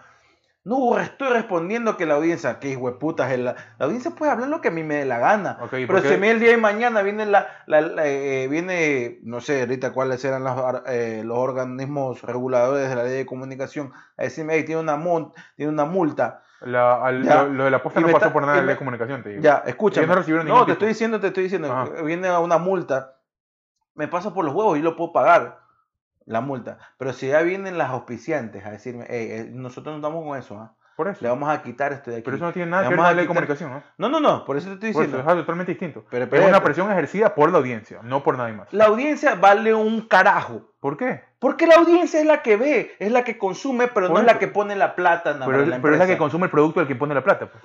[0.64, 4.62] No estoy respondiendo que la audiencia, que de es la, la audiencia puede hablar lo
[4.62, 5.58] que a mí me dé la gana.
[5.72, 9.18] Pero ¿por si a mí el día de mañana viene la, la- la, eh, viene,
[9.24, 10.56] no sé ahorita cuáles eran los,
[10.86, 15.34] eh, los organismos reguladores de la ley de comunicación, a decirme, "Ey, tiene una, mun-
[15.56, 16.44] tiene una multa.
[16.62, 17.42] La- al- Ya.
[17.42, 19.42] lo, lo de la posta no pasó está- por nada de la comunicación, te digo.
[19.42, 20.06] Ya, escúchame.
[20.06, 20.72] Ellos no te tipo.
[20.74, 22.04] estoy diciendo, te estoy diciendo, Ajá.
[22.04, 23.16] viene una multa,
[23.96, 25.61] me pasa por los huevos y lo puedo pagar,
[26.26, 26.78] la multa.
[26.98, 30.58] Pero si ya vienen las auspiciantes a decirme, "Ey, eh, nosotros no estamos con eso,
[30.58, 30.76] ¿ah?
[30.98, 31.20] Por eso.
[31.22, 32.26] le vamos a quitar esto de aquí.
[32.26, 33.82] Pero eso no tiene nada que ver con la ley de comunicación, ¿no?
[33.98, 35.32] No, no, no, por eso te estoy Por eso, diciendo.
[35.32, 36.06] es totalmente distinto.
[36.12, 38.72] Pero es una presión ejercida por la audiencia, no por nadie más.
[38.72, 40.74] La audiencia vale un carajo.
[40.80, 41.24] ¿Por qué?
[41.40, 44.26] Porque la audiencia es la que ve, es la que consume, pero Por no es
[44.28, 46.82] la que pone la plata la, Pero, la pero es la que consume el producto
[46.82, 47.50] del que pone la plata.
[47.52, 47.64] Pues.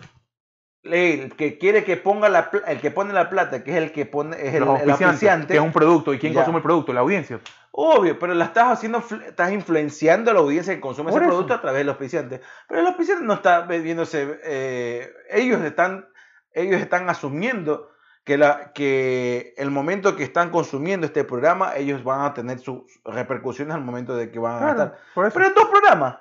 [0.84, 4.06] El que quiere que ponga la el que pone la plata, que es el que
[4.06, 6.14] pone, es el, el que es un producto.
[6.14, 6.38] ¿Y quién Ya.
[6.40, 6.92] consume el producto?
[6.92, 7.40] La audiencia.
[7.78, 11.28] Obvio, pero la estás haciendo, estás influenciando a la audiencia que consume ese eso.
[11.28, 12.40] producto a través del auspiciante.
[12.66, 16.08] Pero el auspiciante no está viéndose, eh, ellos están,
[16.52, 17.90] ellos están asumiendo
[18.24, 22.80] que, la, que el momento que están consumiendo este programa, ellos van a tener sus
[23.04, 25.34] repercusiones al momento de que van a Claro, por eso.
[25.34, 26.16] Pero en dos programas,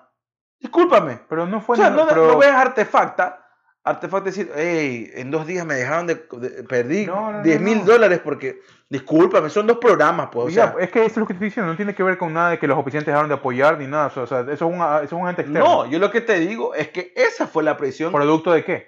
[0.60, 1.22] discúlpame.
[1.30, 3.45] Pero no fue o sea, no, pero- no veas artefacta.
[3.86, 7.61] Artefacta decir, hey, en dos días me dejaron de, de- perdí No, no, no, 10
[7.61, 7.86] mil no.
[7.86, 8.59] dólares porque,
[8.89, 10.47] discúlpame, son dos programas, pues.
[10.47, 12.17] O Ya, sea, es que eso es lo que estoy diciendo, no tiene que ver
[12.17, 14.61] con nada de que los auspiciantes dejaron de apoyar ni nada, o sea, eso es,
[14.61, 15.83] una, eso es un ente externo.
[15.83, 18.11] no, yo lo que te digo es que esa fue la presión.
[18.11, 18.88] ¿Producto de qué?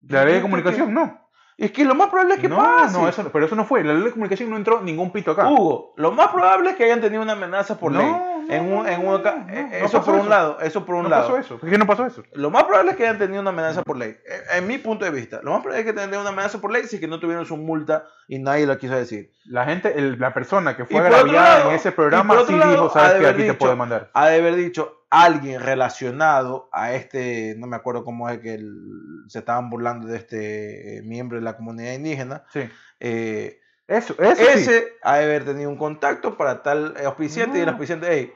[0.00, 0.92] ¿De la ley de comunicación?
[0.92, 1.20] No.
[1.56, 2.98] Es que lo más probable es que no, pase.
[2.98, 3.84] no, eso, pero eso no fue.
[3.84, 5.48] La ley de comunicación no entró ningún pito acá.
[5.48, 8.41] Hugo, lo más probable es que hayan tenido una amenaza por No, ley.
[8.58, 10.94] No, en un, en no, un no, eh, no eso por un lado, eso por
[10.96, 11.22] un no lado.
[11.28, 11.58] pasó eso.
[11.58, 12.22] ¿Por qué no pasó eso?
[12.34, 14.10] Lo más probable es que hayan tenido una amenaza por ley.
[14.26, 16.60] Eh, En mi punto de vista, lo más probable es que hayan tenido una amenaza
[16.60, 19.32] por ley si es que no tuvieron su multa y nadie lo quiso decir.
[19.46, 22.90] La gente, el- la persona que fue agraviada lado- en ese programa sí lado, dijo,
[22.90, 24.10] sabes que aquí te dicho- puedo mandar.
[24.14, 29.24] Ha de haber dicho alguien relacionado a este, no me acuerdo cómo es que el-
[29.28, 32.44] se estaban burlando de este eh, miembro de la comunidad indígena.
[32.52, 32.68] Sí.
[33.00, 34.46] eh, Eso, eso sí.
[34.54, 37.72] ese ha de haber tenido un contacto para tal auspiciante y el No.
[37.72, 38.32] auspiciante, hey,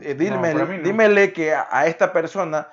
[0.00, 1.32] eh, No, dímele, no.
[1.32, 2.68] que a, a esta persona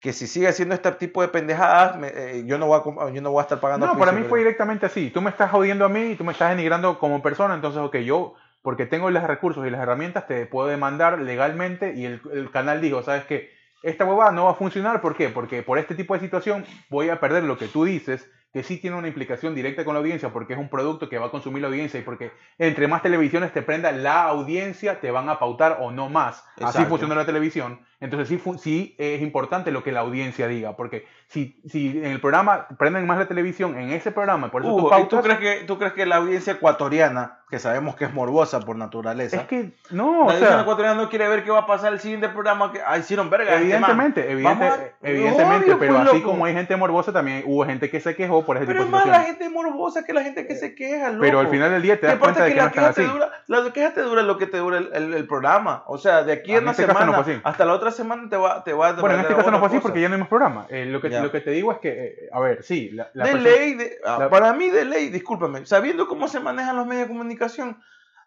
[0.00, 3.22] que si sigue haciendo este tipo de pendejadas, me- eh, yo, no voy a, yo
[3.22, 5.10] no voy a estar pagando No, para mí fue directamente así.
[5.10, 7.96] Tú me estás jodiendo a mí y tú me estás denigrando como persona, entonces, ok,
[7.98, 12.50] yo, porque tengo los recursos y las herramientas, te puedo demandar legalmente y el, el
[12.50, 13.50] canal dijo, ¿sabes qué?
[13.82, 15.28] Esta huevada no va a funcionar, ¿por qué?
[15.28, 18.78] Porque por este tipo de situación voy a perder lo que tú dices, que sí
[18.78, 21.60] tiene una implicación directa con la audiencia, porque es un producto que va a consumir
[21.60, 25.76] la audiencia y porque entre más televisiones te prenda la audiencia, te van a pautar
[25.82, 26.42] o no más.
[26.62, 27.80] Así funciona la televisión.
[27.98, 32.20] Entonces sí, sí es importante lo que la audiencia diga, porque si, si en el
[32.20, 35.22] programa prenden más la televisión, en ese programa, por eso tú Hugo, ¿y pautas, tú
[35.24, 39.36] crees, que, tú crees que la audiencia ecuatoriana, que sabemos que es morbosa por naturaleza,
[39.38, 41.92] es que no, la o audiencia sea, ecuatoriana no quiere ver qué va a pasar
[41.94, 43.52] el siguiente programa que ah, hicieron verga.
[43.54, 47.88] este evidentemente, evidente- a- evidentemente, Obvio, pero así como hay gente morbosa, también hubo gente
[47.90, 50.22] que se quejó por ese Pero es tipo de más la gente morbosa que la
[50.22, 51.20] gente que se queja, loco.
[51.22, 52.84] Pero al final del día te ¿Qué das cuenta de que que no la están
[52.84, 53.30] queja te dura?
[53.46, 55.82] La queja te dura lo que te dura el, el- el programa.
[55.86, 58.36] O sea, de aquí a en una este no semana hasta la otra semana te
[58.36, 60.14] va, te va a Bueno, en este caso no otra fue así porque ya no
[60.14, 60.66] hay más programa.
[60.68, 61.22] Eh, lo, que, Ya.
[61.22, 63.74] lo que te digo es que, eh, a ver, sí, la, la de persona- ley,
[63.74, 67.12] de- ah, la- para mí de ley, discúlpame, sabiendo cómo se manejan los medios de
[67.14, 67.80] comunicación,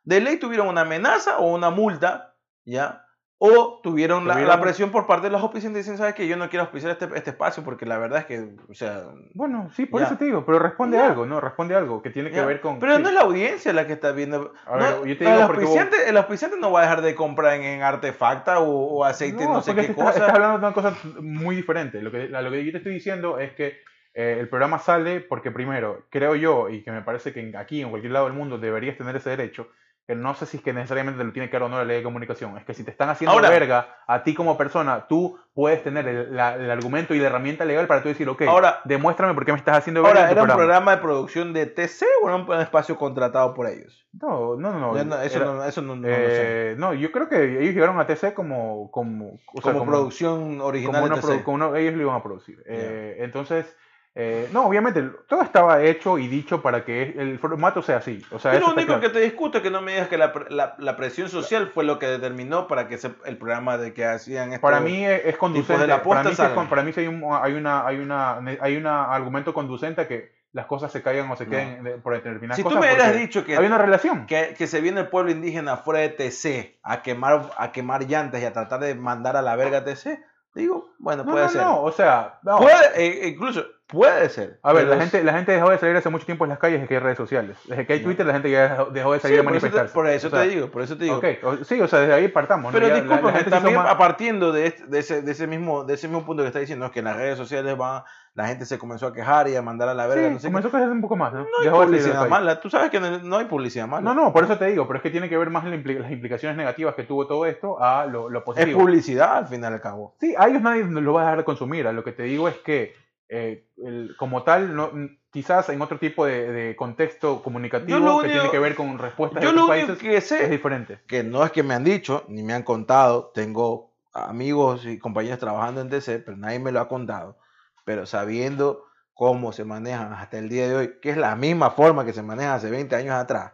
[0.03, 2.35] de ley tuvieron una amenaza o una multa,
[2.65, 3.05] ¿ya?
[3.41, 6.63] O tuvieron la, presión por parte de los auspiciantes diciendo, ¿sabes que Yo no quiero
[6.63, 9.05] auspiciar este, este espacio porque la verdad es que, o sea...
[9.33, 10.07] Bueno, sí, por Ya.
[10.07, 11.07] eso te digo, pero responde Ya.
[11.07, 11.39] algo, ¿no?
[11.39, 12.45] Responde algo que tiene que ya.
[12.45, 12.79] ver con...
[12.79, 13.01] Pero sí.
[13.01, 14.53] no es la audiencia la que está viendo.
[14.65, 17.01] A ver, no, yo te no, digo el, auspiciante, el auspiciante no va a dejar
[17.01, 20.19] de comprar en, en artefacta o, o aceite, no, sé porque qué es que cosa.
[20.19, 22.01] Estás, hablando de una cosa muy diferente.
[22.01, 23.79] Lo que, lo que yo te estoy diciendo es que
[24.15, 27.89] eh, el programa sale porque primero, creo yo, y que me parece que aquí en
[27.89, 29.69] cualquier lado del mundo deberías tener ese derecho,
[30.09, 31.97] que no sé si es que necesariamente te lo tiene que o no la ley
[31.97, 35.37] de comunicación, es que si te están haciendo Ahora- verga a ti como persona, tú
[35.53, 38.79] puedes tener el, la- el argumento y la herramienta legal para tú decir, ok, Ahora-
[38.85, 42.05] demuéstrame por qué me estás haciendo verga Ahora, ¿era un programa de producción de TC
[42.23, 44.07] o era un espacio contratado por ellos?
[44.19, 44.93] No, no, no.
[45.03, 46.71] no, eso era- no, eso no, no lo sé.
[46.71, 50.59] eh, no, yo creo que ellos llegaron a TC como, como, o sea, Como, producción
[50.61, 51.43] original como de produ- TC.
[51.43, 52.63] como ellos lo iban a producir.
[52.65, 53.77] Eh, entonces,
[54.15, 58.21] eh, no, obviamente, todo estaba hecho y dicho para que el formato sea así.
[58.31, 59.01] O sea, lo único claro.
[59.01, 61.83] que te discuto es que no me digas que la, la- la presión social fue
[61.85, 64.61] lo que determinó para que el programa de que hacían esto.
[64.61, 65.81] Para mí es es conducente.
[65.83, 69.13] de la para mí, es para mí hay un, hay una, hay una, hay una
[69.13, 71.51] argumento conducente a que las cosas se caigan o se No.
[71.51, 72.81] queden de- por determinadas si tú cosas.
[72.81, 74.25] me hubieras dicho que, hay una relación.
[74.25, 78.41] que, que se viene el pueblo indígena fuera de TC a quemar, a quemar llantas
[78.41, 80.19] y a tratar de mandar a la verga TC,
[80.55, 81.61] digo, bueno, No, puede no, ser.
[81.61, 82.57] no, o sea, no.
[82.57, 84.59] Puede, eh, incluso Puede ser.
[84.61, 86.77] A ver, la gente, la gente dejó de salir hace mucho tiempo en las calles
[86.79, 87.57] desde que hay redes sociales.
[87.65, 88.05] Desde que hay No.
[88.05, 89.93] Twitter, la gente ya dejó- de Sí, salir a por eso te- manifestarse.
[89.95, 91.17] Por eso te digo, por eso te digo.
[91.17, 92.71] ok, o- sí, o sea, desde ahí partamos.
[92.71, 92.77] ¿no?
[92.79, 94.99] Pero Ya la- la discúlpame, gente se hizo también más- a partiendo de, este- de
[94.99, 97.15] ese, de, ese mismo, de ese mismo punto que está diciendo, es que en las
[97.17, 98.03] redes sociales van,
[98.35, 100.27] la gente se comenzó a quejar y a mandar a la verga.
[100.27, 100.51] Sí, no sé qué.
[100.51, 101.39] comenzó a crecer un poco más, ¿no?
[101.39, 102.61] No hay Dejó de publicidad mala.
[102.61, 104.01] Tú sabes que no no hay publicidad mala.
[104.03, 106.55] No, no, por eso te digo, pero es que tiene que ver más las implicaciones
[106.55, 108.79] negativas que tuvo todo esto a lo, lo es positivo.
[108.81, 110.13] publicidad al fin y al cabo.
[110.19, 111.87] Sí, a ellos nadie lo va a dejar de consumir.
[111.87, 112.93] A lo que te digo es que,
[113.29, 114.91] eh, el- como tal, no,
[115.31, 118.97] quizás en otro tipo de, de contexto comunicativo lo que único- tiene que ver con
[118.97, 120.99] respuestas Yo de lo otros único países que es sé diferente.
[121.07, 125.39] que no es que me han dicho, ni me han contado, tengo amigos y compañeros
[125.39, 127.37] trabajando en DC, pero nadie me lo ha contado.
[127.85, 132.05] Pero sabiendo cómo se manejan hasta el día de hoy, que es la misma forma
[132.05, 133.53] que se maneja hace 20 años atrás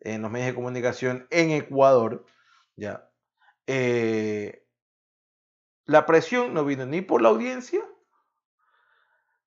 [0.00, 2.26] en los medios de comunicación en Ecuador,
[2.76, 3.08] ya,
[3.66, 4.64] eh,
[5.86, 7.80] la presión no vino ni por la audiencia,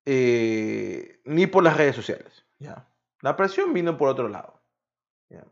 [0.06, 2.44] eh, ni por las redes sociales.
[2.58, 2.86] Ya.
[3.20, 4.60] La presión vino por otro lado.
[5.28, 5.44] ya.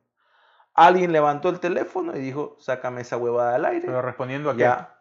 [0.74, 3.86] Alguien levantó el teléfono y dijo, sácame esa huevada al aire.
[3.86, 4.60] Pero respondiendo a qué.
[4.60, 4.94] Ya.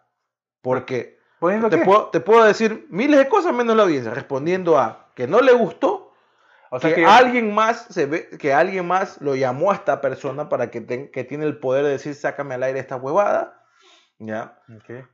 [0.61, 4.77] Porque ¿Respondiendo a te puedo, te puedo decir miles de cosas menos la audiencia, respondiendo
[4.79, 6.13] a que no le gustó,
[6.71, 10.01] O sea que, que, alguien más se ve, que alguien más lo llamó a esta
[10.01, 13.63] persona para que, ten- que tiene el poder de decir, sácame al aire esta huevada.
[14.19, 14.59] Ya.
[14.75, 15.05] Ok.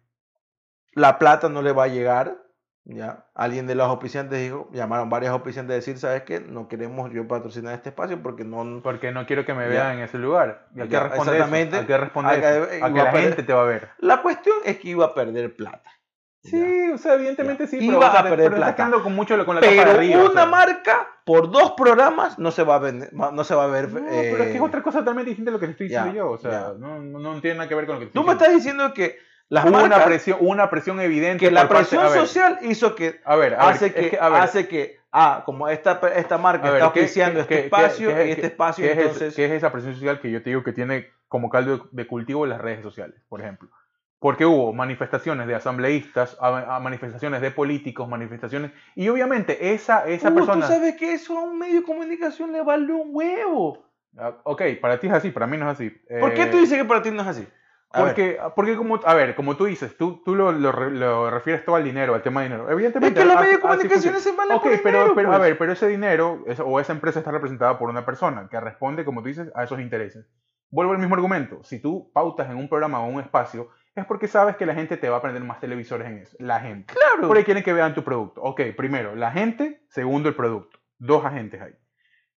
[0.93, 2.41] La plata no le va a llegar.
[2.85, 3.26] Ya.
[3.34, 6.41] Alguien de los auspiciantes dijo, llamaron varios auspiciantes a decir, ¿sabes qué?
[6.41, 9.69] No queremos yo patrocinar este espacio porque no, Porque no quiero que me Ya.
[9.69, 10.68] vean en ese lugar.
[10.76, 11.76] ¿Y a qué Ya, responde exactamente.
[11.77, 11.84] eso?
[11.84, 12.85] ¿A qué responde A que- eso?
[12.85, 13.89] A que la gente te va a ver.
[13.99, 15.89] La cuestión es que iba a perder plata.
[16.43, 17.69] Sí, o sea, evidentemente Ya.
[17.69, 18.76] sí, Iba pero, o sea, a perder pero plata.
[18.76, 20.22] quedando con mucho con la tapa de Pero arriba.
[20.22, 20.45] o una sea.
[20.45, 23.88] marca por dos programas no se va a vender, no se va a ver.
[23.93, 24.10] No, pero
[24.43, 26.18] es que es eh, otra cosa totalmente distinta a lo que te estoy diciendo ya,
[26.18, 26.31] yo.
[26.31, 26.73] O sea, ya.
[26.77, 28.53] no, no, no tiene nada que ver con lo que te Tú estoy me estás
[28.53, 29.18] diciendo que
[29.53, 31.45] las Hubo una presión, una presión evidente.
[31.45, 34.17] que la parte- presión ver, social hizo que A ver, a ver, hace es que,
[34.19, 38.09] a ver, hace que ah como esta esta marca está ¿qué- oficiando este qué- espacio
[38.15, 40.41] qué- y este espacio ¿qué es, ese- entonces qué es esa presión social que yo
[40.41, 43.69] te digo que tiene como caldo de cultivo las redes sociales, por ejemplo?
[44.19, 48.71] Porque hubo manifestaciones de asambleístas, a- a manifestaciones de políticos, manifestaciones.
[48.95, 50.65] Y obviamente esa, esa Uh, persona.
[50.65, 53.85] tú sabes que eso a un medio de comunicación le vale un huevo
[54.17, 55.89] Ah, Ok, para ti es así, para mí no es así.
[56.19, 57.47] ¿por qué Eh, tú dices que para ti no es así?
[57.94, 57.99] A.
[58.03, 61.76] Porque, porque como, a ver, como tú dices, tú, tú lo, lo lo refieres todo
[61.76, 62.65] al dinero, al tema de dinero.
[62.68, 63.20] es Evidentemente.
[63.20, 65.41] que los medios de comunicación se valen Ok, por pero, dinero, pero a pues.
[65.49, 69.06] ver, pero ese dinero esa- o esa empresa está representada por una persona que responde,
[69.06, 70.26] como tú dices, a esos intereses.
[70.72, 71.64] Vuelvo al mismo argumento.
[71.64, 74.98] Si tú pautas en un programa o un espacio, es porque sabes que la gente
[74.98, 76.36] te va a prender más televisores en eso.
[76.40, 76.91] La gente.
[76.91, 78.41] claro Por ahí quieren que vean tu producto.
[78.41, 80.80] Ok, primero, la gente, segundo, el producto.
[80.98, 81.74] Dos agentes ahí.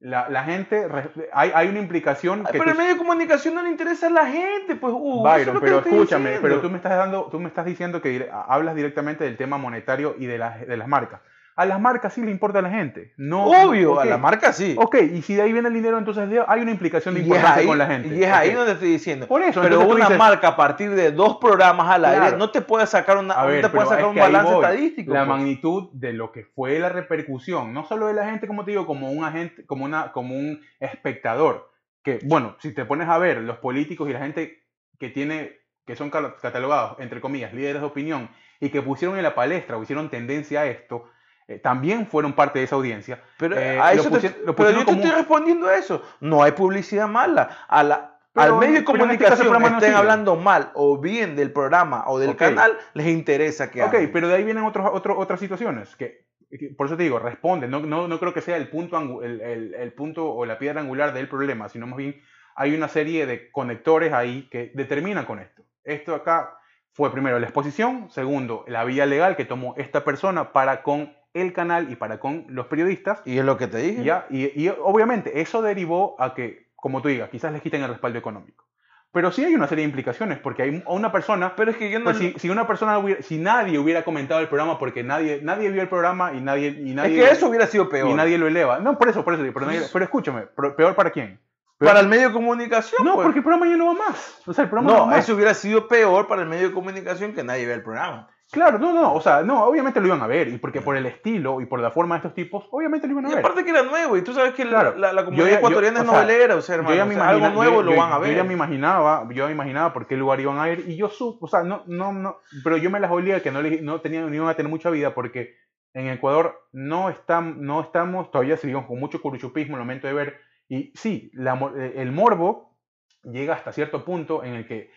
[0.00, 0.86] La, la gente,
[1.32, 4.10] hay, hay una implicación que pero tú- el medio de comunicación no le interesa a
[4.10, 7.64] la gente, pues, es Byron, pero escúchame, pero tú me estás dando, tú me estás
[7.64, 11.20] diciendo que hablas directamente del tema monetario y de las, de las marcas.
[11.56, 13.12] A las marcas sí le importa a la gente.
[13.16, 14.01] No, Obvio, ok.
[14.01, 14.74] a la marca sí.
[14.76, 17.66] Ok, y si de ahí viene el dinero, entonces hay una implicación de importancia ahí,
[17.66, 18.09] con la gente.
[18.16, 18.56] y es ahí Ok.
[18.56, 19.28] donde estoy diciendo.
[19.28, 22.36] Por eso, Pero una dices- marca a partir de dos programas al aire Claro.
[22.39, 25.12] no te puede sacar una, A no ver, te puede sacar un ahí balance estadístico.
[25.14, 25.28] La pues.
[25.28, 28.85] magnitud de lo que fue la repercusión, no solo de la gente, como te digo,
[28.86, 31.70] como un agente, como una, como un espectador.
[32.02, 34.64] Que, bueno, si te pones a ver los políticos y la gente
[34.98, 35.52] que tiene,
[35.86, 38.28] que son catalogados, entre comillas, líderes de opinión,
[38.60, 41.05] y que pusieron en la palestra o hicieron tendencia a esto,
[41.48, 43.20] eh, también fueron parte de esa audiencia.
[43.38, 45.76] Pero, Eh, a eso te- pusi- lo pero pusieron yo te estoy un- respondiendo a
[45.76, 46.02] eso.
[46.20, 47.58] No hay publicidad mala.
[47.68, 49.94] A la, Pero- al medio de este comunicación no estén sigue.
[49.94, 52.36] hablando mal o bien del programa o del Ok.
[52.36, 54.12] canal, les interesa que Ok, hablen.
[54.12, 57.68] pero de ahí vienen otros, otros, otras situaciones que, que por eso te digo, responde.
[57.68, 60.80] No, no, no creo que sea el punto, el, el- el punto o la piedra
[60.80, 62.20] angular del problema, sino más bien
[62.56, 65.62] hay una serie de conectores ahí que determinan con esto.
[65.84, 66.56] Esto acá
[66.92, 71.52] fue primero la exposición, segundo la vía legal que tomó esta persona para con el
[71.52, 73.20] canal y para con los periodistas.
[73.27, 74.02] Y es lo que te dije.
[74.05, 74.27] ¿ya?
[74.31, 78.19] Y, y obviamente eso derivó a que, como tú digas, quizás les quiten el respaldo
[78.19, 78.65] económico.
[79.12, 81.89] Pero sí hay una serie de implicaciones, porque hay a una persona Pero es que
[81.89, 82.06] yo no.
[82.06, 85.70] pues si, si una persona hubiera, si nadie hubiera comentado el programa porque nadie, nadie
[85.70, 88.09] vio el programa y nadie, y es nadie, que eso hubiera sido peor.
[88.11, 88.81] y nadie lo eleva.
[88.81, 90.43] No, por eso, por eso, pero, nadie- pero escúchame,
[90.77, 91.39] peor para quién?
[91.78, 93.05] Peor- Para el medio de comunicación.
[93.05, 93.24] no, pues.
[93.24, 94.40] porque el programa ya no va más.
[94.47, 95.24] O sea, el programa no, va No, más.
[95.24, 98.28] eso hubiera sido peor para el medio de comunicación que nadie vea el programa.
[98.52, 101.06] Claro, no, no, o sea, no, obviamente lo iban a ver, y porque por el
[101.06, 103.38] estilo y por la forma de estos tipos, obviamente lo iban a Y ver.
[103.44, 104.98] aparte que era nuevo, y tú sabes que la- Claro.
[104.98, 107.04] la, la Yo comunidad ya- yo- ecuatoriana o es novelera, o sea, hermano, yo ya
[107.04, 108.30] o me sea, imagina- algo nuevo yo- lo yo- van a ver.
[108.30, 110.96] Yo ya me imaginaba, yo ya me imaginaba por qué lugar iban a ir y
[110.96, 113.80] yo supo, o sea, no, no, no, pero yo me las olía que no, le-
[113.80, 115.54] no tenían, no iban a tener mucha vida porque
[115.94, 120.36] en Ecuador no, están, no estamos, todavía seguimos con mucho curuchupismo, el momento de ver,
[120.68, 121.58] y sí, la
[121.96, 122.76] el morbo
[123.24, 124.90] llega hasta cierto punto en el que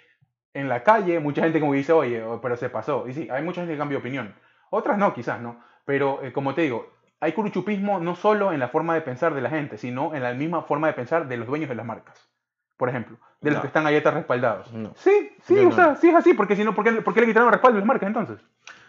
[0.59, 3.43] en la calle mucha gente como dice, oye, o- pero se pasó, y sí, hay
[3.43, 4.35] mucha gente que cambia de opinión,
[4.69, 6.89] otras no, quizás no, pero eh, como te digo,
[7.19, 10.33] hay curuchupismo no solo en la forma de pensar de la gente, sino en la
[10.33, 12.29] misma forma de pensar de los dueños de las marcas.
[12.77, 13.61] Por ejemplo, de los No.
[13.61, 14.71] que están galletas respaldados.
[14.71, 14.93] No.
[14.97, 15.71] Sí, sí, Yo o no.
[15.71, 17.77] sea, sí es así, porque si no, ¿por qué, por qué le quitaron el respaldo
[17.77, 18.37] a las marcas entonces?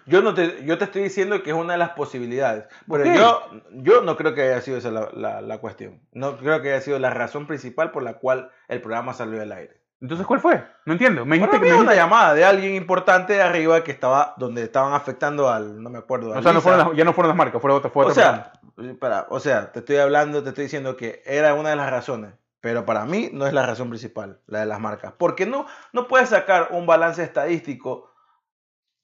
[0.05, 2.67] Yo, no te, yo te estoy diciendo que es una de las posibilidades.
[2.91, 3.43] Pero yo,
[3.73, 6.01] yo no creo que haya sido esa la, la- la cuestión.
[6.13, 9.53] No creo que haya sido la razón principal por la cual el programa salió al
[9.53, 9.78] aire.
[10.01, 10.65] Entonces, ¿cuál fue?
[10.87, 11.25] No entiendo.
[11.27, 14.63] Me dijiste que me una dijiste- llamada de alguien importante de arriba que estaba donde
[14.63, 16.31] estaban afectando al, no me acuerdo.
[16.31, 18.53] O sea, no fueron las- ya no fueron las marcas, fue otra, fue O otra
[18.77, 21.91] sea, para, o sea, te estoy hablando, te estoy diciendo que era una de las
[21.91, 25.15] razones, pero para mí no es la razón principal, la de las marcas.
[25.19, 28.08] Porque no, no puedes sacar un balance estadístico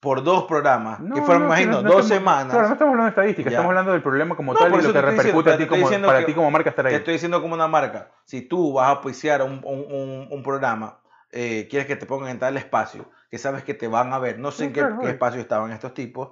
[0.05, 2.52] por dos programas, No, que fueron, no, imagino, no, dos semanas.
[2.52, 3.56] Claro, no estamos hablando de estadística, Ya.
[3.56, 5.64] estamos hablando del problema como tal y lo que te estoy diciendo, repercute a te
[5.64, 6.94] ti como, para que- ti como marca estar Te ahí.
[6.97, 11.01] estoy diciendo como una marca, si tú vas a auspiciar un, un- un- un programa,
[11.32, 14.39] eh, quieres que te pongan en tal espacio, que sabes que te van a ver,
[14.39, 16.31] no sé Sí, en qué, claro, qué espacio estaban estos tipos,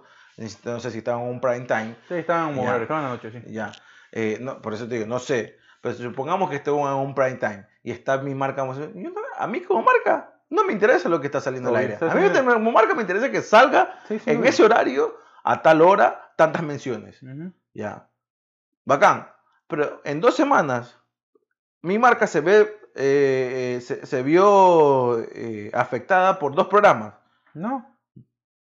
[0.64, 2.76] no sé si estaban en un prime time, Sí, estaban como Ya.
[2.76, 3.42] estaban en la noche, sí.
[3.52, 3.72] Ya,
[4.12, 7.36] eh, no, por eso te digo, no sé, pero supongamos que esté en un prime
[7.38, 11.26] time y está mi marca, yo a mí como marca no me interesa lo que
[11.26, 11.98] está saliendo al aire.
[12.00, 15.80] A mí como marca me interesa que salga Sí, sí, en ese horario, a tal
[15.80, 17.20] hora, tantas menciones.
[17.72, 18.08] Ya,
[18.84, 19.28] bacán.
[19.66, 20.98] Pero en dos semanas,
[21.80, 22.60] mi marca se ve,
[22.94, 27.14] eh, eh, se, se vio eh, afectada por dos programas.
[27.54, 27.91] No,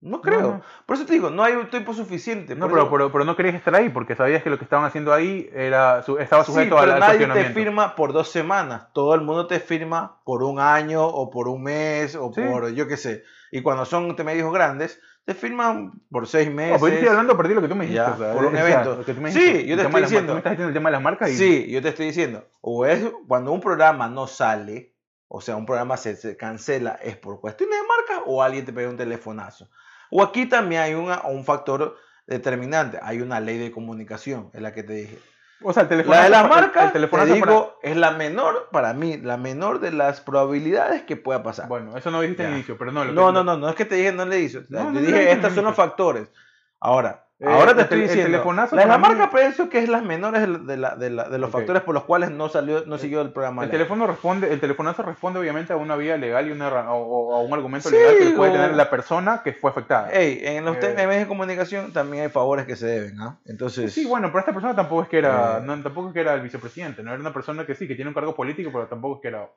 [0.01, 0.41] No creo.
[0.41, 0.61] no.
[0.87, 2.55] Por eso te digo, no hay un tiempo suficiente.
[2.55, 4.83] no pero, eso- pero, pero no querías estar ahí porque sabías que lo que estaban
[4.85, 8.29] haciendo ahí era su- estaba Sí, sujeto pero al, al nadie te firma por dos
[8.31, 8.87] semanas.
[8.93, 12.41] Todo el mundo te firma por un año o por un mes o Sí.
[12.41, 13.23] por yo qué sé.
[13.51, 16.77] Y cuando son medios grandes, te firman por seis No, meses.
[16.81, 18.03] pero yo estoy hablando a partir de lo que tú me dijiste.
[18.03, 18.95] Ya, o sea, por un o sea, evento.
[18.95, 20.01] lo que Sí, yo te estoy diciendo.
[20.01, 20.25] marcas.
[20.25, 22.43] Tú me estás diciendo el tema de las marcas y Sí, yo te estoy diciendo.
[22.61, 24.95] O es cuando un programa no sale,
[25.27, 28.73] o sea, un programa se, se cancela, es por cuestiones de marca o alguien te
[28.73, 29.69] pega un telefonazo.
[30.11, 31.97] O aquí también hay una- un factor
[32.27, 32.99] determinante.
[33.01, 35.17] Hay una ley de comunicación, es la que te dije.
[35.63, 36.15] O sea, el teléfono.
[36.15, 39.79] La de las marcas, el teléfono te digo, es la menor, para mí, la menor
[39.79, 41.67] de las probabilidades que pueda pasar.
[41.67, 43.05] Bueno, eso no dijiste al inicio, pero no.
[43.05, 44.61] lo no, que- no, no, no es que te dije, no le hizo.
[44.69, 46.31] No, dije, no, estos no, son los factores.
[46.79, 49.79] Ahora, Eh, ahora te el estoy el diciendo, telefonazo la la mí- marca pienso que
[49.79, 52.85] es las menores de, la- de la- de los factores por los cuales no salió,
[52.85, 53.63] no siguió el programa.
[53.63, 57.41] El teléfono responde, el telefonazo responde obviamente a una vía legal y una, o, a
[57.41, 60.11] un argumento Sí, legal que puede tener la persona que fue afectada.
[60.11, 60.79] Ey, en los Eh.
[60.81, 63.39] temas de medios de comunicación también hay favores que se deben, ¿ah?
[63.47, 65.61] Entonces, Sí, bueno, pero esta persona tampoco es que era, Eh.
[65.63, 68.09] no, tampoco es que era el vicepresidente, no era una persona que sí, que tiene
[68.09, 69.47] un cargo político, pero tampoco es que era,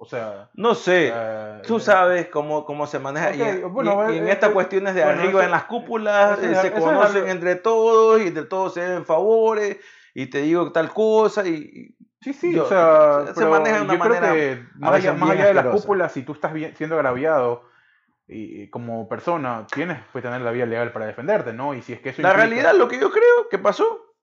[0.00, 3.34] o sea, no sé, eh, tú sabes cómo, cómo se maneja.
[3.34, 5.42] y, Ok, en- bueno, y- y en eh, estas eh, cuestiones de bueno, arriba eso-
[5.46, 9.04] en las cúpulas, eso eh, se eso conocen entre todos y entre todos se den
[9.04, 9.78] favores
[10.14, 11.94] y te digo tal cosa y...
[12.20, 14.94] Sí, sí, Yo- o sea, se maneja de una yo creo manera que a más
[14.94, 17.62] allá, más allá de las cúpulas, si tú estás bien- siendo agraviado
[18.26, 21.74] y, y como persona, tienes que tener la vía legal para defenderte, ¿no?
[21.74, 24.14] Y si es que eso La implica- realidad, lo que yo creo que pasó,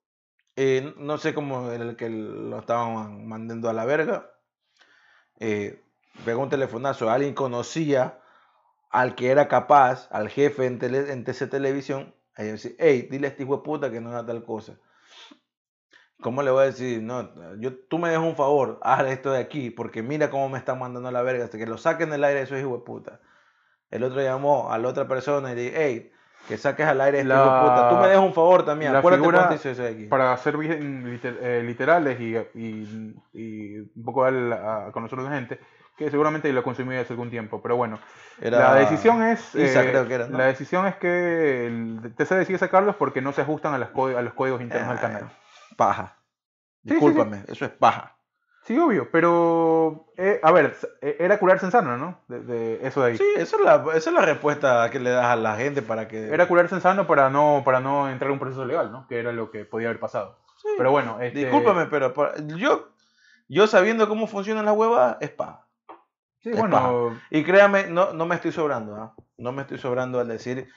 [0.58, 4.30] eh, no sé cómo el que lo estaban mandando a la verga,
[5.40, 5.82] eh,
[6.26, 8.20] un telefonazo, alguien conocía
[8.90, 13.30] al que era capaz, al jefe en, tele, TC Televisión, ahí decía, hey, dile a
[13.32, 14.78] este hijo de puta que no haga tal cosa.
[16.22, 17.02] ¿Cómo le voy a decir?
[17.02, 20.58] No, yo, tú me dejas un favor, haz esto de aquí, porque mira cómo me
[20.58, 23.20] están mandando a la verga, hasta que lo saquen del aire esos hijos de puta.
[23.92, 26.12] El otro llamó a la otra persona y le dije, hey,
[26.48, 27.90] que saques al aire este La- de puta.
[27.90, 30.06] Tú me dejas un favor también, la acuérdate figura- cuánto hizo eso de aquí.
[30.06, 35.24] para ser liter- eh, literales y, y- y un poco dar a, a conocer a
[35.24, 35.60] la gente,
[35.98, 38.00] que seguramente lo consumí hace algún tiempo, pero bueno,
[38.42, 40.38] Era la decisión es Isa, eh, creo que era, ¿no?
[40.38, 44.22] la decisión es que el TC decide sacarlos porque no se ajustan a, las a
[44.22, 45.30] los códigos internos del Eh, canal.
[45.78, 46.18] Paja.
[46.84, 48.15] Sí, sí, Discúlpame, eso es paja.
[48.66, 52.20] Sí, obvio, pero eh, a ver, eh, era curarse en sano, ¿no?
[52.28, 53.18] De, de eso de ahí.
[53.18, 56.08] Sí, esa es, la, esa es la respuesta que le das a la gente para
[56.08, 56.30] que...
[56.30, 59.08] Era curarse en sano para no para no entrar en un proceso legal, ¿no?
[59.08, 60.40] Que era lo que podía haber pasado.
[60.58, 60.70] Sí.
[60.78, 62.90] Pero bueno, este, Discúlpame, pero para- yo,
[63.48, 65.68] yo sabiendo cómo funciona la hueva, es paja.
[66.40, 69.14] Sí, es bueno, Y créame, no, no me estoy sobrando, ¿ah?
[69.38, 70.68] No me estoy sobrando al decir...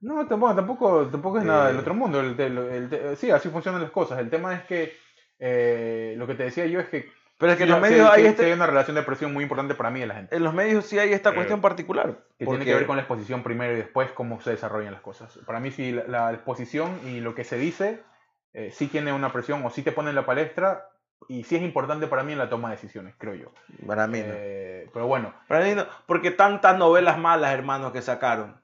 [0.00, 1.80] No, tampoco, tampoco, tampoco es nada del Eh.
[1.80, 2.20] otro mundo.
[2.20, 4.18] El, el- el- el- sí, así funcionan las cosas.
[4.20, 4.96] El tema es que
[5.40, 8.12] eh, lo que te decía yo es que, Pero es que en los medios sí,
[8.14, 10.34] hay sí este- hay una relación de presión muy importante para mí de la gente.
[10.36, 12.18] En los medios sí hay esta cuestión particular.
[12.38, 15.02] Que porque- tiene que ver con la exposición primero y después cómo se desarrollan las
[15.02, 15.38] cosas.
[15.46, 18.02] Para mí sí, la, la exposición y lo que se dice
[18.54, 20.88] eh, sí tiene una presión o sí te pone en la palestra
[21.28, 23.52] y sí es importante para mí en la toma de decisiones, creo yo.
[23.86, 24.26] Para mí no.
[24.28, 25.32] Eh, pero bueno.
[25.46, 28.60] Para mí no, porque tantas novelas malas, hermanos, que sacaron.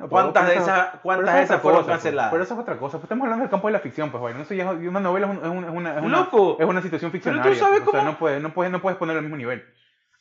[0.00, 2.02] No, pero- ¿Cuántas pero de esas, pero cuántas de es esas fueron cosa, pues.
[2.02, 2.30] canceladas?
[2.32, 2.92] Pero eso es otra cosa.
[2.98, 4.40] Pues estamos hablando del campo de la ficción, pues bueno.
[4.40, 6.56] Eso ya es- y una novela es, un- es una, es una, es una- Loco.
[6.58, 7.52] es una situación Pero ficcionaria.
[7.52, 9.36] tú sabes pues, o sea, cómo- no puedes, no puedes, no puedes poner al mismo
[9.36, 9.62] nivel.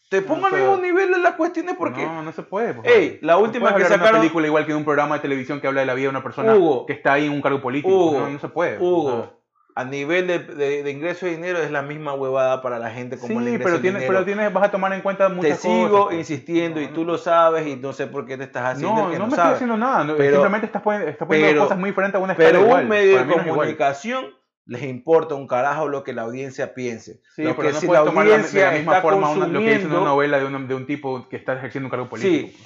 [0.10, 2.74] te pongo al pero- mismo nivel de las cuestiones porque No, no se puede.
[2.74, 4.84] pues, Ey, la No última puedes que de una sacaron- película igual que de un
[4.84, 6.86] programa de televisión que habla de la vida de una persona Hugo.
[6.88, 7.94] que está ahí en un cargo político.
[7.96, 8.80] Hugo, no, no se puede.
[8.80, 9.39] Hugo.
[9.80, 13.18] A nivel de, de- de ingreso de dinero es la misma huevada para la gente
[13.18, 14.14] como el Sí, ingreso pero de tienes, dinero.
[14.20, 16.06] pero tienes, vas a tomar en cuenta Te muchas sigo cosas.
[16.08, 16.18] pues.
[16.20, 17.12] insistiendo y No, tú no.
[17.14, 19.28] lo sabes y no sé por qué te estás haciendo No, el que no no,
[19.28, 19.56] me estoy sabes.
[19.56, 20.14] haciendo nada.
[20.18, 22.84] Pero- simplemente estás poniendo, estás poniendo pero- cosas muy diferentes a una escala Pero igual.
[22.84, 24.26] un medio Para de no comunicación
[24.66, 27.22] les importa un carajo lo que la audiencia piense.
[27.36, 29.30] Sí, lo pero que no si puedes la tomar la- de audiencia la misma forma
[29.32, 31.92] una- lo que dice una novela de un, de un tipo que está ejerciendo un
[31.92, 32.50] cargo político.
[32.50, 32.58] Sí,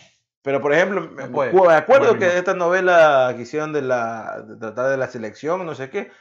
[0.41, 1.23] pero por ejemplo, me
[1.75, 5.89] acuerdo que esta novela que hicieron de, la, de tratar de la selección, no sé
[5.89, 6.11] qué,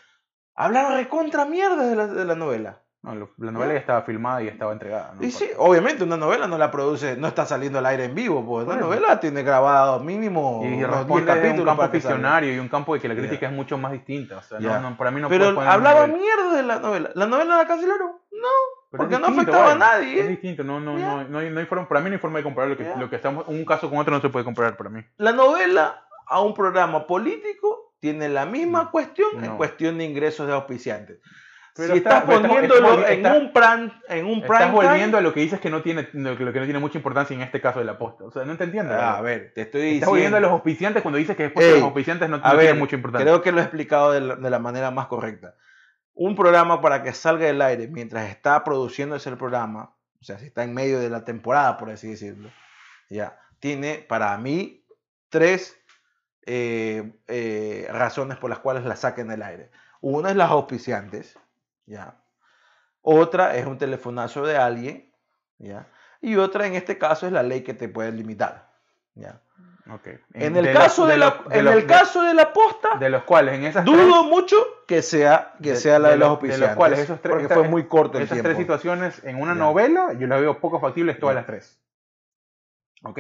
[0.55, 2.79] hablaron recontra mierda de la, de la novela.
[3.05, 5.15] No, la novela ya estaba filmada y estaba entregada.
[5.17, 5.25] ¿no?
[5.27, 8.47] Y sí, obviamente una novela no la produce, no está saliendo al aire en vivo,
[8.47, 12.55] pues una novela tiene grabado mínimo Y unos 10 responde desde un capítulos campo ficcionario
[12.55, 14.37] y un campo de que la crítica es mucho más distinta.
[14.39, 14.79] O sea, no- Ya.
[14.79, 17.11] no, para mí no Pero hablaba mierda de la novela.
[17.17, 18.13] ¿La novela la cancelaron?
[18.31, 18.49] No.
[18.93, 20.21] Pero porque es no distinto, afectaba a nadie.
[20.21, 22.39] Es distinto, no, no, no, no, hay, no hay forma, para mí no hay forma
[22.39, 24.77] de comparar lo que, lo que estamos, un caso con otro no se puede comparar
[24.77, 25.03] para mí.
[25.17, 28.91] La novela a un programa político tiene la misma No.
[28.91, 31.21] cuestión en cuestión de ingresos de auspiciantes.
[31.77, 34.73] Pero si está- estás estás- poniéndolo estás- en, estás- un prime, en un prime Estás
[34.73, 37.35] volviendo time- a lo que dices que no tiene, lo que, no tiene mucha importancia
[37.35, 38.25] en este caso de la posta.
[38.25, 38.93] O sea, no te entiendo.
[38.93, 40.11] Ah, a ver, te estoy Estás diciendo.
[40.11, 42.79] volviendo a los auspiciantes cuando dices que después de los auspiciantes no, no ver, tienen
[42.81, 43.25] mucha importancia.
[43.25, 45.55] creo que lo he explicado de la, de la manera más correcta.
[46.15, 50.47] Un programa para que salga del aire mientras está produciéndose el programa, o sea, si
[50.47, 52.51] está en medio de la temporada, por así decirlo,
[53.09, 54.85] ya, tiene para mí
[55.31, 55.82] tres
[56.47, 59.71] eh, eh, razones por las cuales la saquen del aire.
[60.01, 61.39] Una es las auspiciantes,
[61.87, 62.17] ya.
[63.01, 65.13] Otra es un telefonazo de alguien,
[65.59, 65.87] ya.
[66.21, 68.71] Y otra, en este caso, es la ley que te puede limitar,
[69.15, 69.41] ya.
[69.93, 70.07] Ok.
[70.35, 73.11] En el de caso de, la, de en los- el caso de la posta, de
[73.11, 74.57] los cuales en esas dudo mucho
[74.87, 77.43] que sea que sea la de los los- de los auspiciantes, cuales esos tres- porque
[77.47, 78.47] esta- fue muy corto el esas tiempo.
[78.49, 81.81] tres situaciones en una novela, yo las veo poco factibles todas las tres.
[83.03, 83.19] ¿Ok?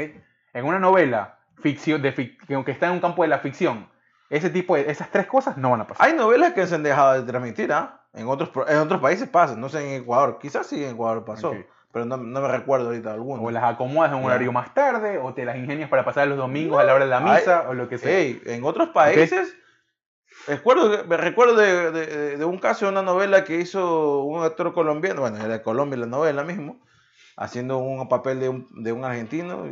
[0.54, 3.88] En una novela ficción, de fic- que está en un campo de la ficción,
[4.30, 6.06] ese tipo de, esas tres cosas no van a pasar.
[6.06, 8.00] Hay novelas que se han dejado de transmitir, ¿ah?
[8.14, 11.50] En otros en otros países pasa, no sé en Ecuador, quizás sí en Ecuador pasó,
[11.92, 13.42] pero no, no me recuerdo ahorita alguno.
[13.42, 16.36] O las acomodas en un horario más tarde, o te las ingenias para pasar los
[16.38, 18.10] domingos a la hora de la misa, o lo que sea.
[18.18, 19.54] Ey, en otros países,
[20.46, 24.72] recuerdo, me recuerdo de, de- de un caso de una novela que hizo un actor
[24.74, 26.80] colombiano, bueno, era de Colombia la novela mismo,
[27.36, 29.64] haciendo un papel de un, de un argentino.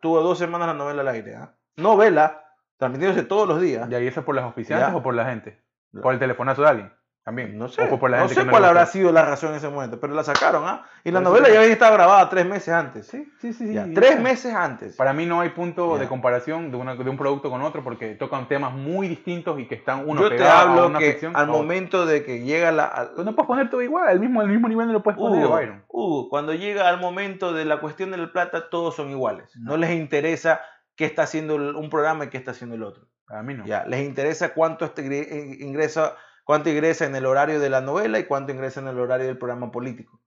[0.00, 1.36] Tuvo dos semanas la novela al aire.
[1.36, 1.54] ¿ah?
[1.76, 2.44] Novela,
[2.76, 3.88] transmitiéndose todos los días.
[3.90, 4.44] ¿Y ahí eso por las
[4.90, 4.96] Ya.
[4.96, 5.62] o por la gente?
[6.02, 6.92] ¿Por el telefonazo de alguien?
[7.30, 7.56] También.
[7.56, 9.56] No sé, O por la no gente sé que cuál habrá sido la razón en
[9.56, 10.82] ese momento, pero la sacaron, ¿ah?
[11.04, 13.06] Y la novela te- ya había estado grabada tres meses antes.
[13.06, 13.72] Sí, sí, sí.
[13.72, 14.20] Ya, sí, tres ya.
[14.20, 14.96] meses antes.
[14.96, 16.02] Para mí no hay punto Ya.
[16.02, 19.68] de comparación de, una- de un producto con otro porque tocan temas muy distintos y
[19.68, 21.36] que están uno Yo te pegado a hablo una que ficción.
[21.36, 22.84] al a momento de que llega la...
[22.86, 25.18] al- Pues no puedes poner todo igual, al mismo, al mismo nivel no lo puedes
[25.18, 25.84] poner, Hugo, Byron.
[25.88, 29.52] Hugo, cuando llega al momento de la cuestión de la plata, todos son iguales.
[29.56, 30.60] No les interesa
[30.96, 33.04] qué está haciendo un programa y qué está haciendo el otro.
[33.28, 33.64] A mí no.
[33.64, 36.16] Ya, les interesa cuánto este eh, ingresa,
[36.50, 39.38] cuánto ingresa en el horario de la novela y cuánto ingresa en el horario del
[39.38, 40.20] programa político.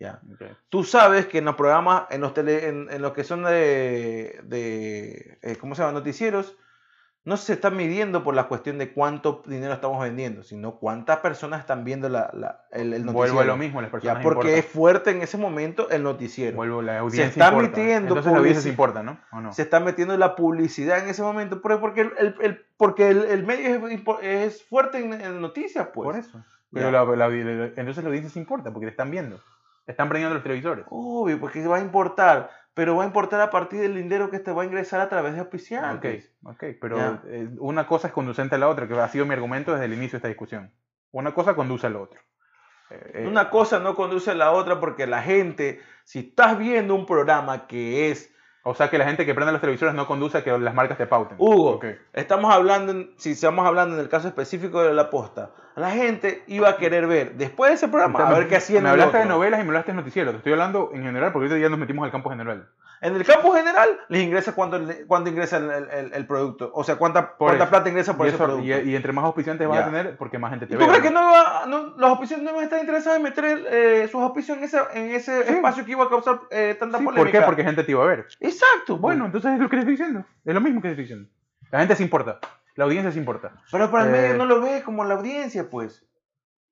[0.00, 0.20] Ya.
[0.70, 4.40] Tú sabes que en los programas, en los tele, en, en los que son de,
[4.42, 5.92] de eh, ¿cómo se llama?
[5.92, 6.56] Noticieros,
[7.28, 11.60] no se está midiendo por la cuestión de cuánto dinero estamos vendiendo, sino cuántas personas
[11.60, 13.12] están viendo la, la- el, el noticiero.
[13.12, 16.56] Vuelvo a lo mismo, las personas Ya, porque es fuerte en ese momento el noticiero.
[16.56, 17.68] Vuelvo, la audiencia está importa.
[17.78, 19.20] metiendo Entonces la audiencia se importa, ¿no?
[19.30, 19.52] ¿O no?
[19.52, 23.44] Se está metiendo la publicidad en ese momento, porque el, el- el- porque el, el
[23.44, 23.86] medio
[24.22, 26.06] es, fuerte en, en noticias, pues.
[26.06, 26.42] Por eso.
[26.72, 27.26] Pero la, la-
[27.76, 29.38] entonces la audiencia se importa porque te están viendo.
[29.86, 30.84] Están prendiendo los televisores.
[30.90, 34.52] Obvio, porque va a importar, pero va a importar a partir del dinero que te
[34.52, 36.32] va a ingresar a través de Ok, auspiciantes.
[36.44, 37.22] ok, pero Ya.
[37.26, 39.94] eh, una cosa es conducente a la otra, que ha sido mi argumento desde el
[39.94, 40.72] inicio de esta discusión.
[41.10, 42.20] Una cosa conduce a la otra.
[42.90, 46.94] Eh, eh, Una cosa no conduce a la otra porque la gente, si estás viendo
[46.94, 48.32] un programa que es,
[48.68, 50.98] O sea que la gente que prende los televisores no conduce a que las marcas
[50.98, 51.36] te pauten.
[51.40, 51.86] Hugo, Ok.
[52.12, 56.68] estamos hablando, si estamos hablando en el caso específico de la posta, la gente iba
[56.68, 59.24] a querer ver después de ese programa, a Me- ver qué hacían Me hablaste de
[59.26, 60.30] novelas y me hablaste de noticiero.
[60.32, 62.68] Te estoy hablando en general porque ahorita ya nos metimos al campo general.
[63.00, 66.70] En el campo general, les ingresa cuánto, cuánto ingresa el, el- el producto.
[66.74, 68.66] O sea, cuánta, cuánta plata ingresa por Y, ese eso- producto.
[68.66, 70.84] y- y entre más auspiciantes vas a tener, porque más gente te ¿Y ve.
[70.84, 71.08] tú crees ¿no?
[71.08, 74.20] que no va, no- los auspiciantes no van a estar interesados en meter eh, sus
[74.20, 75.52] auspicios en ese, en ese Sí.
[75.54, 77.30] espacio que iba a causar eh, tanta Sí, polémica?
[77.32, 77.46] ¿Por qué?
[77.46, 78.26] Porque gente te iba a ver.
[78.40, 78.96] Exacto.
[78.98, 80.24] Bueno, Bueno, entonces es lo que te estoy diciendo.
[80.44, 81.30] Es lo mismo que te estoy diciendo.
[81.70, 82.40] La gente se importa.
[82.74, 83.52] La audiencia se importa.
[83.72, 86.04] pero para el eh, medio no lo ve como la audiencia, pues.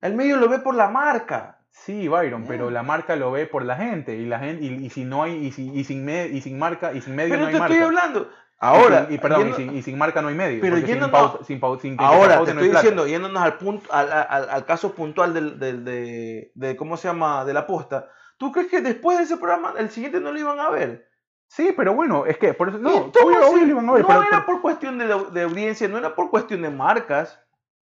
[0.01, 1.56] El medio lo ve por la marca.
[1.85, 2.49] Sí, Byron, Ya.
[2.49, 5.23] pero la marca lo ve por la gente y la gente y, y si no
[5.23, 7.53] hay y, si- y sin me- y sin marca y sin medio Pero no hay
[7.55, 7.75] te marca.
[7.75, 8.31] estoy hablando.
[8.59, 10.61] Ahora, y, sin- y perdón, yendo- y sin, y sin marca no hay medio.
[10.63, 12.81] Pero porque sin yéndonos- pausa- sin pau- sin ahora te no estoy plata.
[12.81, 17.09] diciendo, yéndonos al punto, al, al- al caso puntual del, del- de, de- ¿cómo se
[17.09, 17.45] llama?
[17.45, 18.09] De la posta.
[18.39, 21.07] ¿Tú crees que después de ese programa, el siguiente no lo iban a ver?
[21.49, 22.79] Sí, pero bueno, es que por eso.
[22.79, 22.91] No,
[23.23, 25.99] obvio, obvio lo iban a ver, no pero- era por cuestión de, de audiencia, no
[25.99, 27.39] era por cuestión de marcas,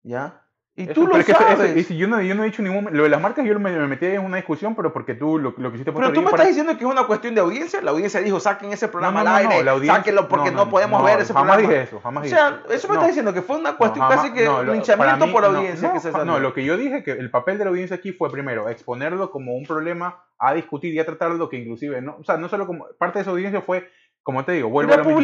[0.05, 0.43] ¿ya?
[0.81, 1.77] Y Eso, tú lo que sabes.
[1.77, 2.89] y si yo, no, yo no he dicho ningún.
[2.97, 5.53] Lo de las marcas, yo me, me metí en una discusión, pero porque tú lo,
[5.57, 7.81] lo quisiste Pero tú me para- estás diciendo que es una cuestión de audiencia.
[7.83, 10.69] La audiencia dijo, saquen ese programa no, no, al aire, la audiencia- sáquenlo porque no,
[10.71, 11.73] podemos ver ese jamás programa.
[11.73, 12.89] dije eso, jamás o dije sea, eso.
[12.89, 13.01] me No.
[13.01, 15.95] está diciendo que fue una cuestión casi jamás- que lo- linchamiento mí, por audiencia no,
[15.95, 16.33] que se ja- salió.
[16.33, 19.31] No, lo que yo dije que el papel de la audiencia aquí fue primero exponerlo
[19.31, 22.67] como un problema a discutir y a tratarlo que inclusive, no, o sea, no solo
[22.67, 23.89] como parte de esa audiencia fue,
[24.23, 25.21] como te digo, vuelvo a lo mismo.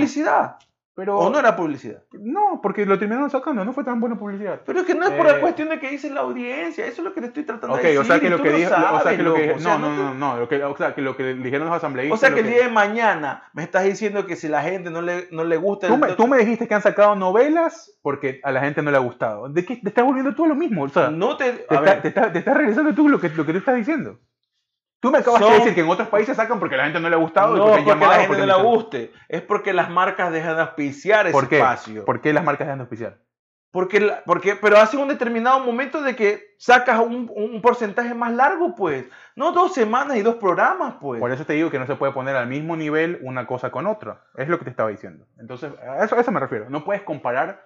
[0.96, 2.02] Pero ¿O no era publicidad?
[2.12, 4.62] no, porque lo terminaron sacando, no fue tan buena publicidad.
[4.64, 7.02] Pero es que no es por Eh, la cuestión de que dice la audiencia, eso
[7.02, 8.00] es lo que te estoy tratando Ok, de decir.
[8.00, 10.36] o sea que lo que dijo, o sea que lo que no, no, no, no,
[10.38, 12.18] lo que, o sea que lo que dijeron los asambleístas.
[12.18, 15.02] O sea que el día de mañana me estás diciendo que si la gente no
[15.02, 18.50] le, no le gusta Tú me, tú me dijiste que han sacado novelas porque a
[18.50, 19.50] la gente no le ha gustado.
[19.50, 20.84] ¿De qué te estás volviendo tú a lo mismo?
[20.84, 24.18] O sea, no te, te estás regresando tú lo que, lo que tú estás diciendo.
[25.06, 27.08] Tú me acabas Son- de decir que en otros países sacan porque la gente no
[27.08, 27.54] le ha gustado.
[27.54, 29.88] y no porque han porque a la gente porque no le guste, es porque las
[29.88, 31.58] marcas dejan de auspiciar ese ¿Por qué?
[31.58, 32.04] espacio.
[32.04, 33.18] ¿Por qué las marcas dejan de auspiciar?
[33.70, 38.32] Porque, la- porque, pero hace un determinado momento de que sacas un, un porcentaje más
[38.32, 39.04] largo, pues.
[39.36, 41.20] No dos semanas y dos programas, pues.
[41.20, 43.86] Por eso te digo que no se puede poner al mismo nivel una cosa con
[43.86, 44.22] otra.
[44.34, 45.26] Es lo que te estaba diciendo.
[45.38, 46.68] Entonces, a eso, a eso me refiero.
[46.70, 47.65] No puedes comparar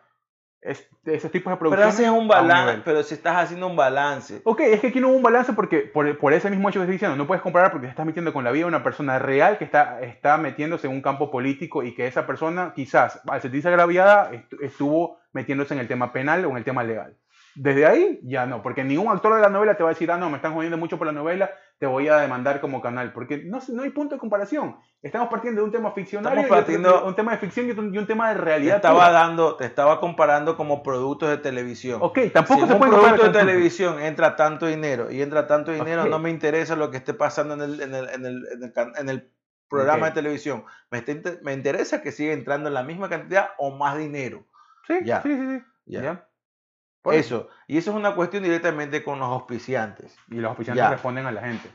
[0.63, 1.95] es- esos tipos de pero producciones.
[1.95, 4.43] haces un a balance, pero si estás haciendo un balance.
[4.45, 6.85] Ok, es que aquí no hubo un balance porque por, por ese mismo hecho que
[6.85, 9.19] estoy diciendo, no puedes comparar porque te estás metiendo con la vida de una persona
[9.19, 13.41] real que está, está metiéndose en un campo político y que esa persona quizás al
[13.41, 17.17] sentirse agraviada estu- estuvo metiéndose en el tema penal o en el tema legal.
[17.57, 20.17] Desde ahí ya no, porque ningún actor de la novela te va a decir, ah,
[20.17, 23.39] no, me están jodiendo mucho por la novela, te voy a demandar como canal, porque
[23.45, 24.77] no, no hay punto de comparación.
[25.03, 27.71] Estamos partiendo de un tema ficcional, Estamos y otro- partiendo- un tema de ficción y
[27.73, 28.77] un, y un tema de Te realidad.
[28.77, 29.11] estaba pura.
[29.13, 31.99] dando, te estaba comparando como productos de televisión.
[32.03, 35.47] Ok, tampoco si se en un puede producto de televisión entra tanto dinero y entra
[35.47, 38.47] tanto dinero, no me interesa lo que esté pasando en el, en el, en el,
[38.53, 39.33] en el can- en el
[39.69, 40.65] programa de televisión.
[40.91, 44.45] Me, está inter- me interesa que siga entrando en la misma cantidad o más dinero.
[44.87, 45.23] Sí, Ya.
[45.23, 45.65] sí, sí, sí.
[45.87, 46.03] Ya.
[46.03, 46.27] Ya.
[47.03, 47.49] Por Eso.
[47.67, 50.17] Y eso es una cuestión directamente con los auspiciantes.
[50.29, 50.91] Y los oficiantes Ya.
[50.91, 51.71] responden a la gente.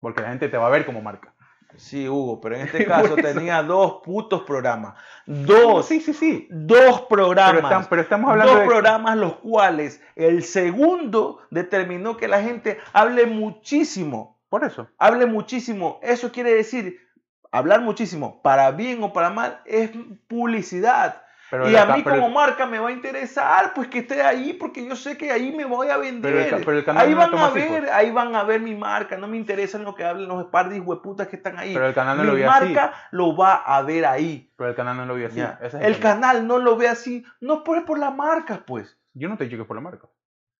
[0.00, 1.32] Porque la gente te va a ver como marca.
[1.76, 4.94] Sí, Hugo, pero en este caso tenía dos putos programas.
[5.26, 5.86] Dos.
[5.86, 6.48] Sí, sí, sí.
[6.50, 7.86] Dos Pero, programas.
[7.88, 8.66] pero estamos hablando dos de...
[8.66, 14.38] programas los cuales el segundo determinó que la gente hable muchísimo.
[14.48, 14.88] Por eso.
[14.98, 15.98] Hable muchísimo.
[16.02, 17.00] Eso quiere decir,
[17.50, 19.90] hablar muchísimo, para bien o para mal, es
[20.28, 21.22] publicidad.
[21.50, 24.84] Pero y a mí como marca me va a interesar, pues que esté ahí, porque
[24.84, 26.32] yo sé que ahí me voy a vender.
[26.32, 29.16] Pero el pero el ahí no van a ver, ahí van a ver mi marca.
[29.16, 31.72] No me interesa lo que hablen los par de hueputas que están ahí.
[31.72, 32.64] Pero el canal no mi lo vio así.
[32.64, 34.52] marca lo va a ver ahí.
[34.56, 35.40] Pero el canal no lo vio así.
[35.60, 36.14] Es El tema.
[36.14, 38.98] canal no lo ve así, no por, por la marca, pues.
[39.14, 40.08] Yo no te dicho que es por la marca.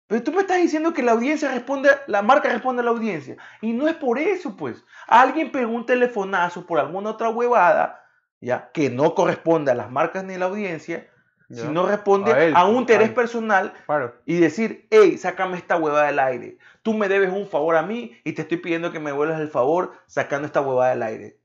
[0.07, 3.37] Pero tú me estás diciendo que la audiencia responde, la marca responde a la audiencia.
[3.61, 4.85] Y no es por eso, pues.
[5.09, 8.06] Alguien pegó un telefonazo por alguna otra huevada,
[8.41, 11.09] ya, que no corresponde a las marcas ni a la audiencia,
[11.49, 11.63] ¿ya?
[11.63, 13.15] sino responde A un interés él.
[13.15, 14.15] personal Claro.
[14.27, 16.59] y decir, hey, sácame esta huevada del aire.
[16.83, 19.49] Tú me debes un favor a mí y te estoy pidiendo que me vuelvas el
[19.49, 21.39] favor sacando esta huevada del aire.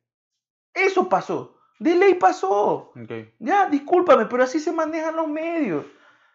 [0.73, 1.57] Eso pasó.
[1.79, 2.91] De ley pasó.
[2.95, 3.11] Ok.
[3.39, 5.85] Ya, discúlpame, pero así se manejan los medios.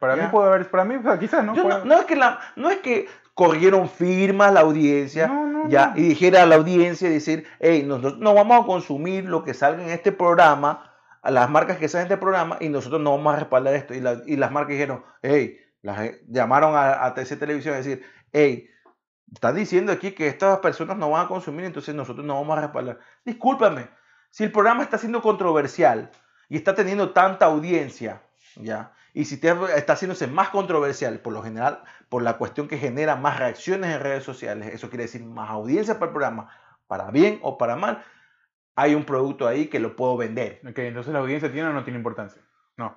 [0.01, 0.25] Para Ya.
[0.25, 0.69] mí puede haber...
[0.71, 1.55] Para mí, sea, quizás, ¿no?
[1.55, 5.47] Yo Puede- no, no es que la, no es que corrieron firmas la audiencia No,
[5.47, 5.99] no, ya no.
[6.01, 9.85] y dijera a la audiencia decir, hey, nosotros no vamos a consumir lo que salga
[9.85, 10.93] en este programa,
[11.23, 13.95] a las marcas que salen en este programa y nosotros no vamos a respaldar esto.
[13.95, 18.03] Y, la- y las marcas dijeron, hey, las, llamaron a, a TC Televisión a decir,
[18.33, 18.69] hey,
[19.33, 22.63] están diciendo aquí que estas personas no van a consumir, entonces nosotros no vamos a
[22.63, 22.99] respaldar.
[23.25, 23.89] Discúlpame,
[24.31, 26.11] si el programa está siendo controversial
[26.49, 28.23] y está teniendo tanta audiencia,
[28.57, 28.93] ¿ya?
[29.17, 29.49] Y si te-
[29.79, 34.01] está haciéndose más controversial, por lo general, por la cuestión que genera más reacciones en
[34.03, 36.51] redes sociales, eso quiere decir más audiencia para el programa,
[36.87, 38.05] para bien o para mal,
[38.75, 40.61] hay un producto ahí que lo puedo vender.
[40.69, 42.43] Ok, entonces la audiencia tiene o no tiene importancia.
[42.77, 42.95] No.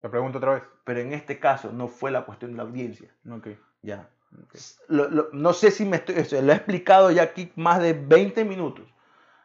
[0.00, 0.62] Te pregunto otra vez.
[0.82, 3.50] Pero en este caso no fue la cuestión de la audiencia, Ok.
[3.82, 4.08] ¿ya?
[4.42, 4.54] ok.
[4.88, 8.44] Lo- lo- no sé si me estoy, lo he explicado ya aquí más de 20
[8.44, 8.92] minutos,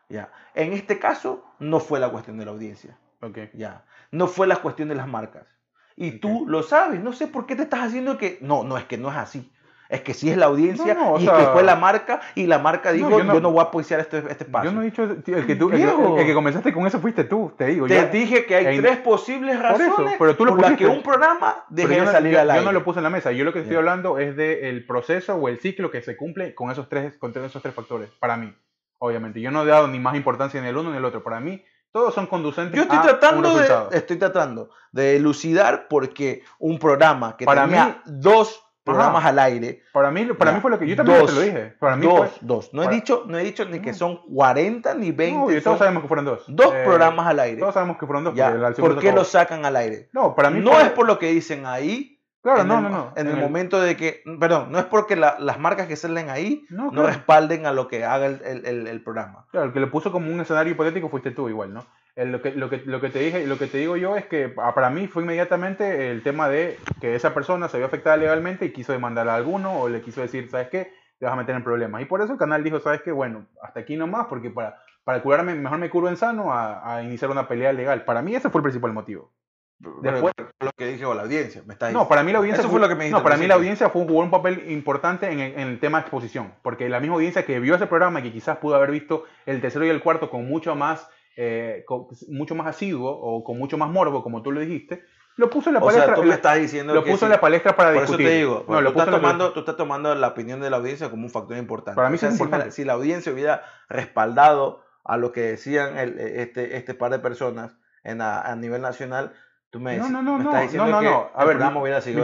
[0.10, 0.32] ¿ya?
[0.56, 2.98] En este caso no fue la cuestión de la audiencia.
[3.22, 3.38] Ok.
[3.53, 3.86] Ya.
[4.10, 5.45] No fue la cuestión de las marcas.
[5.95, 6.22] Y Ok.
[6.22, 7.01] tú lo sabes.
[7.01, 8.38] No sé por qué te estás haciendo que.
[8.41, 9.51] No, no, es que no es así.
[9.88, 12.47] Es que sí es la audiencia No, no, y sea- que fue la marca y
[12.47, 14.72] la marca dijo, yo yo no- no, voy a apoyar este, este espacio.
[14.72, 15.03] Yo no he dicho...
[15.03, 17.85] El que, tú, el, el que comenzaste con eso fuiste tú, te digo.
[17.85, 20.76] Te dije que hay en- tres posibles Por eso, razones pero tú lo por las
[20.76, 22.65] que un programa deje yo de no, salir yo- al yo aire.
[22.65, 23.31] no lo puse en la mesa.
[23.31, 23.77] Yo lo que estoy Ya.
[23.80, 27.61] hablando es del proceso o el ciclo que se cumple con esos tres, con esos
[27.61, 28.09] tres factores.
[28.19, 28.51] Para mí,
[28.97, 29.39] obviamente.
[29.39, 31.22] Yo no he dado ni más importancia en el uno ni el otro.
[31.23, 31.63] Para mí,
[31.95, 33.91] todos son conducentes Yo estoy a un tratando de, resultado.
[33.93, 39.81] estoy tratando de elucidar porque un programa que Para tenía mí- dos programas al aire.
[39.93, 40.55] Para mí, para Ya.
[40.55, 41.30] mí fue lo que yo también Dos.
[41.30, 41.73] te lo dije.
[41.80, 42.73] Para mí dos, fue, dos.
[42.73, 45.39] No he para- dicho, no he dicho ni que son 40 ni 20.
[45.39, 46.43] no, son todos sabemos que fueron dos.
[46.49, 47.59] dos Eh, programas al aire.
[47.61, 48.35] Todos sabemos que fueron dos.
[48.35, 49.19] Ya, ¿Por qué acabó.
[49.22, 50.09] lo sacan al aire?
[50.11, 52.15] No, para mí no fue- es por lo que dicen ahí.
[52.45, 53.13] Claro, no, el, no, no.
[53.15, 56.63] En, el, momento de que, perdón, no es porque la- las marcas que salen ahí
[56.69, 59.47] No, respalden a lo que haga el, el- programa.
[59.49, 61.84] Claro, el que lo puso como un escenario hipotético fuiste tú igual, ¿no?
[62.15, 64.27] El- lo, que, lo, que, lo que te dije, lo que te digo yo es
[64.27, 68.15] que ah, para mí fue inmediatamente el tema de que esa persona se vio afectada
[68.15, 70.93] legalmente y quiso demandar a alguno o le quiso decir, ¿sabes qué?
[71.17, 72.03] Te vas a meter en problemas.
[72.03, 73.11] Y por eso el canal dijo, ¿sabes qué?
[73.11, 77.01] Bueno, hasta aquí nomás, porque para, para curarme, mejor me curo en sano a, a
[77.01, 78.05] iniciar una pelea legal.
[78.05, 79.31] Para mí ese fue el principal motivo.
[80.02, 82.62] Después- Pero, lo que dije con la audiencia, me está No, para mí la audiencia
[82.62, 85.32] Eso fue lo que me No, para mí la audiencia fue, jugó un papel importante
[85.32, 88.20] en el, en el tema de exposición, porque la misma audiencia que vio ese programa
[88.20, 91.07] y que quizás pudo haber visto el tercero y el cuarto con mucho más,
[91.38, 95.03] eh, con- mucho más asiduo o con mucho más morbo, como tú lo dijiste,
[95.38, 96.16] lo puso en la O sea, palestra.
[96.16, 97.26] tú me lo- estás diciendo lo que puso sí.
[97.26, 98.28] en la palestra para Por eso discutir.
[98.28, 100.78] te digo, no, lo tú, estás la tomando, tú estás tomando la opinión de la
[100.78, 101.95] audiencia como un factor importante.
[101.98, 102.66] Para mí O sea, es si, importante.
[102.68, 107.20] me- si la audiencia hubiera respaldado a lo que decían el- este, este par de
[107.20, 109.34] personas en a, a nivel nacional,
[109.70, 111.30] tú me, No, no, no, me no, estás no, diciendo no.
[111.34, 111.62] A ver, mi-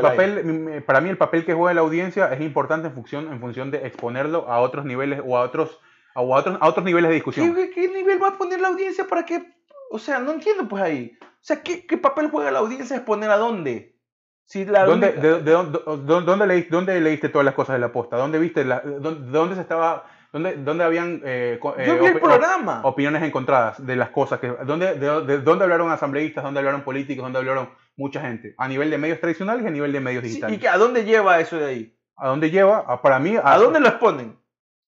[0.02, 3.40] papel, mi- para mí el papel que juega la audiencia es importante en función, en
[3.40, 5.80] función de exponerlo a otros niveles o a otros,
[6.16, 7.54] a otros, a otros niveles de discusión.
[7.56, 9.44] ¿Qué, qué nivel va a poner la audiencia para que.?
[9.92, 11.18] O sea, no entiendo pues ahí.
[11.22, 13.98] O sea, ¿qué, qué papel juega la audiencia exponer a dónde?
[14.46, 17.76] Si la ¿Dónde, única- de, de dónde, dónde- dónde leíste, dónde leíste todas las cosas
[17.76, 18.18] de la posta?
[18.18, 22.16] ¿Dónde viste la, dónde, dónde se estaba, dónde, dónde habían eh, Yo eh, vi el
[22.16, 22.82] opi- programa.
[22.84, 27.24] opiniones encontradas de las cosas que, dónde, de, de dónde hablaron asambleístas, dónde hablaron políticos,
[27.24, 30.30] dónde hablaron mucha gente, a nivel de medios tradicionales y a nivel de medios Sí,
[30.30, 30.58] digitales.
[30.58, 31.98] ¿Y que, a dónde lleva eso de ahí?
[32.18, 32.80] ¿A dónde lleva?
[32.88, 34.38] A- para mí, ¿A dónde lo exponen?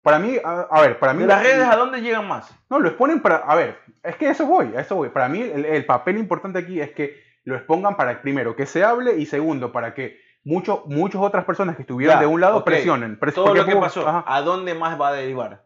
[0.01, 2.53] Para mí, a, a ver, para mí ¿De las redes a dónde llegan más?
[2.69, 3.37] No, lo exponen para.
[3.37, 5.07] A ver, es que a eso voy, a eso voy.
[5.09, 7.15] Para mí, el, el papel importante aquí es que
[7.45, 11.75] lo expongan para, primero, que se hable y segundo, para que muchos muchas otras personas
[11.75, 13.19] que estuvieran Ya, de un lado presionen.
[13.19, 14.23] Pres- Todo lo que pasó, Ajá.
[14.27, 15.63] ¿a dónde más va a derivar?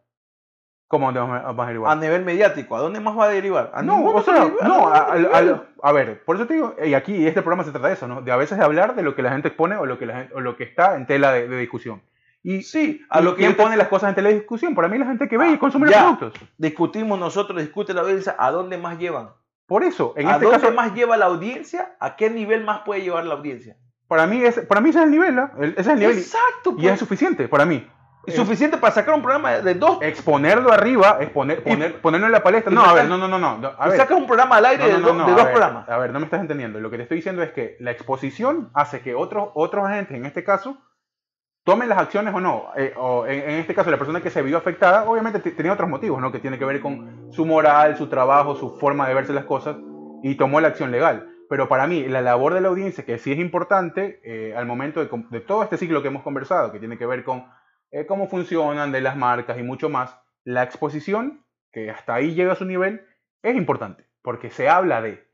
[0.90, 1.98] ¿Cómo te vas a vas a A derivar?
[1.98, 3.72] nivel mediático, ¿a dónde más va a derivar?
[3.74, 5.40] ¿A No, o sea, va a derivar, no, a, va a
[5.84, 8.08] a- a ver, por eso te digo, y aquí este programa se trata de eso,
[8.08, 8.22] ¿no?
[8.22, 10.14] De a veces de hablar de lo que la gente expone o lo que, la
[10.16, 12.02] gente- o lo que está en tela de, de discusión.
[12.41, 14.76] Y, Sí, a lo que ¿quién te- pone las cosas en tela de discusión?
[14.76, 16.04] Para mí la gente que ve y Ah, consume ya.
[16.08, 16.49] los productos.
[16.58, 19.32] discutimos nosotros, discute la audiencia, ¿a dónde más llevan?
[19.66, 21.98] Por eso, en ¿A este dónde caso, más lleva la audiencia?
[21.99, 23.76] ¿A qué nivel más puede llevar la audiencia?
[24.08, 25.52] Para mí, es, para mí ese es el nivel, ¿ah?
[25.60, 26.16] El- Ese es el nivel.
[26.18, 26.94] y- Exacto, Y pues.
[26.94, 27.88] es suficiente para mí.
[28.28, 30.00] Suficiente para sacar un programa de dos.
[30.02, 32.70] Exponerlo arriba, exponer, poner, ponerlo en la palestra.
[32.74, 33.72] y No, a ver, no, no, no, no.
[33.78, 33.96] A ver.
[33.98, 35.88] sacas un programa al aire No, de, no, do- no, de a dos ver, programas.
[35.88, 36.78] A ver, no me estás entendiendo.
[36.82, 40.26] Lo que te estoy diciendo es que la exposición hace que otros, otros agentes, en
[40.26, 40.78] este caso,
[41.64, 42.66] tomen las acciones o no.
[42.76, 45.88] Eh, o en, en este caso, la persona que se vio afectada, obviamente tenía otros
[45.90, 46.30] motivos, ¿no?
[46.30, 49.78] Que tiene que ver con su moral, su trabajo, su forma de verse las cosas,
[50.22, 51.30] y tomó la acción legal.
[51.49, 55.03] Pero para mí, la labor de la audiencia, que sí es importante, eh, al momento
[55.03, 57.45] de, de todo este ciclo que hemos conversado, que tiene que ver con
[57.91, 62.53] eh, cómo funcionan, de las marcas y mucho más, la exposición, que hasta ahí llega
[62.53, 63.06] a su nivel,
[63.44, 65.26] es importante, porque se habla de,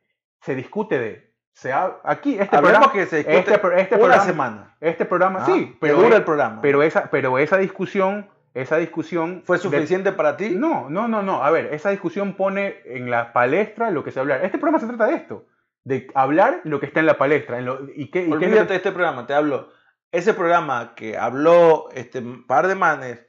[0.41, 3.99] se discute de, se ha- aquí este Hablemos programa, que se discute este, este una
[4.03, 4.77] programa, semana.
[4.81, 6.61] este programa, Ah, sí, pero, dura el programa.
[6.61, 10.51] pero esa, pero esa discusión, esa discusión ¿Fue de- suficiente para ti?
[10.55, 11.43] no, no, no, no.
[11.43, 14.37] A ver, esa discusión pone en la palestra lo que se habla.
[14.43, 15.45] Este programa se trata de esto,
[15.83, 17.59] de hablar lo que está en la palestra.
[17.59, 19.69] En lo, y qué, y qué Olvídate de este programa, te hablo.
[20.11, 23.25] Ese programa que habló este par de manes,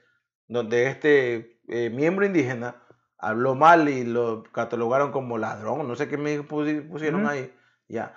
[0.47, 2.77] donde este eh, miembro indígena
[3.19, 7.31] habló mal y lo catalogaron como ladrón, no sé qué me pusi- pusieron Ujú.
[7.31, 7.55] ahí,
[7.89, 8.15] ya.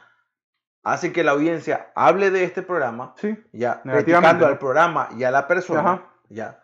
[0.84, 5.32] Hace que la audiencia hable de este programa, Sí, ya, criticando al programa y a
[5.32, 6.10] la persona, Ajá.
[6.30, 6.64] ya.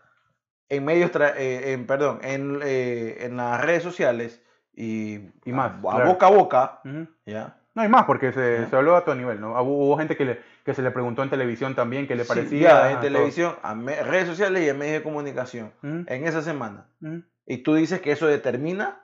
[0.70, 4.42] En medios, eh, en, perdón, en, eh, en las redes sociales
[4.74, 6.06] y, Y más, a, claro.
[6.08, 7.08] boca a boca, Ujú.
[7.26, 7.60] ya.
[7.76, 9.54] No hay más, porque se, se habló a todo nivel, ¿no?
[9.62, 12.28] Hubo, hubo gente que, le, que se le preguntó en televisión también que le Sí,
[12.30, 12.60] parecía.
[12.70, 13.02] ya, ajá, en todo.
[13.02, 16.86] televisión, a me- redes sociales y en medios de comunicación, Ujú, en esa semana.
[17.02, 17.24] ujú.
[17.48, 19.00] Y tú dices que eso determina.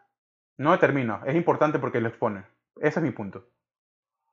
[0.57, 2.43] No determina, es importante porque lo expone.
[2.79, 3.45] Ese es mi punto.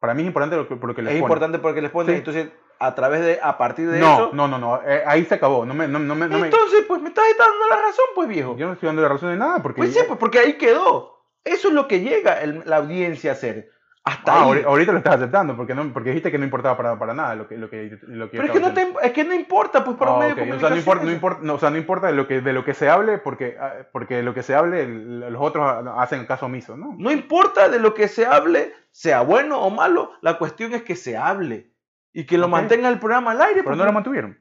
[0.00, 1.18] Para mí es importante lo que, por lo lo Es expone.
[1.18, 2.14] importante porque les ponen.
[2.14, 2.18] Sí.
[2.18, 2.48] Entonces,
[2.78, 4.30] a través de, a partir de No, eso.
[4.34, 4.82] no, no, no.
[4.86, 5.64] eh, ahí se acabó.
[5.64, 8.28] No me, no, no me, no me- entonces, pues me estás dando la razón, pues
[8.28, 8.54] viejo.
[8.58, 9.78] yo no estoy dando la razón de nada porque.
[9.78, 11.14] pues sí, pues porque ahí quedó.
[11.42, 13.70] Eso es lo que llega el- la audiencia a hacer.
[14.08, 17.12] Hasta Ah, ahorita lo estás aceptando porque, no, porque dijiste que no importaba para, para
[17.12, 19.34] nada lo que, lo que, lo que Pero es que, no te, es que no
[19.34, 21.58] importa, pues para Ah, un medio de O sea, no importa, no importa, no, o
[21.58, 24.32] sea, no importa de lo que, de lo que se hable porque, ah, porque lo
[24.32, 26.94] que se hable los otros hacen caso omiso, ¿no?
[26.96, 30.94] No importa de lo que se hable, sea bueno o malo, la cuestión es que
[30.94, 31.72] se hable.
[32.12, 32.52] Y que lo Ok.
[32.52, 33.54] mantenga el programa al aire.
[33.54, 34.38] Pero porque- no lo mantuvieron.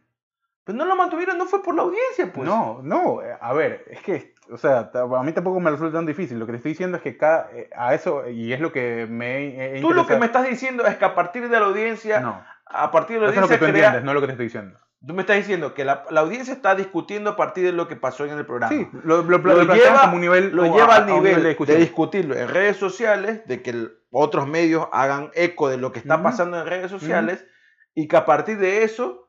[0.64, 2.48] Pues no lo mantuvieron, no fue por la audiencia, pues.
[2.48, 6.06] No, no, eh, a ver, es que, o sea, a mí tampoco me resulta tan
[6.06, 6.38] difícil.
[6.40, 9.08] Lo que te estoy diciendo es que cada, eh, a eso, y es lo que
[9.10, 12.20] me he, Tú lo que me estás diciendo es que a partir de la audiencia
[12.20, 14.22] No, a partir de la Eso es lo que audiencia tú crea- entiendes, no lo
[14.22, 14.80] que te estoy diciendo.
[15.06, 17.96] Tú me estás diciendo que la, la audiencia está discutiendo a partir de lo que
[17.96, 18.70] pasó en el programa.
[18.76, 21.76] Sí, lo, lo, lo, plantean lleva, como un nivel, lo lleva a- al nivel de,
[21.78, 26.24] discutirlo en redes sociales, de que el- otros medios hagan eco de lo que está
[26.24, 27.46] pasando en redes sociales
[27.94, 29.25] y que a partir de eso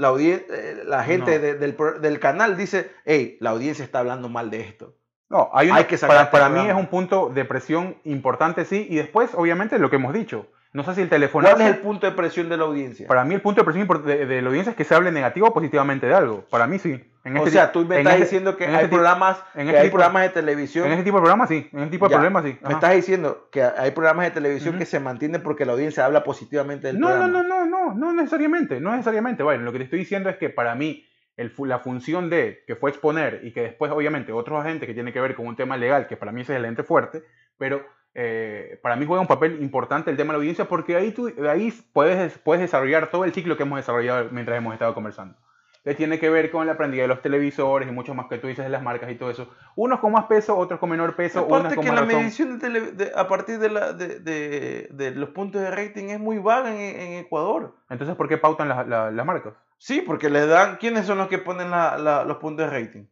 [0.00, 1.42] la, audien- eh, la gente No.
[1.42, 4.94] de- del, del canal dice, hey, la audiencia está hablando mal de esto.
[5.28, 7.96] No, hay, una- Hay que sacar para, este para mí es un punto de presión
[8.04, 10.46] importante, sí, y después, obviamente, lo que hemos dicho.
[10.72, 11.56] No sé si el telefonazo...
[11.56, 13.08] ¿Cuál es el punto de presión de la audiencia?
[13.08, 15.48] Para mí el punto de presión de, de la audiencia es que se hable negativo
[15.48, 16.44] o positivamente de algo.
[16.48, 17.02] Para mí sí.
[17.24, 19.42] En o este sea, tú me estás este- diciendo que en hay este tipo- programas,
[19.54, 20.86] en que este hay tipo- programas de televisión.
[20.86, 21.68] En ese tipo de problemas sí.
[21.72, 22.58] En ese tipo de Ya, problemas sí.
[22.62, 26.22] Me estás diciendo que hay programas de televisión que se mantienen porque la audiencia habla
[26.22, 27.42] positivamente del No, no, programa.
[27.42, 29.42] no, no, no, no necesariamente, no necesariamente.
[29.42, 31.04] Bueno, lo que te estoy diciendo es que para mí
[31.36, 35.12] el la función de que fue exponer y que después obviamente otros agentes que tienen
[35.12, 37.22] que ver con un tema legal, que para mí ese es el ente fuerte,
[37.58, 37.84] pero
[38.14, 41.32] eh, para mí juega un papel importante el tema de la audiencia porque ahí, tú,
[41.48, 45.36] ahí puedes, puedes desarrollar todo el ciclo que hemos desarrollado mientras hemos estado conversando.
[45.82, 48.48] Que tiene que ver con la prendida de los televisores y mucho más que tú
[48.48, 49.48] dices de las marcas y todo eso.
[49.76, 52.92] Unos con más peso, otros con menor peso, Aparte con que la medición de tele-
[52.92, 57.12] de- a partir de, la, de, los puntos de rating es muy vaga en, en
[57.20, 57.76] Ecuador.
[57.88, 59.54] Entonces, ¿por qué pautan las- marcas?
[59.78, 60.76] Sí, porque les dan...
[60.76, 63.04] ¿Quiénes son los que ponen los puntos de rating?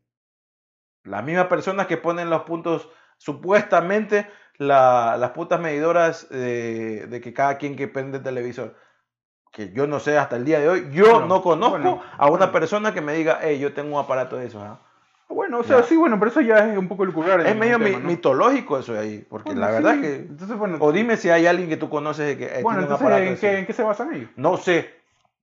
[1.05, 4.27] Las mismas personas que ponen los puntos, supuestamente,
[4.59, 8.74] la- las putas medidoras de, de que cada quien que prende el televisor.
[9.52, 10.89] Que yo no sé hasta el día de hoy.
[10.93, 12.52] Yo Bueno, no conozco bueno, a una bueno.
[12.52, 14.62] persona que me diga, hey, yo tengo un aparato de esos.
[14.62, 14.80] ¿ah?".
[15.28, 15.82] Bueno, o sea, Ya.
[15.85, 17.40] sí, bueno, pero eso ya es un poco lucular.
[17.40, 18.09] Es medio el mi- tema, ¿no?
[18.09, 19.26] mitológico eso de ahí.
[19.28, 20.16] Porque Bueno, la verdad sí, es que...
[20.16, 22.93] Entonces, bueno, O dime si hay alguien que tú conoces que eh, bueno, tiene un
[22.93, 24.30] entonces, aparato ¿en qué, ¿en qué se basan ellos?
[24.36, 24.94] No sé.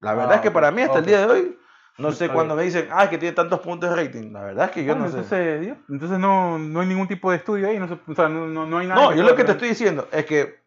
[0.02, 1.08] La verdad Ah, es que para mí hasta el ok.
[1.08, 1.58] día de hoy,
[1.98, 4.32] no sé cuando me dicen, ah, es que tiene tantos puntos de rating.
[4.32, 5.18] La verdad es que yo Bueno, no sé.
[5.18, 8.28] entonces, Dios, entonces no, no hay ningún tipo de estudio ahí, no, se- o sea,
[8.30, 9.02] no, no, no hay nada.
[9.02, 10.60] No, yo lo que te estoy diciendo es que,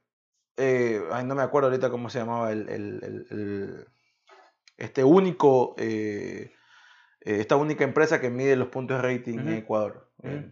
[0.56, 3.86] eh, ay, no me acuerdo ahorita cómo se llamaba el, el- el- el-
[4.76, 6.52] este único, eh,
[7.20, 9.48] eh, esta única empresa que mide los puntos de rating en.
[9.48, 10.08] Ecuador.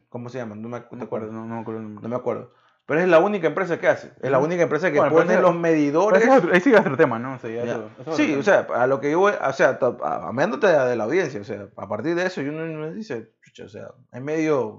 [0.09, 0.55] ¿Cómo se llama?
[0.55, 1.81] No me, No ¿te me acuerdo, no, no me acuerdo.
[1.83, 2.53] No me acuerdo.
[2.87, 4.13] Pero es la única empresa que hace.
[4.23, 6.23] Es la única empresa que Bueno, pone ese- los medidores.
[6.23, 6.31] ese
[6.71, 7.35] ahí es otro tema, ¿no?
[7.35, 7.73] O sea, ya Ya.
[7.73, 10.69] eso- eso es otro Sí, o sea, a lo que yo voy, o sea, amándote
[10.69, 13.69] de, de la audiencia, o sea, a partir de eso, y uno dice, chucha, o
[13.69, 14.79] sea, es medio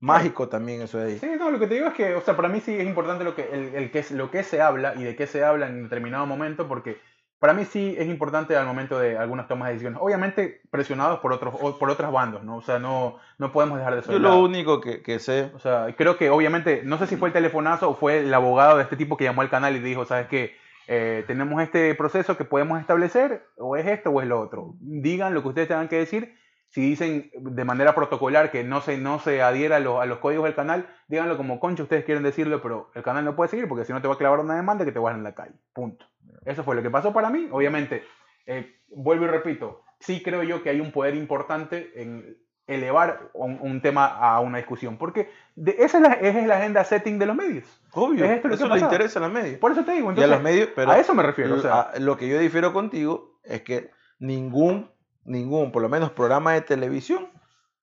[0.00, 1.18] mágico también eso de ahí.
[1.18, 3.24] Sí, no, lo que te digo es que, o sea, para mí sí es importante
[3.24, 5.82] lo que, el, el que, lo que se habla y de qué se habla en
[5.84, 6.98] determinado momento, porque
[7.40, 9.98] para mí sí es importante al momento de algunas tomas de decisiones.
[10.00, 12.58] Obviamente presionados por otros, por otras bandas, ¿no?
[12.58, 14.20] O sea, no, no podemos dejar de Yo ser.
[14.20, 17.32] lo único que, que sé, O sea, creo que obviamente, no sé si fue el
[17.32, 20.28] telefonazo o fue el abogado de este tipo que llamó al canal y dijo, ¿sabes
[20.28, 20.54] qué?
[20.86, 24.74] Eh, tenemos este proceso que podemos establecer, o es esto o es lo otro.
[24.80, 26.36] Digan lo que ustedes tengan que decir.
[26.68, 30.18] Si dicen de manera protocolar que no se, no se adhiera a los, a los
[30.18, 33.66] códigos del canal, díganlo como concha ustedes quieren decirlo, pero el canal no puede seguir
[33.66, 35.54] porque si no te va a clavar una demanda que te vas en la calle.
[35.72, 36.06] Punto.
[36.44, 37.48] Eso fue lo que pasó para mí.
[37.50, 38.04] Obviamente,
[38.46, 42.36] eh, vuelvo y repito, sí creo yo que hay un poder importante en
[42.66, 46.56] elevar un, un tema a una discusión, porque de- esa, es la, esa es la
[46.58, 47.64] agenda setting de los medios.
[47.92, 49.58] obvio, Es esto lo eso que le interesa a los medios.
[49.58, 51.56] Por eso te digo, y a entonces, los medios, pero a eso me refiero.
[51.56, 53.90] O sea, lo que yo difiero contigo es que
[54.20, 54.88] ningún,
[55.24, 57.28] ningún, por lo menos programa de televisión,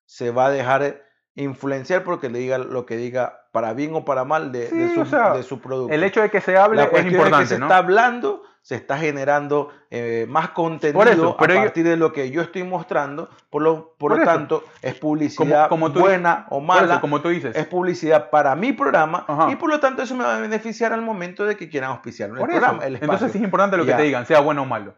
[0.06, 1.04] se va a dejar
[1.36, 4.94] influenciar porque le diga lo que diga para bien o para mal de, de Sí,
[4.96, 5.94] su, o sea, de su producto.
[5.94, 7.66] el hecho de que se hable La es importante, es que se ¿no?
[7.66, 12.12] está hablando, se está generando eh, más contenido eso, pero a yo- partir de lo
[12.12, 16.02] que yo estoy mostrando, por lo, por Por lo tanto, es publicidad Como- como tú-
[16.02, 17.56] buena o Por mala, eso, como tú dices.
[17.56, 19.50] es publicidad para mi programa Ajá.
[19.50, 22.30] y por lo tanto eso me va a beneficiar al momento de que quieran auspiciar
[22.30, 22.60] el Por eso.
[22.60, 22.96] programa, el.
[22.96, 23.98] Entonces es importante lo que Ya.
[23.98, 24.96] te digan, sea bueno o malo.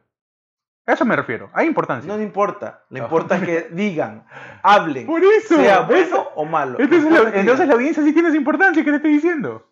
[0.88, 1.52] A eso me refiero.
[1.54, 2.12] Hay importancia.
[2.12, 3.06] No importa, le No.
[3.06, 4.26] importa es que digan,
[4.64, 5.58] hablen, Por eso.
[5.58, 6.80] sea bueno o malo.
[6.80, 9.12] entonces, Lo la, es que entonces la audiencia sí tiene esa importancia que te estoy
[9.14, 9.68] diciendo.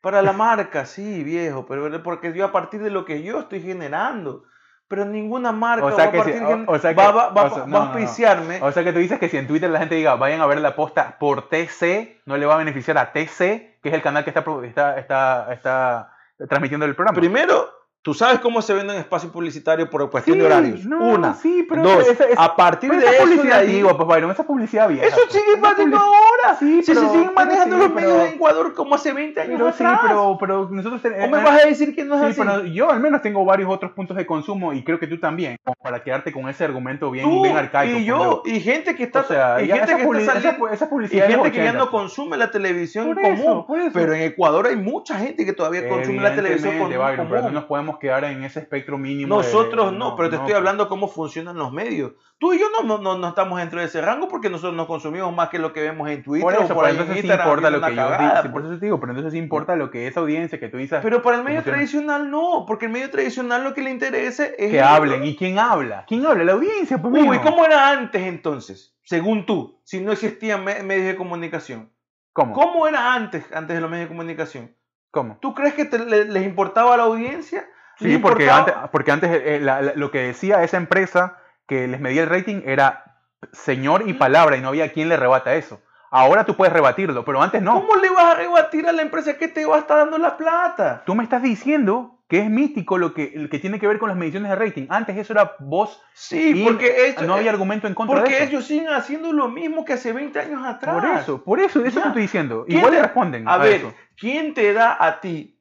[0.00, 3.60] Para la marca, sí, viejo, pero porque yo a partir de lo que yo estoy
[3.62, 4.44] generando.
[4.86, 7.00] Pero ninguna marca O sea va, a que si- partir o- gen- o sea que-
[7.02, 7.92] va, va- va- o sea, va no, a no, no.
[7.92, 8.58] auspiciarme.
[8.62, 10.60] O sea que tú dices que si en Twitter la gente diga vayan a ver
[10.62, 14.24] la posta por TC, no le va a beneficiar a TC, que es el canal
[14.24, 16.12] que está, está, está, está
[16.48, 17.18] transmitiendo el programa.
[17.18, 17.68] Primero,
[18.08, 20.86] tú sabes cómo se vende un espacio publicitario por cuestión Sí, de horarios.
[20.86, 21.34] no, Una.
[21.34, 23.96] sí, pero Dos, esa- esa- a partir pero de esa eso de publicidad ahí- antigua,
[23.98, 25.06] pues Byron, esa publicidad vieja.
[25.08, 25.32] Eso pues.
[25.44, 26.56] sigue pasando ahora.
[26.58, 29.56] Sí, pero- se siguen manejando sí, los medios pero- en Ecuador como hace 20 años
[29.58, 30.00] Pero sí, atrás.
[30.06, 31.26] pero, pero nosotros tenemos...
[31.28, 32.40] ¿O me vas a decir que no es Sí, así?
[32.50, 35.58] pero yo al menos tengo varios otros puntos de consumo y creo que tú también,
[35.62, 37.90] como para quedarte con ese argumento bien, Tú bien arcaico.
[37.90, 40.20] y pues, yo, y gente que está, o sea, y gente esa, que está publi-
[40.22, 41.84] esa saliendo, esa y publicidad de los gente que ya 80.
[41.84, 43.66] no consume la televisión Por eso, común.
[43.66, 43.90] por eso.
[43.92, 47.54] Pero en Ecuador hay mucha gente que todavía consume la televisión Byron, pero no común.
[47.54, 49.38] nos podemos podemos quedar en ese espectro mínimo.
[49.38, 52.12] de- Nosotros no, pero te estoy hablando cómo funcionan los medios.
[52.38, 54.86] Tú y yo no, no, no, no estamos dentro de ese rango porque nosotros no
[54.86, 57.26] consumimos más que lo que vemos en Twitter Por eso, o por por entonces sí
[57.30, 58.52] importa lo que una yo cagada, digo.
[58.52, 58.64] Por pues.
[58.72, 61.20] eso te digo, pero entonces sí importa lo que esa audiencia que tú dices Pero
[61.22, 61.76] para el medio funciona.
[61.78, 64.70] tradicional no, porque el medio tradicional lo que le interesa es...
[64.70, 65.24] que hablen.
[65.24, 66.04] ¿Y quién habla?
[66.06, 66.44] ¿Quién habla?
[66.44, 67.38] La audiencia, pues Uy.
[67.40, 68.96] ¿cómo era antes entonces?
[69.02, 71.90] Según tú, si no existían me- medios de comunicación.
[72.32, 72.54] ¿Cómo?
[72.54, 74.76] ¿Cómo era antes, antes de los medios de comunicación?
[75.10, 75.38] ¿Cómo?
[75.40, 77.66] ¿Tú crees que te- le- les importaba a la audiencia?
[77.98, 81.88] Sí, ¿Les porque antes, porque antes eh, la- la- lo que decía esa empresa que
[81.88, 83.16] les medía el rating era
[83.52, 85.80] señor y palabra y no había quien le rebata eso.
[86.10, 87.74] Ahora tú puedes rebatirlo, pero antes no.
[87.74, 90.36] ¿Cómo le vas a rebatir a la empresa que te va a estar dando la
[90.36, 91.02] plata?
[91.04, 94.08] Tú me estás diciendo que es mítico lo que, lo que tiene que ver con
[94.08, 94.86] las mediciones de rating.
[94.88, 98.38] Antes eso era voz Sí, y porque ellos, no había argumento en contra porque de
[98.38, 98.48] eso.
[98.50, 100.94] ellos siguen haciendo lo mismo que hace 20 años atrás.
[100.94, 102.64] Por eso, por eso, eso te estoy diciendo.
[102.66, 103.94] ¿Quién Igual te- le responden A a, ver, eso.
[104.16, 105.57] ¿quién te da a ti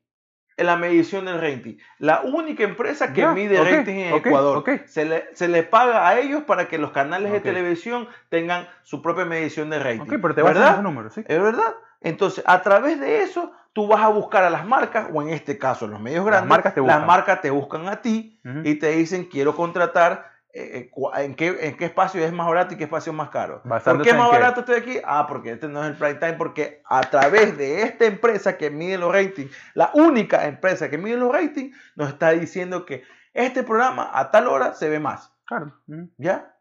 [0.66, 1.78] la medición del rating?
[2.00, 4.58] La única empresa que mide ok, rating en Ecuador.
[4.58, 4.70] ok.
[4.86, 9.02] Se, le, se le paga a ellos para que los canales de televisión tengan su
[9.02, 10.20] propia medición de rating.
[10.22, 10.82] Pero te ¿Verdad?
[10.82, 11.24] números, ¿sí?
[11.28, 11.76] ¿Es verdad?
[12.02, 15.58] Entonces, a través de eso, tú vas a buscar a las marcas, o en este
[15.58, 16.50] caso, los medios Las grandes.
[16.50, 20.37] marcas te Las marcas te buscan a ti y te dicen, quiero contratar.
[20.54, 20.92] Eh, eh,
[21.24, 23.62] ¿En qué, ¿En qué espacio es más barato y qué espacio es más caro?
[23.64, 24.36] ¿Por qué en más qué?
[24.38, 25.00] barato estoy aquí?
[25.06, 28.70] Ah, porque este no es el prime time, porque a través de esta empresa que
[28.72, 33.04] mide los ratings, la única empresa que mide los ratings, nos está diciendo que
[33.34, 35.32] este programa a tal hora se ve más.
[35.46, 35.74] Claro.
[36.18, 36.56] ¿Ya?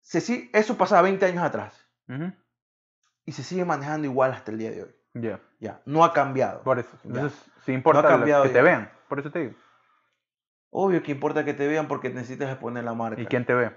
[0.00, 2.32] Se, si- eso pasaba 20 años atrás ujú.
[3.24, 4.96] y se sigue manejando igual hasta el día de hoy.
[5.14, 6.62] Ya, Ya, no ha cambiado.
[6.62, 6.90] por eso.
[7.04, 8.54] Entonces, sí importa No ha cambiado que ya.
[8.54, 8.90] te vean.
[9.08, 9.52] Por eso te digo.
[10.74, 13.20] Obvio que importa que te vean porque necesitas exponer la marca.
[13.20, 13.76] ¿Y quién te ve?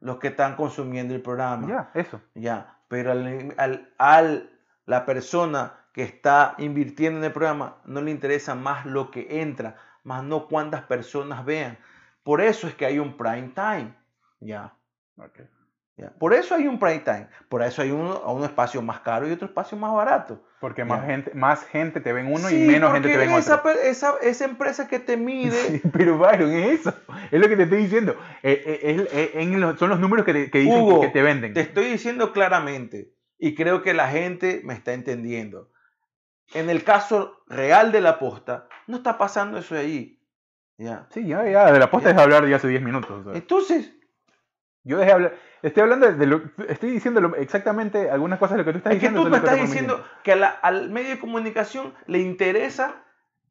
[0.00, 1.68] Los que están consumiendo el programa.
[1.68, 2.20] Ya, eso.
[2.34, 4.50] Ya, pero al, al, al-
[4.86, 9.76] la persona que está invirtiendo en el programa no le interesa más lo que entra,
[10.02, 11.78] más no cuántas personas vean.
[12.24, 13.94] Por eso es que hay un prime time.
[14.40, 14.74] Ya,
[15.16, 15.40] Ok.
[15.96, 16.10] Ya.
[16.18, 17.28] Por eso hay un prime time.
[17.48, 20.42] Por eso hay uno, un espacio más caro y otro espacio más barato.
[20.60, 23.24] Porque más gente, más gente te ve en uno Sí, y menos gente te ve
[23.24, 23.70] porque en esa, otro.
[23.72, 25.52] esa, esa empresa que te mide.
[25.82, 26.94] Sí, pero Byron, es eso.
[27.30, 28.16] Es lo que te estoy diciendo.
[28.42, 31.08] Eh, eh, es- eh, en los- son los números que te, que dicen Hugo, que
[31.08, 31.52] te venden.
[31.54, 35.70] Te estoy diciendo claramente y creo que la gente me está entendiendo.
[36.54, 40.20] En el caso real de la posta, no está pasando eso ahí.
[40.78, 41.06] ¿Ya?
[41.10, 41.70] Sí, ya, ya.
[41.70, 43.24] De la posta de hablar ya hace 10 minutos.
[43.24, 43.34] sea.
[43.34, 43.92] Entonces,
[44.84, 45.34] Yo dejé de hablar.
[45.62, 46.42] Estoy hablando de, lo.
[46.68, 49.20] Estoy diciendo lo- exactamente algunas cosas de lo que tú estás es que diciendo.
[49.20, 52.18] tú eso me es lo estás diciendo que a la- al medio de comunicación le
[52.18, 52.96] interesa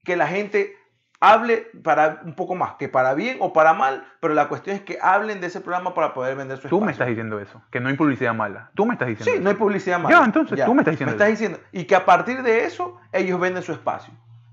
[0.03, 0.75] que la gente
[1.23, 4.81] hable para un poco más, que para bien o para mal, pero la cuestión es
[4.81, 6.91] que hablen de ese programa para poder vender su Tú me espacio.
[6.93, 7.61] estás diciendo eso.
[7.71, 8.71] Que no hay publicidad mala.
[8.73, 9.43] Tú me estás diciendo Sí, eso.
[9.43, 10.17] no hay publicidad mala.
[10.17, 11.25] Ya, entonces, tú me estás diciendo eso.
[11.31, 11.59] diciendo.
[11.71, 14.11] Y que a partir de eso, ellos venden su espacio.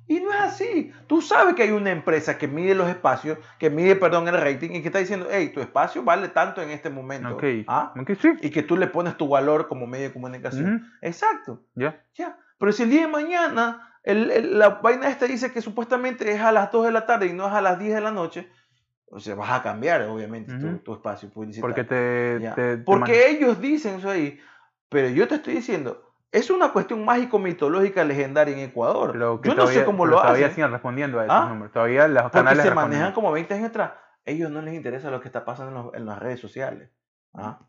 [0.09, 0.91] Y no es así.
[1.07, 4.71] Tú sabes que hay una empresa que mide los espacios, que mide, perdón, el rating
[4.71, 7.35] y que está diciendo, hey, tu espacio vale tanto en este momento.
[7.37, 7.45] Ok.
[7.67, 7.93] ¿Ah?
[8.01, 8.33] Ok, sí.
[8.41, 10.91] Y que tú le pones tu valor como medio de comunicación.
[11.03, 11.63] Exacto.
[11.75, 12.03] Ya.
[12.15, 12.39] Ya.
[12.59, 16.41] Pero si el día de mañana el- el- la vaina esta dice que supuestamente es
[16.41, 18.49] a las 2 de la tarde y no es a las 10 de la noche,
[19.11, 21.75] o sea, vas a cambiar, obviamente, tu- tu, espacio publicitario.
[21.75, 22.41] Porque te.
[22.55, 24.39] Te- te Porque ellos dicen eso ahí,
[24.89, 29.17] pero yo te estoy diciendo, es una cuestión mágico-mitológica legendaria en Ecuador.
[29.17, 31.47] lo que yo no sé todavía- cómo lo Todavía hacen, siguen respondiendo a esos ¿Ah?
[31.49, 31.73] números.
[31.73, 32.91] Todavía los porque canales se responden.
[32.91, 33.93] manejan como 20 años atrás.
[34.25, 36.91] ellos no les interesa lo que está pasando en, los- en las redes sociales.
[37.35, 37.61] ¿ah?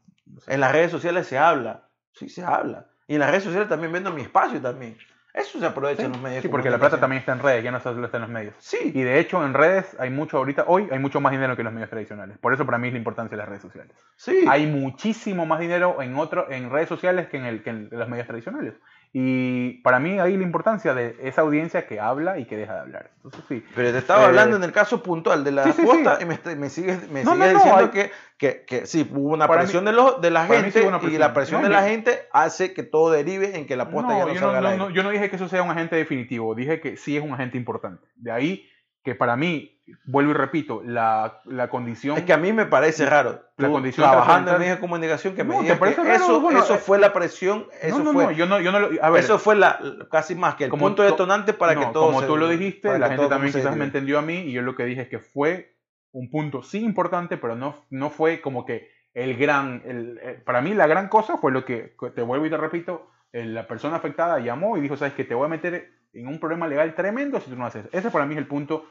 [0.48, 2.88] En las redes sociales se habla, sí se habla.
[3.08, 4.98] Y en las redes sociales también vendo mi espacio también.
[5.34, 6.42] Eso se aprovecha en los medios.
[6.42, 8.56] Sí, porque la plata también está en redes, ya no solo está en los medios.
[8.58, 11.62] Sí, Y de hecho en redes hay mucho ahorita, hoy hay mucho más dinero que
[11.62, 12.38] en los medios tradicionales.
[12.40, 13.96] Por eso para mí es la importancia de las redes sociales.
[14.16, 14.46] sí.
[14.50, 18.10] Hay muchísimo más dinero en otro, en redes sociales que en, el, que en los
[18.10, 18.74] medios tradicionales.
[19.12, 22.80] Y para mí ahí la importancia de esa audiencia que habla y que deja de
[22.82, 23.10] hablar.
[23.16, 23.66] Entonces sí.
[23.76, 25.88] Pero te estaba Eh, hablando en el caso puntual de la sí, sí,
[26.22, 29.10] y me, me sigues, me No, sigues no, no, diciendo hay- que, que, que sí,
[29.12, 32.20] hubo una presión de, los, de la mí gente y la presión de la gente
[32.32, 34.78] hace que todo derive en que la posta ya no yo, salga aire.
[34.78, 37.34] no, yo no dije que eso sea un agente definitivo, dije que sí es un
[37.34, 38.06] agente importante.
[38.16, 38.69] De ahí
[39.04, 42.18] que para mí, vuelvo y repito, la, la condición...
[42.18, 43.42] Es que a mí me parece raro.
[43.58, 46.04] La tú condición trabajando en medios de comunicación que me No, ¿te digas que parece
[46.04, 46.16] raro?
[46.16, 48.72] eso, Bueno, eso eh, fue la presión, eso no, no, fue, no, yo no, yo
[48.72, 49.80] no lo- a ver, eso fue la,
[50.12, 52.50] casi más que el Como punto to- detonante para que todo como se- tú lo
[52.50, 55.08] dijiste, la gente también quizás me entendió a mí y yo lo que dije es
[55.08, 55.76] que fue
[56.12, 60.62] un punto sí importante, pero no, no fue como que el gran, el, eh, para
[60.62, 63.96] mí la gran cosa fue lo que, te vuelvo y te repito, eh, la persona
[63.98, 67.40] afectada llamó y dijo, sabes que te voy a meter en un problema legal tremendo
[67.40, 67.86] si tú no haces.
[67.86, 67.98] eso".
[67.98, 68.86] Ese para mí es el punto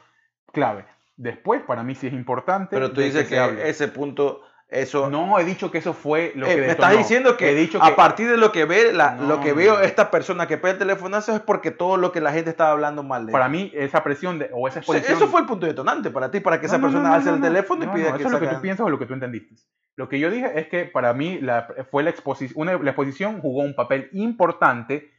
[0.51, 0.85] clave.
[1.17, 2.75] Después, para mí sí es importante.
[2.75, 3.67] Pero tú dices que hable.
[3.69, 4.41] ese punto
[4.71, 6.89] Eso No he dicho que eso fue lo Eh, que me detonó.
[6.89, 9.41] estás diciendo que, he dicho a que partir de lo que ve la- No, lo
[9.41, 12.51] que veo esta persona que pega el telefonazo es porque todo lo que la gente
[12.51, 15.27] estaba hablando mal de para mí esa presión de, o esa O sea, exposición eso
[15.27, 17.35] fue el punto detonante para ti, para que esa No, no, persona no, alce no,
[17.37, 17.47] el no.
[17.47, 19.07] teléfono No, y pida no, que eso es lo que tú piensas o lo que
[19.07, 19.55] tú entendiste.
[19.95, 23.41] Lo que yo dije es que para mí la, fue la exposición, una, la exposición
[23.41, 25.09] jugó un papel importante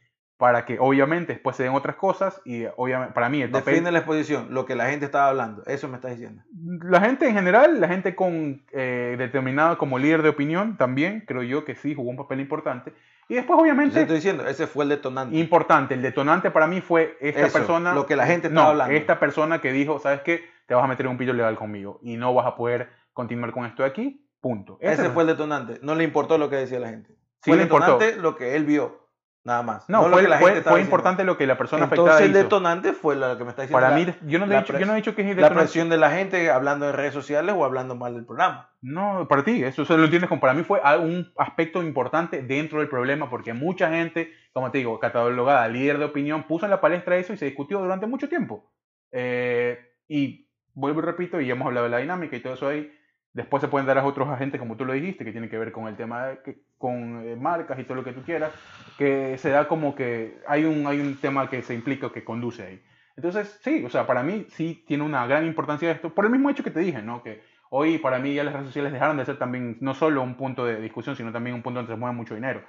[0.41, 3.91] para que obviamente después se den otras cosas y obviamente para mí el papel Define
[3.91, 5.61] la exposición, lo que la gente estaba hablando.
[5.67, 6.41] Eso me estás diciendo.
[6.81, 11.43] la gente en general, la gente con eh, determinada como líder de opinión también creo
[11.43, 12.91] yo que sí jugó un papel importante
[13.29, 15.37] y después Te obviamente estoy diciendo, ese fue el detonante.
[15.37, 18.71] importante, el detonante para mí fue esta Eso, persona lo que la gente estaba no,
[18.71, 18.95] hablando.
[18.95, 20.43] esta persona que dijo, ¿sabes qué?
[20.65, 23.51] Te vas a meter en un pillo legal conmigo y no vas a poder continuar
[23.51, 24.27] con esto de aquí.
[24.41, 24.79] Punto.
[24.81, 25.77] ese fue el detonante.
[25.83, 27.09] No le importó lo que decía la gente.
[27.43, 27.99] Sí fue le el importó.
[27.99, 29.00] detonante lo que él vio,
[29.43, 29.89] nada más.
[29.89, 32.43] No, fue, la importante lo que la persona Entonces afectada el hizo.
[32.43, 33.81] detonante fue lo que me está diciendo.
[33.81, 35.33] Para la- mí, yo no, he la dicho, yo no he dicho que es la
[35.35, 35.59] detonante.
[35.59, 38.69] presión de la gente hablando en redes sociales o hablando mal del programa.
[38.81, 42.79] No, para ti, eso, eso lo entiendes como para mí fue un aspecto importante dentro
[42.79, 46.81] del problema porque mucha gente, como te digo, catalogada, líder de opinión, puso en la
[46.81, 48.71] palestra eso y se discutió durante mucho tiempo.
[49.11, 49.77] Eh,
[50.07, 52.91] y vuelvo y repito, y ya hemos hablado de la dinámica y todo eso ahí.
[53.33, 55.71] Después se pueden dar a otros agentes, como tú lo dijiste, que tienen que ver
[55.71, 58.51] con el tema de que- con eh, marcas y todo lo que tú quieras,
[58.97, 62.63] que se da como que hay un, hay un tema que se implica que conduce
[62.63, 62.83] ahí.
[63.15, 66.49] Entonces, sí, o sea, para mí sí tiene una gran importancia esto, por el mismo
[66.49, 67.23] hecho que te dije, ¿no?
[67.23, 70.35] Que hoy para mí ya las redes sociales dejaron de ser también no solo un
[70.35, 72.61] punto de discusión, sino también un punto donde se mueve mucho dinero.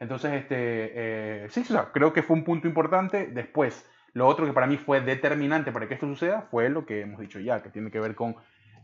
[0.00, 3.26] Entonces, este, eh, sí, o sea, creo que fue un punto importante.
[3.28, 7.00] Después, lo otro que para mí fue determinante para que esto suceda fue lo que
[7.00, 8.36] hemos dicho ya, que tiene que ver con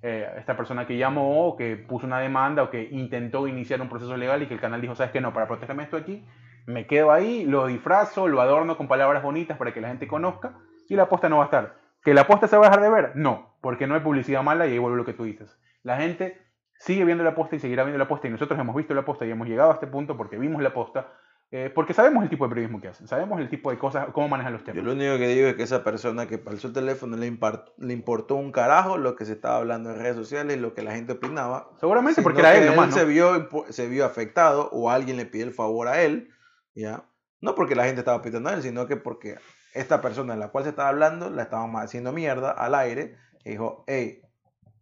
[0.02, 3.88] eh, esta persona que llamó, o que puso una demanda o que intentó iniciar un
[3.88, 5.20] proceso legal y que el canal dijo, ¿sabes qué?
[5.20, 6.24] No, para protegerme esto aquí,
[6.66, 10.54] me quedo ahí, lo disfrazo, lo adorno con palabras bonitas para que la gente conozca
[10.88, 11.76] y la aposta no va a estar.
[12.02, 13.12] ¿Que la aposta se va a dejar de ver?
[13.14, 15.58] No, porque no hay publicidad mala y ahí vuelve lo que tú dices.
[15.82, 16.40] La gente
[16.78, 19.26] sigue viendo la aposta y seguirá viendo la aposta y nosotros hemos visto la aposta
[19.26, 21.12] y hemos llegado a este punto porque vimos la aposta,
[21.52, 24.28] eh, porque sabemos el tipo de periodismo que hacen, sabemos el tipo de cosas, cómo
[24.28, 24.84] manejan los Yo temas.
[24.84, 27.92] lo único que digo es que esa persona que palzó el teléfono le, impar- le
[27.92, 30.92] importó un carajo lo que se estaba hablando en redes sociales y lo que la
[30.92, 31.70] gente opinaba.
[31.80, 32.94] Seguramente porque era él nomás, ¿no?
[32.96, 36.28] se, vio, se vio afectado o alguien le pidió el favor a él,
[36.74, 37.04] ¿ya?
[37.40, 39.36] No porque la gente estaba pidiendo a él, sino que porque
[39.74, 43.50] esta persona en la cual se estaba hablando la estaban haciendo mierda al aire y
[43.50, 44.20] dijo, hey,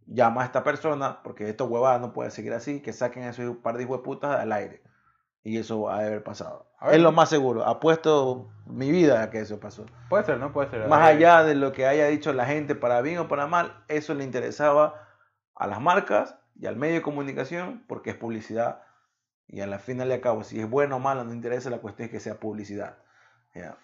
[0.07, 3.57] llama a esta persona porque esto huevada no puede seguir así, que saquen a esos
[3.59, 4.83] par de hijos de putas al aire.
[5.49, 6.67] Y eso va a haber pasado.
[6.79, 6.93] A.
[6.93, 7.65] Es lo más seguro.
[7.65, 9.87] Apuesto mi vida a que eso pasó.
[10.11, 10.53] Puede ser, ¿no?
[10.53, 10.87] Puede ser.
[10.89, 14.13] Más allá de lo que haya dicho la gente para bien o para mal, eso
[14.13, 15.09] le interesaba
[15.55, 18.83] a las marcas y al medio de comunicación porque es publicidad.
[19.47, 21.79] Y a la final y al cabo, si es bueno o malo, no interesa, la
[21.79, 22.99] cuestión es que sea publicidad.
[23.55, 23.79] Ya.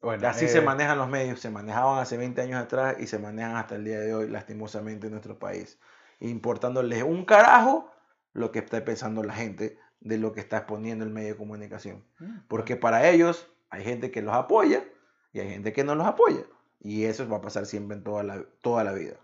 [0.00, 3.18] bueno, Así eh, se manejan los medios, se manejaban hace 20 años atrás y se
[3.18, 5.78] manejan hasta el día de hoy, lastimosamente, en nuestro país.
[6.20, 7.90] Importándoles un carajo
[8.32, 12.04] lo que está pensando la gente de lo que está exponiendo el medio de comunicación.
[12.18, 14.84] mm, Porque para ellos hay gente que los apoya
[15.32, 16.44] y hay gente que no los apoya.
[16.80, 19.16] Y eso va a pasar siempre en toda la, toda la vida.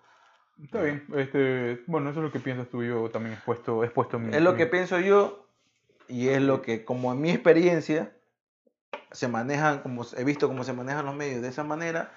[0.63, 1.05] Está bien.
[1.15, 2.83] Este, bueno, eso es lo que piensas tú.
[2.83, 4.35] Yo también he puesto, he puesto mi.
[4.35, 5.47] Es lo que pienso yo
[6.09, 8.13] y es lo que, como en mi experiencia,
[9.11, 12.13] se manejan, como he visto cómo se manejan los medios de esa manera,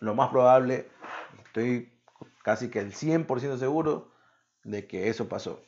[0.00, 0.88] lo más probable,
[1.44, 1.92] estoy
[2.42, 4.12] casi que el 100% seguro
[4.64, 5.62] de que eso pasó.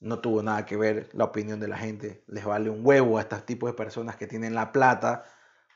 [0.00, 2.22] No tuvo nada que ver la opinión de la gente.
[2.26, 5.24] Les vale un huevo a estos tipos de personas que tienen la plata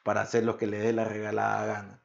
[0.05, 1.99] para hacer lo que les dé la regalada gana.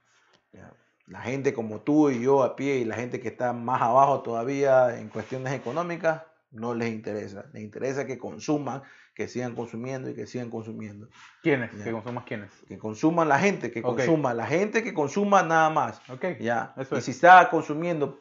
[1.06, 4.22] La gente como tú y yo a pie y la gente que está más abajo
[4.24, 7.46] todavía en cuestiones económicas, no les interesa.
[7.54, 8.82] Les interesa que consuman,
[9.14, 11.08] que sigan consumiendo y que sigan consumiendo.
[11.44, 11.72] ¿Quiénes?
[11.72, 12.52] ¿Que consumas quiénes?
[12.68, 13.96] Que consuman la gente, que Ok.
[13.98, 14.34] consuma.
[14.34, 16.02] La gente que consuma nada más.
[16.10, 16.40] Ok.
[16.42, 16.74] Ya.
[16.76, 17.06] Eso y es.
[17.06, 18.20] si está consumiendo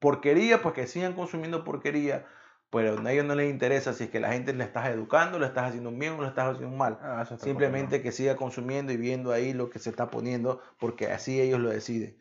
[0.00, 2.26] porquería, pues que sigan consumiendo porquería.
[2.74, 5.46] Pero a ellos no les interesa si es que la gente le estás educando, le
[5.46, 6.98] estás haciendo un bien o le estás haciendo un mal.
[7.00, 11.40] Ah, Simplemente que siga consumiendo y viendo ahí lo que se está poniendo, porque así
[11.40, 12.18] ellos lo deciden.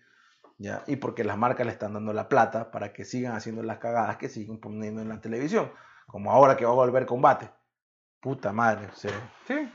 [0.59, 0.83] ¿ya?
[0.85, 4.17] Y porque las marcas le están dando la plata para que sigan haciendo las cagadas
[4.17, 5.71] que siguen poniendo en la televisión.
[6.05, 7.49] Como ahora que va a volver combate.
[8.19, 8.87] Puta madre.
[8.87, 9.11] o sea.
[9.47, 9.69] Sí,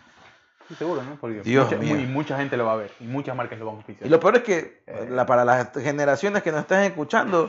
[0.77, 1.17] seguro, ¿no?
[1.21, 1.95] Porque Dios mucha, mío.
[1.95, 4.07] muy- mucha gente lo va a ver y muchas marcas lo van a oficiar.
[4.07, 5.07] Y lo peor es que Eh.
[5.11, 7.49] la- para las generaciones que nos están escuchando,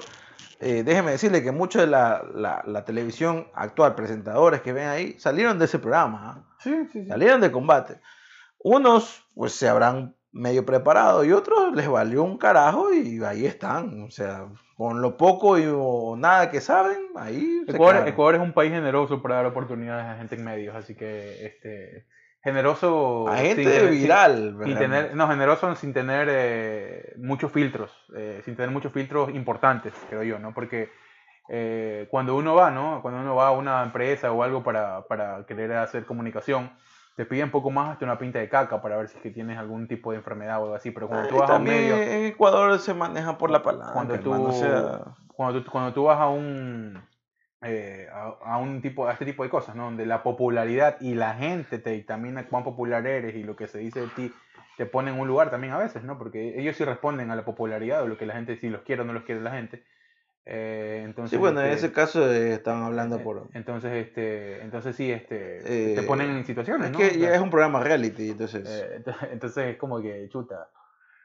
[0.59, 5.15] eh, déjeme decirle que mucho de la, la- la televisión actual, presentadores que ven ahí,
[5.19, 6.19] salieron de ese programa.
[6.45, 6.55] ¿ah?
[6.59, 7.07] Sí, sí, sí.
[7.07, 7.99] salieron de combate.
[8.61, 14.03] Unos pues se habrán medio preparado y otros les valió un carajo y ahí están.
[14.03, 18.07] O sea, con lo poco y o nada que saben, ahí se Ecuador, quedaron.
[18.13, 22.05] Ecuador es un país generoso para dar oportunidades a gente en medios, así que este
[22.43, 24.35] generoso sin tener- sin- viral.
[24.35, 24.79] sin realmente.
[24.79, 30.23] tener, no, generoso sin tener eh, muchos filtros, eh, sin tener muchos filtros importantes, creo
[30.23, 30.53] yo, ¿no?
[30.53, 30.89] Porque
[31.49, 33.01] eh, cuando uno va, ¿no?
[33.01, 36.71] Cuando uno va a una empresa o algo para, para querer hacer comunicación,
[37.15, 39.57] te piden poco más hasta una pinta de caca para ver si es que tienes
[39.57, 40.91] algún tipo de enfermedad o algo así.
[40.91, 43.91] Pero cuando tú Ay, vas a un medio, en Ecuador se maneja por la palanca,
[43.91, 45.01] cuando tú, hermano, o sea,
[45.35, 47.01] cuando tú, cuando tú vas a un
[47.61, 49.83] eh, a, a un tipo a este tipo de cosas, ¿no?
[49.85, 53.79] Donde la popularidad y la gente te dictamina cuán popular eres y lo que se
[53.79, 54.31] dice de ti
[54.77, 56.17] te pone en un lugar también a veces, ¿no?
[56.17, 59.01] Porque ellos sí responden a la popularidad o lo que la gente si los quiere
[59.01, 59.83] o no los quiere la gente.
[60.45, 63.49] Eh, entonces, sí, bueno, en este, ese caso eh, estaban hablando eh, por...
[63.53, 66.97] entonces este entonces sí este te ponen en situaciones, Es ¿no?
[66.97, 68.65] que ya es un programa reality, entonces...
[68.65, 70.69] ent- entonces es como que chuta.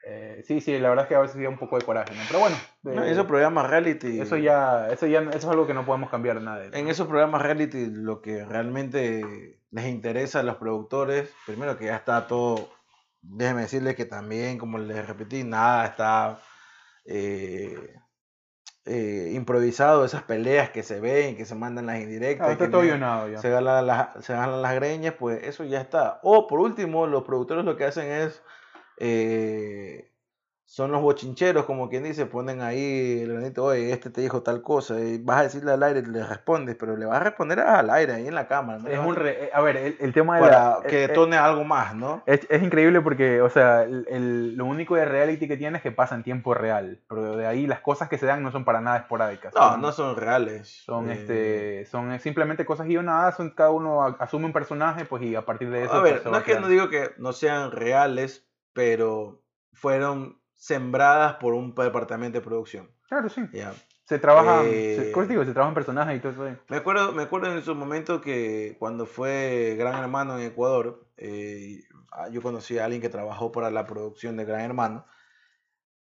[0.07, 2.21] Eh, sí, sí, la verdad es que a veces da un poco de coraje, ¿no?
[2.29, 4.21] Pero bueno, no, eh, esos programas reality...
[4.21, 6.59] eso ya, eso ya, eso es algo que no podemos cambiar nada.
[6.59, 6.79] de.
[6.79, 11.97] En esos programas reality lo que realmente les interesa a los productores, primero que ya
[11.97, 12.69] está todo,
[13.23, 16.39] déjenme decirles que también, como les repetí, nada está
[17.07, 17.95] eh,
[18.85, 22.71] eh, improvisado, esas peleas que se ven, que se mandan las indirectas, Ah, está que
[22.71, 23.39] todo guionado ya.
[23.39, 26.21] se ganan las, se ganan las greñas, pues eso ya está.
[26.23, 28.43] O por último, los productores lo que hacen es,
[28.99, 30.11] eh,
[30.67, 34.61] son los bochincheros, como quien dice, ponen ahí el granito, oye, este te dijo tal
[34.63, 37.91] cosa, y vas a decirle al aire, le respondes, pero le vas a responder al
[37.91, 38.89] aire, ahí en la cámara, ¿no?
[38.89, 41.09] Es un a- re- eh, a ver, el, el tema de para la- que eh,
[41.09, 42.23] detone algo más, ¿no?
[42.27, 45.83] Es, es increíble porque, o sea, el, el- lo único de reality que tiene es
[45.83, 46.99] que pasa en tiempo real.
[47.09, 49.55] Pero de ahí las cosas que se dan no son para nada esporádicas.
[49.55, 50.83] No, son, no son reales.
[50.87, 55.35] son, eh, este, son simplemente cosas guionadas, son, cada uno asume un personaje pues y
[55.37, 55.93] a partir de eso...
[55.93, 58.44] A pues, ver, se no es que no digo que no sean reales,
[58.75, 59.43] pero
[59.73, 62.91] fueron sembradas por un departamento de producción.
[63.09, 63.43] Claro, sí.
[63.53, 63.73] Ya.
[64.05, 65.45] Se trabaja, Eh, se, ¿cómo te digo?
[65.47, 66.43] Se trabajan personajes y todo eso.
[66.45, 66.59] ahí.
[66.69, 71.81] Me acuerdo, me acuerdo en su momento que cuando fue Gran Hermano en Ecuador, eh,
[72.13, 75.07] ah, yo conocí a alguien que trabajó para la producción de Gran Hermano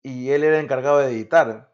[0.03, 1.73] y él era encargado de editar.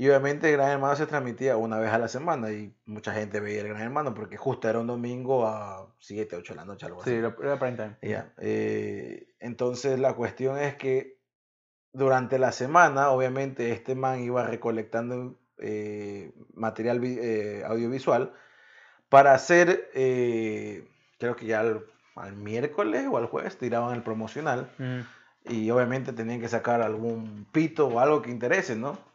[0.00, 3.60] Y obviamente Gran Hermano se transmitía una vez a la semana y mucha gente veía
[3.60, 7.02] el Gran Hermano porque justo era un domingo a 7, 8 de la noche, algo
[7.02, 7.10] así.
[7.10, 7.98] Sí, era prime time.
[8.00, 11.18] Ya, eh, entonces la cuestión es que
[11.92, 18.32] durante la semana, obviamente, este man iba recolectando eh, material eh, audiovisual
[19.10, 24.72] para hacer, eh, creo que ya al, al miércoles o al jueves tiraban el promocional
[24.78, 25.00] Mm.
[25.44, 29.09] y obviamente tenían que sacar algún pito o algo que interese, ¿no?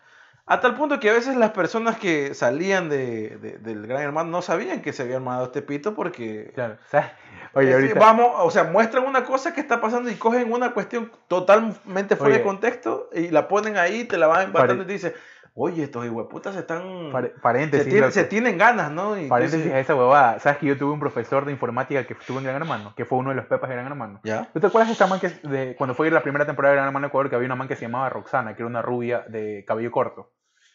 [0.48, 4.30] A tal punto que a veces las personas que salían de, de- del Gran Hermano
[4.30, 6.76] no sabían que se había armado este pito porque Claro.
[6.86, 7.18] o sea,
[7.54, 8.00] Oye, ahorita...
[8.00, 12.36] vamos, o sea, muestran una cosa que está pasando y cogen una cuestión totalmente fuera
[12.38, 15.14] de contexto y la ponen ahí, te la van empatando Pare- y te dicen,
[15.58, 17.12] oye, estos hijueputas se están...
[17.42, 19.18] paréntesis, se tienen ganas, ¿no?
[19.18, 20.38] Y Paréntesis dices, a esa huevada.
[20.40, 22.94] ¿Sabes que yo tuve un profesor de informática que estuvo en Gran Hermano?
[22.96, 24.20] Que fue uno de los pepas de Gran Hermano.
[24.24, 24.50] ¿Ya?
[24.54, 26.88] ¿Tú te acuerdas de esta man que, de, cuando fue la primera temporada de Gran
[26.90, 29.64] Hermano Ecuador que había una man que se llamaba Roxana, que era una rubia de
[29.66, 30.34] cabello corto?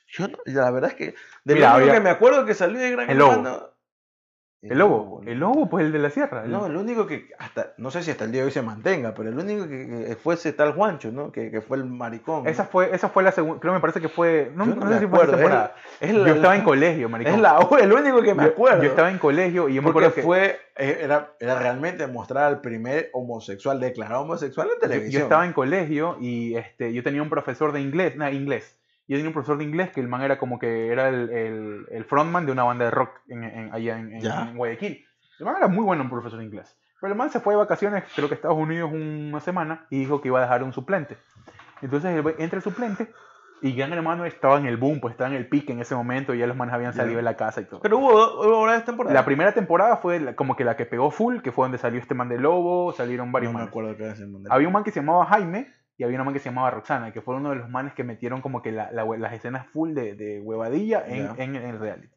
[0.09, 2.55] Yo no- la verdad es que de Mira, lo único había- que me acuerdo que
[2.55, 3.71] salió de Gran El lobo.
[4.63, 4.73] Hermano...
[4.73, 6.45] El lobo, el lobo, pues el de la sierra.
[6.45, 8.61] el- No, el único que hasta, no sé si hasta el día de hoy se
[8.61, 11.33] mantenga, pero el único que, que fue ese tal Juancho, ¿no?
[11.33, 12.45] Que, que fue el maricón.
[12.45, 12.51] ¿no?
[12.51, 14.93] Esa fue, esa fue la segunda, creo me parece que fue, no, Yo no no
[14.93, 15.75] sé si fue esa acuerdo, temporada.
[16.01, 17.35] Es la- yo estaba en colegio, maricón.
[17.35, 18.83] Es la, el único que me acuerdo.
[18.83, 22.45] Yo, estaba en colegio y yo me acuerdo que fue, eh, era, era realmente mostrar
[22.45, 25.13] al primer homosexual, declarado homosexual en yo, televisión.
[25.13, 28.77] yo estaba en colegio y este, yo tenía un profesor de inglés, nada, inglés.
[29.11, 31.87] Yo tenía un profesor de inglés que el man era como que era el, el,
[31.91, 34.43] el frontman de una banda de rock en, en- allá en, en- Ya.
[34.49, 35.05] en Guayaquil.
[35.41, 36.79] El man era muy bueno un profesor de inglés.
[37.01, 39.99] Pero el man se fue de vacaciones, creo que a Estados Unidos una semana, y
[39.99, 41.17] dijo que iba a dejar un suplente.
[41.83, 43.11] Entonces entra el suplente
[43.63, 46.35] y Gran Hermano estaba en el boom, pues estaba en el pique en ese momento,
[46.35, 47.81] y ya los manes habían salido de la casa y todo.
[47.81, 48.11] Pero hubo,
[48.47, 49.15] hubo varias temporadas.
[49.15, 51.99] La primera temporada fue la- como que la que pegó full, que fue donde salió
[52.01, 53.71] este man de Lobo, salieron varios no me manes.
[53.71, 54.53] acuerdo qué era ese mundial.
[54.55, 57.13] Había un man que se llamaba Jaime y había una man que se llamaba Roxana,
[57.13, 59.93] que fue uno de los manes que metieron como que la- la las escenas full
[59.93, 61.45] de, de huevadilla en, Ya.
[61.45, 62.09] en, en el reality.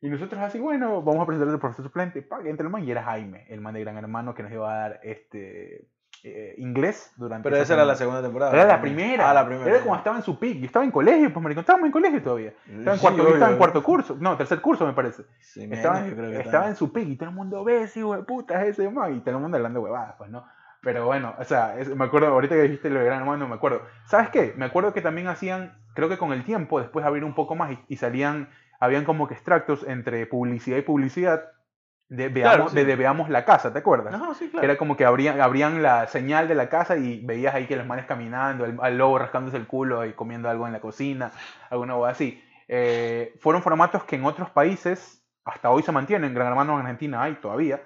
[0.00, 2.22] Y nosotros así, bueno, vamos a presentar al profesor suplente.
[2.22, 4.50] Pa, que entra el man y era Jaime, el man de Gran Hermano que nos
[4.50, 5.86] iba a dar este
[6.24, 8.52] eh, inglés durante Pero esa era la segunda temporada.
[8.54, 9.28] Era la primera.
[9.30, 9.68] Ah, la primera.
[9.70, 10.58] Era cuando estaba en su pick.
[10.60, 11.60] Yo estaba en colegio, pues maricón.
[11.60, 12.52] Estábamos en colegio todavía.
[12.66, 14.16] Estaba en, Sí, cuarto, estaba en cuarto curso.
[14.18, 15.24] No, tercer curso me parece.
[15.40, 18.02] Sí, Estaba, yo creo que estaba en su pick y todo el mundo ve, sí,
[18.26, 19.14] puta, es ese man.
[19.16, 20.44] Y todo el mundo hablando huevadas, pues, ¿no?
[20.82, 23.54] Pero bueno, o sea, es- me acuerdo, ahorita que dijiste lo de Gran Hermano, me
[23.54, 23.82] acuerdo.
[24.06, 24.52] ¿Sabes qué?
[24.56, 27.72] Me acuerdo que también hacían, creo que con el tiempo, después abrir un poco más
[27.72, 28.48] y, y salían,
[28.80, 31.44] habían como que extractos entre publicidad y publicidad
[32.08, 32.76] de veamos, Claro, sí.
[32.76, 34.12] de, de veamos la casa, ¿te acuerdas?
[34.12, 34.64] No, sí, claro.
[34.64, 37.86] era como que abrían, abrían la señal de la casa y veías ahí que los
[37.86, 41.30] manes caminando, el, al lobo rascándose el culo y comiendo algo en la cocina,
[41.70, 42.42] alguna cosa así.
[42.68, 47.22] Eh, fueron formatos que en otros países hasta hoy se mantienen, Gran Hermano en Argentina
[47.22, 47.80] hay todavía.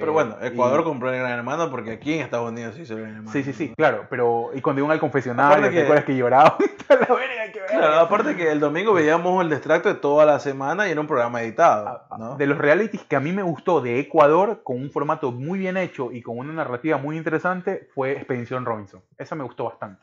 [0.00, 3.00] Pero bueno, Ecuador compró el Gran Hermano porque aquí en Estados Unidos se hizo el
[3.00, 3.32] Gran Hermano.
[3.32, 4.06] Sí, sí, sí, claro.
[4.10, 6.56] Pero, y cuando iban al confesionario, ¿te acuerdas que lloraba?
[7.68, 11.06] claro, aparte que el domingo veíamos el extracto de toda la semana y era un
[11.06, 11.88] programa editado.
[11.88, 15.32] Ah, ah, de los realities que a mí me gustó de Ecuador, con un formato
[15.32, 19.02] muy bien hecho y con una narrativa muy interesante, fue Expedición Robinson.
[19.16, 20.02] Eso me gustó bastante.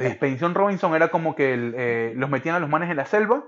[0.00, 3.44] Expedición Robinson era como que eh, los metían a los manes en la selva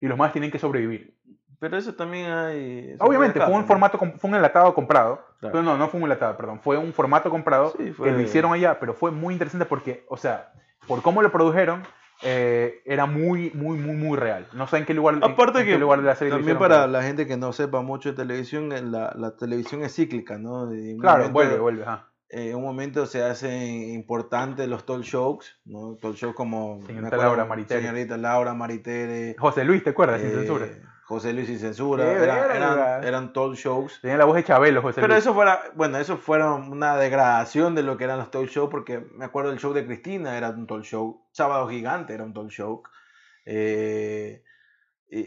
[0.00, 1.14] y los manes tienen que sobrevivir.
[1.60, 2.96] Pero eso también hay.
[2.98, 5.22] Obviamente, fue un formato, fue un enlatado comprado.
[5.40, 6.60] Pero no, no fue un enlatado, perdón.
[6.60, 10.52] Fue un formato comprado que lo hicieron allá, pero fue muy interesante porque, o sea,
[10.88, 11.82] por cómo lo produjeron,
[12.22, 14.46] eh, era muy, muy, muy, muy real.
[14.54, 17.26] No sé en qué lugar, Aparte que lugar de la serie También para la gente
[17.26, 20.68] que no sepa mucho de televisión, la, la televisión es cíclica, ¿no?
[21.00, 21.84] claro, vuelve, vuelve.
[22.32, 25.96] En un momento se hacen importantes los talk shows, ¿no?
[26.00, 27.80] Talk shows como señorita Laura Maritere.
[27.80, 29.34] Señorita Laura Maritere.
[29.36, 30.20] José Luis, ¿te acuerdas?
[30.20, 30.68] Sin eh, censura.
[31.10, 33.98] José Luis sin censura, eran, eran, talk shows.
[34.00, 37.82] Tenía la voz de Chabelo, José Pero eso fuera, bueno, eso fuera una degradación de
[37.82, 40.68] lo que eran los talk shows, porque me acuerdo del show de Cristina, era un
[40.68, 41.26] talk show.
[41.32, 42.84] Sábado Gigante era un talk show.
[43.44, 44.44] Eh,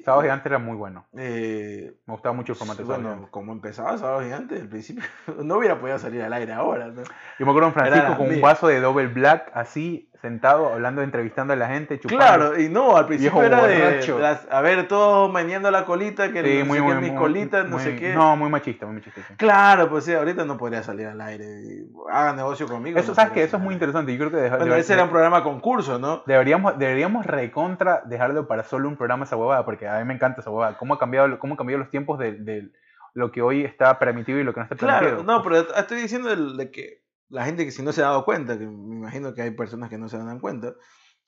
[0.05, 1.05] Sábado Gigante era muy bueno.
[1.17, 5.03] Eh, me gustaba mucho el formato Bueno, como empezaba Sábado Gigante, al principio
[5.43, 6.87] no hubiera podido salir al aire ahora.
[6.87, 7.03] ¿no?
[7.03, 11.51] Yo me acuerdo de Francisco con un vaso de Double Black así, sentado, hablando, entrevistando
[11.51, 11.99] a la gente.
[11.99, 12.17] Chupando.
[12.17, 14.37] Claro, y no, al principio era de.
[14.49, 18.13] a ver, todos meneando la colita, que sí, muy, muy, mis colitas, no sé qué.
[18.13, 19.21] No, muy machista, muy machista.
[19.35, 21.83] Claro, pues sí, ahorita no podría salir al aire.
[22.09, 22.97] Hagan negocio conmigo.
[22.97, 24.15] Eso, ¿sabes que Eso es muy interesante.
[24.15, 24.49] Yo creo que.
[24.55, 26.23] bueno, ese era un programa concurso, ¿no?
[26.25, 30.39] Deberíamos, deberíamos recontra dejarlo para solo un programa esa huevada, porque a mí me encanta
[30.39, 30.77] esa huevada.
[30.77, 32.71] ¿Cómo ha cambiado, cómo ha cambiado los tiempos de,
[33.13, 35.17] lo que hoy está permitido y lo que no está permitido?
[35.17, 37.02] Claro, no, pero estoy diciendo de que
[37.33, 39.89] la gente que si no se ha dado cuenta, que me imagino que hay personas
[39.89, 40.75] que no se dan cuenta,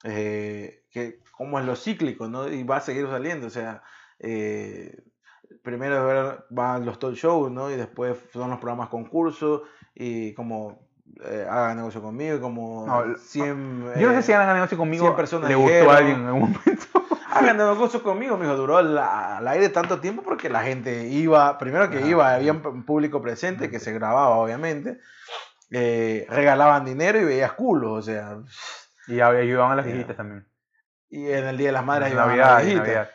[0.04, 2.48] eh, que como es lo cíclico, ¿no?
[2.48, 3.82] Y va a seguir saliendo, o sea,
[4.20, 5.02] eh,
[5.64, 7.72] primero van los talk shows, ¿no?
[7.72, 9.62] Y después son los programas concursos
[9.96, 10.86] y como
[11.24, 13.94] eh, hagan negocio conmigo, como no, 100...
[13.98, 16.86] yo no sé si hagan negocio conmigo, personas le gustó a alguien en algún momento.
[17.32, 22.06] hagan negocio conmigo, mijo, duró al aire tanto tiempo porque la gente iba, primero que
[22.06, 25.00] iba, había un público presente que se grababa, obviamente,
[25.70, 28.38] eh, regalaban dinero y veías culos, o sea.
[29.08, 30.46] Y ayudaban a las viejitas también.
[31.08, 33.08] Y en el Día de las Madres ayudaban Navidad, a las viejitas.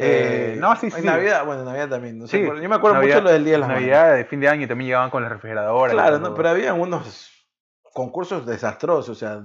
[0.00, 0.98] Eh, no, sí, sí.
[0.98, 2.18] En Navidad, bueno, Navidad también.
[2.18, 4.40] No sé, yo me acuerdo mucho lo del Día de las Navidad, Navidad de fin
[4.40, 5.92] de año también llegaban con las refrigeradoras.
[5.92, 7.37] Claro, no, pero había unos
[7.92, 9.42] concursos desastrosos, o sea,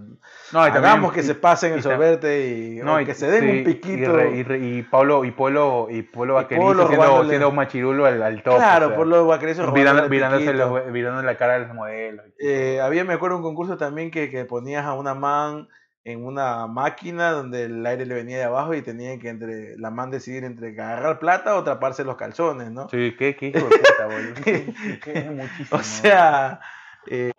[0.51, 4.19] no, hagamos que se pasen el sorbete y, no, que se den un piquito.
[4.29, 4.45] Y,
[4.79, 8.57] y, Pablo, y Polo, y Polo Vaquerizo siendo, siendo, un machirulo al, al top.
[8.57, 12.25] Claro, o sea, Polo Vaquerizo virando, los, virando la cara de los modelos.
[12.39, 15.67] Eh, había, me acuerdo, un concurso también que, que ponías a una man
[16.05, 19.89] en una máquina donde el aire le venía de abajo y tenía que entre la
[19.89, 22.89] man decidir entre agarrar plata o taparse los calzones, ¿no?
[22.89, 25.33] Sí, qué, qué hijo de puta, boludo.
[25.33, 25.79] muchísimo.
[25.79, 26.59] O sea,
[27.07, 27.31] eh,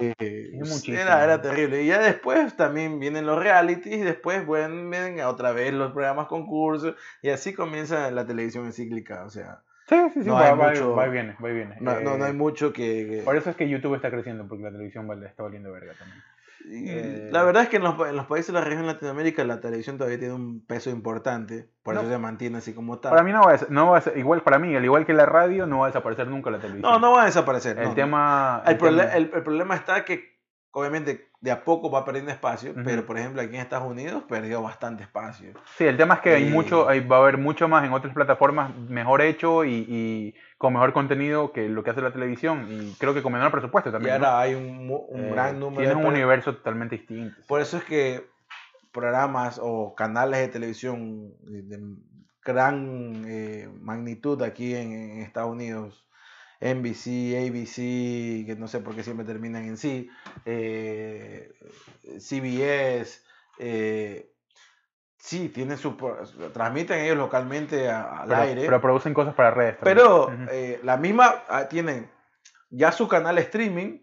[0.88, 1.82] era, era, terrible.
[1.82, 6.94] Y ya después también vienen los realities y después vienen otra vez los programas concursos
[7.22, 9.24] y así comienza la televisión encíclica.
[9.24, 11.76] O sea, sí, sí, sí, no va, mucho, va, viene, va viene.
[11.80, 14.64] No, no, no, hay eh, mucho que, Por eso es que YouTube está creciendo, porque
[14.64, 16.22] la televisión está valiendo verga también.
[16.66, 19.60] Eh, la verdad es que en los, en los, países de la región Latinoamérica la
[19.60, 23.10] televisión todavía tiene un peso importante, por eso se mantiene así como tal.
[23.10, 25.26] Para mí no va, a, no va a igual para mí, al igual que la
[25.26, 26.90] radio, no va a desaparecer nunca la televisión.
[26.90, 27.78] No, no va a desaparecer.
[27.78, 28.62] El tema...
[28.66, 30.38] El, el, problema está que
[30.70, 34.62] obviamente de a poco va perdiendo espacio, pero por ejemplo aquí en Estados Unidos perdió
[34.62, 35.52] bastante espacio.
[35.76, 38.14] Sí, el tema es que hay mucho, hay, va a haber mucho más en otras
[38.14, 42.94] plataformas mejor hecho y, y, con mejor contenido que lo que hace la televisión y
[42.94, 44.14] creo que con menor presupuesto también.
[44.14, 45.82] Y ahora hay un, un eh, gran número.
[45.82, 47.36] Tiene un universo totalmente distinto.
[47.46, 48.26] Por eso es que
[48.90, 51.78] programas o canales de televisión de
[52.42, 56.06] gran eh, magnitud aquí en Estados Unidos
[56.64, 60.08] NBC, ABC, que no sé por qué siempre terminan en sí,
[60.46, 61.52] eh,
[62.18, 63.20] CBS,
[63.58, 64.32] eh,
[65.18, 65.94] sí, tienen su,
[66.54, 68.62] transmiten ellos localmente al aire.
[68.64, 69.76] Pero producen cosas para redes.
[69.82, 72.10] Pero eh, la misma, ah, tienen
[72.70, 73.98] ya su canal streaming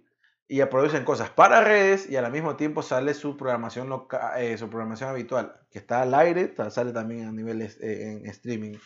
[0.48, 5.10] y ya producen cosas para redes y al mismo tiempo sale su programación su programación
[5.10, 8.78] habitual, que está al aire, sale también a nivel en streaming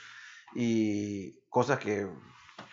[0.53, 2.07] y cosas que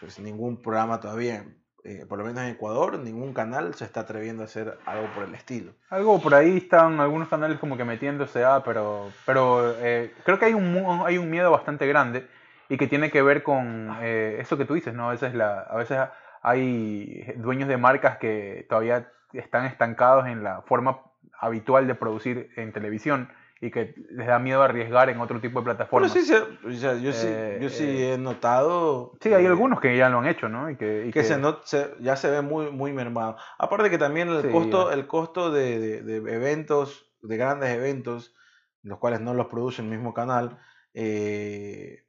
[0.03, 1.45] pues ningún programa todavía,
[1.85, 5.23] eh, por lo menos en Ecuador, ningún canal se está atreviendo a hacer algo por
[5.23, 5.75] el estilo.
[5.91, 10.47] Algo por ahí están algunos canales como que metiéndose a, pero, pero eh, creo que
[10.47, 12.27] hay un, hay un miedo bastante grande
[12.69, 15.09] y que tiene que ver con eh, eso que tú dices, ¿no?
[15.09, 16.01] A veces, la, a veces
[16.43, 20.99] hay dueños de marcas que todavía están estancados en la forma
[21.39, 23.29] habitual de producir en televisión
[23.65, 26.13] y que les da miedo arriesgar en otro tipo de plataformas.
[26.13, 29.13] sí, se- o sea, yo sí, Eh, yo sí eh, he notado.
[29.21, 30.69] Sí, hay eh, algunos que ya lo han hecho, ¿no?
[30.69, 33.37] Y que, y que se not- se- ya se ve muy, muy mermado.
[33.59, 34.95] Aparte que también el Sí, costo, ya.
[34.95, 38.35] el costo de, de- de eventos, de grandes eventos,
[38.83, 40.59] los cuales no los produce el mismo canal,
[40.93, 42.05] eh,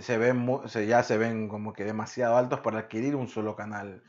[0.00, 4.04] se ven se, ya se ven como que demasiado altos para adquirir un solo canal.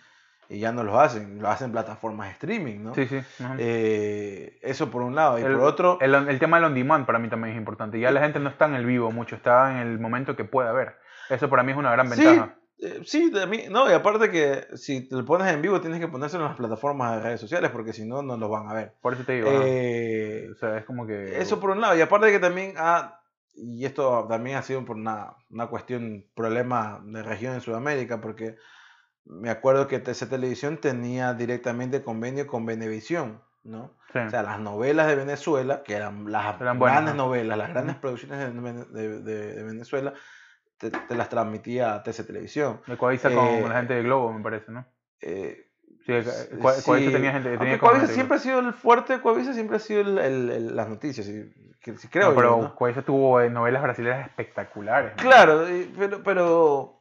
[0.49, 2.95] Y ya no lo hacen, lo hacen plataformas streaming, ¿no?
[2.95, 3.19] Sí, sí.
[3.60, 5.38] Eh, eso por un lado.
[5.40, 7.99] Y el, por otro, el, el tema del on demand para mí también es importante.
[7.99, 10.72] Ya la gente no está en el vivo mucho, está en el momento que pueda
[10.72, 10.95] ver.
[11.30, 12.56] Eso para mí es una gran Sí, ventaja.
[12.80, 15.99] eh, sí, de mí- no, y aparte que si te lo pones en vivo tienes
[15.99, 18.74] que ponérselo en las plataformas de redes sociales porque si no, no lo van a
[18.74, 18.94] ver.
[19.02, 19.49] Por eso te digo.
[19.52, 21.41] Eh, o sea, es como que.
[21.41, 23.19] Eso por un lado, y aparte que también ha,
[23.53, 28.56] y esto también ha sido por una, una cuestión, problema de región en Sudamérica, porque
[29.30, 33.94] me acuerdo que TC Televisión tenía directamente convenio con Venevisión, ¿no?
[34.14, 34.20] Sí.
[34.20, 37.26] O sea, las novelas de Venezuela, que eran las Eran grandes ¿no?
[37.26, 38.40] novelas, las grandes producciones
[38.94, 40.14] de, de- Venezuela,
[40.78, 42.82] te, te las transmitía TC Televisión.
[42.88, 44.86] de Coavisa con eh, la gente de Globo, me parece, ¿no?
[45.22, 45.64] Eh,
[46.06, 46.14] Sí,
[46.62, 47.58] Coavisa sí, tenía gente.
[47.58, 50.88] Tenía Coavisa siempre ha sido el fuerte, Coavisa siempre ha sido el- el- el- las
[50.88, 51.52] noticias, y-
[51.82, 52.76] que- sí creo No, yo, pero ¿no?
[52.76, 55.12] Coavisa tuvo eh, novelas brasileñas espectaculares.
[55.18, 55.22] ¿no?
[55.22, 55.66] Claro,
[55.98, 56.97] pero, pero,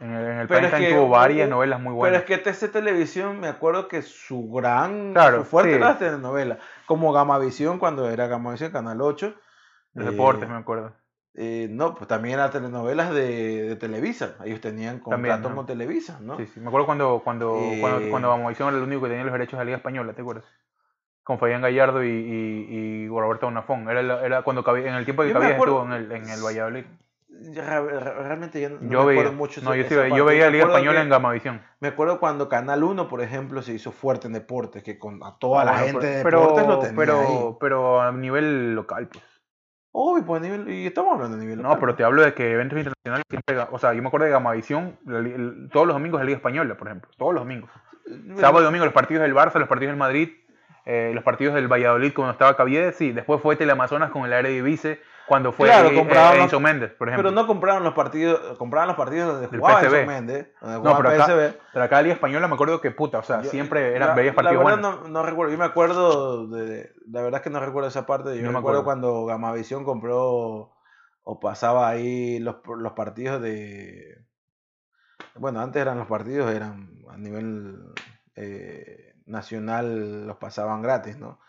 [0.00, 2.20] En el, en el Pero es que tuvo varias novelas muy pero buenas.
[2.20, 5.76] es que TC Televisión, me acuerdo que su gran, Claro, su fuerte sí.
[5.76, 9.34] era las telenovelas, como Gamavisión cuando era Gamavisión Canal 8.
[9.94, 10.92] Los eh, deportes, me acuerdo.
[11.34, 15.56] eh, no, pues también eran telenovelas de, de Televisa, ellos tenían También, contrato ¿no?
[15.56, 16.36] con Televisa, ¿no?
[16.36, 16.60] Sí, sí.
[16.60, 19.52] Me acuerdo cuando, cuando, Eh, cuando, cuando Gamavisión era el único que tenía los derechos
[19.52, 20.44] de la Liga Española, ¿te acuerdas?
[21.24, 22.74] Con Fabián Gallardo y, y,
[23.04, 23.88] y Roberto Bonafón.
[23.90, 26.84] Era, la- era cuando en el tiempo que Cabías estuvo en el, en el Valladolid.
[27.54, 30.64] Realmente ya no, no yo veía, recuerdo mucho no, yo, sí yo veía Me Liga
[30.64, 31.62] acuerdo Española que- en Gamavisión.
[31.80, 35.36] Me acuerdo cuando Canal 1, por ejemplo, se hizo fuerte en deportes, que con a
[35.38, 37.56] toda la Bueno, gente de deportes lo tenía pero, ahí.
[37.60, 39.24] pero a nivel local, pues.
[39.92, 41.78] Obvio, pues a nivel, y estamos hablando de nivel No, local.
[41.80, 44.98] pero te hablo de que eventos internacionales siempre, o sea, yo me acuerdo de Gamavisión
[45.06, 47.70] la el- todos los domingos de Liga Española, por ejemplo, todos los domingos.
[48.36, 50.28] Sábado y domingo los partidos del Barça, los partidos del Madrid,
[50.84, 55.00] eh, los partidos del Valladolid cuando estaba Caviedes, sí, después fue Teleamazonas con el Eredivisie
[55.26, 57.30] cuando fue Claro, eh, Enzo Méndez, por ejemplo.
[57.30, 59.80] Pero no compraron los partidos, compraron los partidos donde Del jugaba.
[59.82, 63.18] Enzo Méndez, donde No, jugaba pero acá, pero acá Liga Española me acuerdo que puta,
[63.18, 65.02] o sea, Yo- siempre era, la- veías partidos La verdad buenos.
[65.02, 68.30] no, no recuerdo, yo me acuerdo, de, la verdad es que no recuerdo esa parte,
[68.30, 68.84] yo Yo me me acuerdo acuerdo.
[69.02, 70.72] cuando Gamavisión compró
[71.28, 74.24] o pasaba ahí los, los partidos de...
[75.34, 77.78] Bueno, antes eran los partidos, eran a nivel
[78.36, 81.40] eh, nacional, los pasaban gratis, ¿no?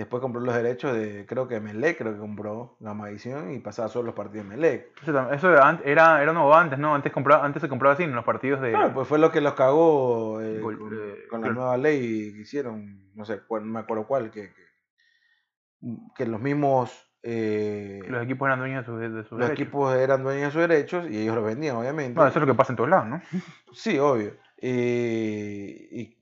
[0.00, 4.06] Después compró los derechos de, creo que Melec, creo que compró Gamavisión y pasaba solo
[4.06, 5.02] los partidos de Melec.
[5.02, 6.94] Eso, era, era, era nuevo antes, ¿no?
[6.94, 8.70] Antes, compraba, antes se compraba así en los partidos de...
[8.70, 11.60] Claro, pues fue lo que los cagó eh, Gol- con, eh, con la claro.
[11.60, 14.62] nueva ley que hicieron, no sé, cuál, no me acuerdo cuál, que, que,
[16.16, 19.60] que los mismos eh, los equipos eran dueños de sus, de sus los derechos.
[19.60, 22.14] equipos eran dueños de sus derechos y ellos los vendían, obviamente.
[22.14, 23.20] Bueno, eso es lo que pasa en todos lados, ¿no?
[23.74, 24.32] Sí, obvio.
[24.62, 26.16] Y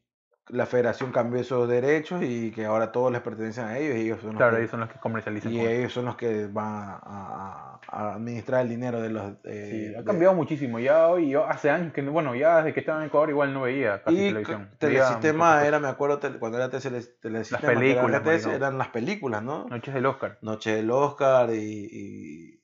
[0.50, 4.20] la federación cambió esos derechos y que ahora todos les pertenecen a ellos y ellos
[4.20, 5.52] son los Claro, que, ellos son los que comercializan.
[5.52, 6.66] y ellos son los que van
[7.02, 9.32] a, a- administrar el dinero de los...
[9.44, 10.78] eh, Sí, ha de- cambiado muchísimo.
[10.78, 13.62] Ya hoy, yo hace años que, bueno, ya desde que estaba en Ecuador igual no
[13.62, 14.70] veía casi Y televisión.
[14.78, 19.66] Telesistema era, me acuerdo, cuando era Tele- Telesistema, era películas, eran las películas, ¿no?
[19.68, 20.38] Noches del Oscar.
[20.42, 22.57] Noche del Oscar y, y-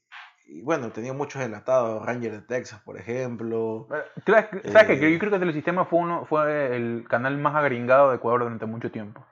[0.47, 3.89] y, bueno, tenía muchos enlatados, Ranger de Texas, por ejemplo.
[3.93, 4.49] Eh, ¿Sabes
[4.91, 5.13] Eh, qué?
[5.13, 8.91] Yo creo que Telesistema fue, uno, fue el canal más agringado de Ecuador durante mucho
[8.91, 9.25] tiempo.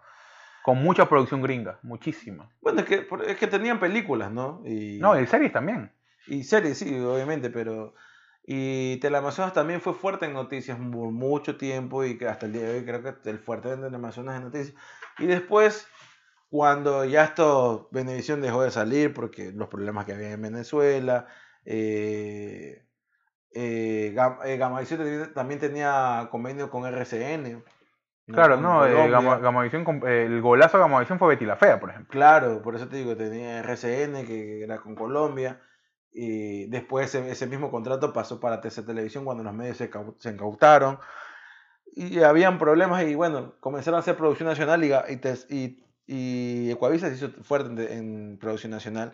[0.63, 2.49] Con mucha producción gringa, muchísima.
[2.61, 4.63] Bueno, es que, es que tenían películas, ¿no?
[4.65, 5.91] Y, No, y series también.
[6.27, 7.95] y series, sí, obviamente, pero...
[8.45, 12.63] Y Teleamazonas también fue fuerte en noticias por mucho tiempo y que hasta el día
[12.63, 14.75] de hoy creo que el fuerte de Teleamazonas en noticias.
[15.19, 15.87] Y después,
[16.53, 21.27] cuando ya esto, Venevisión dejó de salir porque los problemas que había en Venezuela,
[21.65, 22.85] eh,
[23.55, 24.15] eh,
[24.45, 27.65] eh, Gamavisión también- también tenía convenio con RCN.
[28.27, 29.09] Claro, no, eh.
[29.09, 32.11] Gama- Gamavisión el golazo de Gamavisión fue Betty la Fea, por ejemplo.
[32.11, 35.59] Claro, por eso te digo, tenía RCN que era con Colombia.
[36.13, 40.31] Y después ese, ese mismo contrato pasó para TC Televisión cuando los medios se, se
[40.31, 40.99] incautaron.
[41.95, 45.21] Y habían problemas y bueno, comenzaron a hacer producción nacional y, y,
[45.57, 49.13] y, y Ecuavisa se hizo fuerte en, en producción nacional.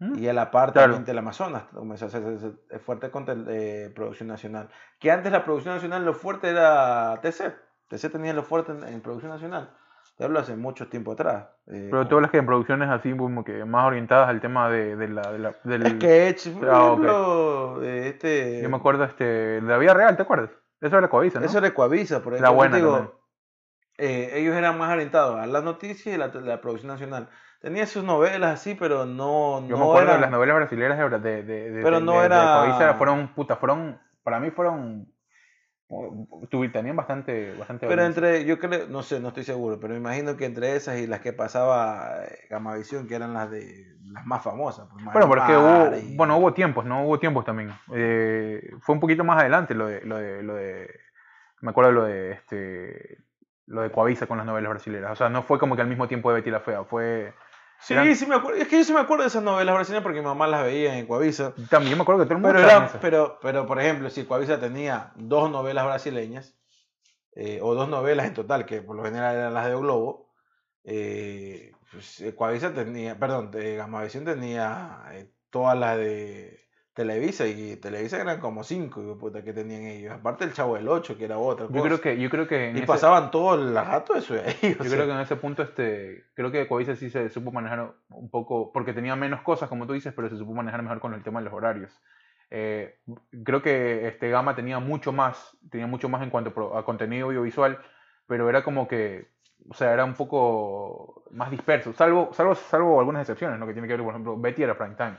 [0.00, 0.16] ¿Mm?
[0.18, 0.92] Y a la par Claro.
[0.92, 4.68] también Teleamazonas comenzó a hacerse fuerte con tel- eh, producción nacional.
[5.00, 7.52] Que antes la producción nacional lo fuerte era TC.
[7.88, 9.70] TC tenía lo fuerte en, en producción nacional.
[10.16, 11.46] Te hablo hace mucho tiempo atrás.
[11.66, 14.94] eh, Pero tú hablas que en producciones así como que más orientadas al tema de,
[14.96, 15.86] de la, de la- del...
[15.86, 19.94] Es que Edge, por Ah, ejemplo, eh, este, Yo me acuerdo este, de la vida
[19.94, 20.50] real, ¿te acuerdas?
[20.80, 21.46] Eso era Coavisa, ¿no?
[21.46, 22.54] eso era Ecuavisa, por La ejemplo.
[22.54, 23.17] buena digo, también.
[23.98, 27.28] Eh, ellos eran más orientados a las noticias y la, la producción nacional.
[27.60, 30.98] Tenía sus novelas así, pero no, Yo no me acuerdo eran- de las novelas brasileñas
[30.98, 35.12] de, de, de, de- Pero no era- fueron, puta, fueron, para mí fueron,
[36.50, 39.98] tuvi- tenían bastante, bastante Pero entre, yo creo, no sé, no estoy seguro, pero me
[40.00, 44.24] imagino que entre esas y las que pasaba eh, Gamavisión, que eran las de las
[44.26, 44.86] más famosas.
[44.92, 47.04] pues, Bueno, pero es que Marimar hubo, y- bueno, hubo tiempos, ¿no?
[47.04, 47.72] Hubo tiempos también.
[47.94, 50.88] Eh, fue un poquito más adelante lo de, lo de, lo de,
[51.62, 53.18] me acuerdo lo de, este,
[53.68, 55.12] lo de Coavisa con las novelas brasileñas.
[55.12, 57.32] O sea, no fue como que al mismo tiempo de Betty la Fea, fue...
[57.80, 58.60] Sí, eran- sí me acuerdo.
[58.60, 60.98] Es que yo sí me acuerdo de esas novelas brasileñas porque mi mamá las veía
[60.98, 61.54] en Coavisa.
[61.70, 64.58] También me acuerdo que todo el mundo Pero, era, pero, pero, por ejemplo, si Coavisa
[64.58, 66.56] tenía dos novelas brasileñas,
[67.36, 70.32] eh, o dos novelas en total, que por lo general eran las de Globo,
[70.82, 76.58] eh, pues, eh, Coavisa tenía, perdón, de Gamavisión tenía eh, todas las de
[76.98, 80.12] Televisa, y Televisa eran como cinco de puta, que tenían ellos.
[80.12, 81.84] Aparte el Chavo del 8, que era otra Yo cosa.
[81.84, 84.56] creo que, yo creo que en y ese- pasaban todo el rato eso de ahí.
[84.76, 84.90] Yo sea.
[84.92, 88.72] creo que en ese punto, este, creo que Coavisa sí se supo manejar un poco,
[88.72, 91.38] porque tenía menos cosas, como tú dices, pero se supo manejar mejor con el tema
[91.38, 91.96] de los horarios.
[92.50, 92.98] Eh,
[93.44, 97.78] creo que este Gama tenía mucho más, tenía mucho más en cuanto a contenido audiovisual,
[98.26, 99.28] pero era como que,
[99.70, 103.66] o sea, era un poco más disperso, salvo, salvo, salvo algunas excepciones, ¿no?
[103.66, 105.16] Que tiene que ver, por ejemplo, Betty era prime time.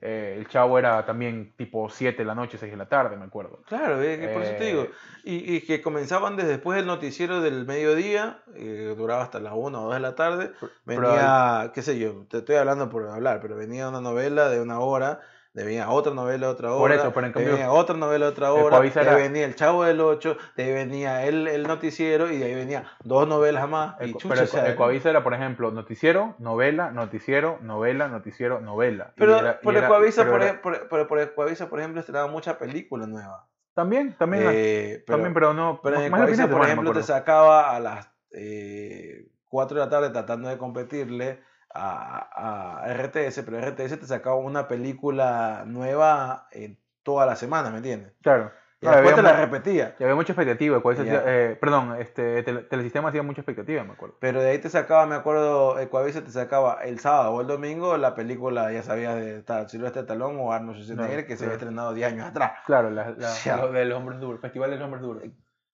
[0.00, 3.24] Eh, el Chavo era también tipo 7 de la noche, 6 de la tarde, me
[3.24, 3.62] acuerdo.
[3.66, 4.82] Claro, eh, que por eso te digo.
[4.82, 4.90] Eh,
[5.24, 9.80] Y, y que comenzaban desde después del noticiero del mediodía, eh, duraba hasta las 1
[9.80, 10.52] o 2 de la tarde.
[10.84, 14.60] pero Venía, qué sé yo, te estoy hablando por hablar, pero venía una novela de
[14.60, 15.20] una hora,
[15.58, 18.52] de venía otra novela otra hora, Por eso, pero en cambio, venía otra novela otra
[18.52, 22.44] hora, era- venía el Chavo del 8, de ahí venía el, el noticiero y de
[22.44, 23.96] ahí venía dos novelas más.
[24.00, 26.90] El, y co- chucha, pero el, o sea, el Coavisa era, por ejemplo, noticiero, novela,
[26.92, 29.12] noticiero, novela, noticiero, novela.
[29.16, 32.28] Pero era- por el Coavisa, por, era- por- pero por el Coavisa, por ejemplo, estrenaba
[32.28, 33.48] mucha película nueva.
[33.74, 35.80] También, también, Eh, pero- también, pero no.
[35.82, 40.10] Pero en más Coavisa, por ejemplo, te sacaba a las eh, 4 de la tarde
[40.10, 41.40] tratando de competirle
[41.74, 47.78] a, a RTS, pero RTS te sacaba una película nueva en toda la semana, ¿me
[47.78, 48.12] entiendes?
[48.22, 48.50] Claro.
[48.80, 49.96] Y No, después te la repetía.
[49.98, 50.78] y había mucha expectativa.
[50.78, 54.16] Hacía- eh, perdón, este, Tele- Telesistema hacía mucha expectativa, me acuerdo.
[54.20, 57.48] Pero de ahí te sacaba, me acuerdo, el Coavisa te sacaba el sábado o el
[57.48, 61.44] domingo la película, ya sabías, de tal, Silvestre Talón o Arnold Schwarzenegger, No, que se
[61.44, 61.70] había claro.
[61.70, 62.52] estrenado 10 años atrás.
[62.66, 63.56] Claro, la, la, Ya.
[63.56, 65.24] lo de los hombres duros, Festival de los hombres duros.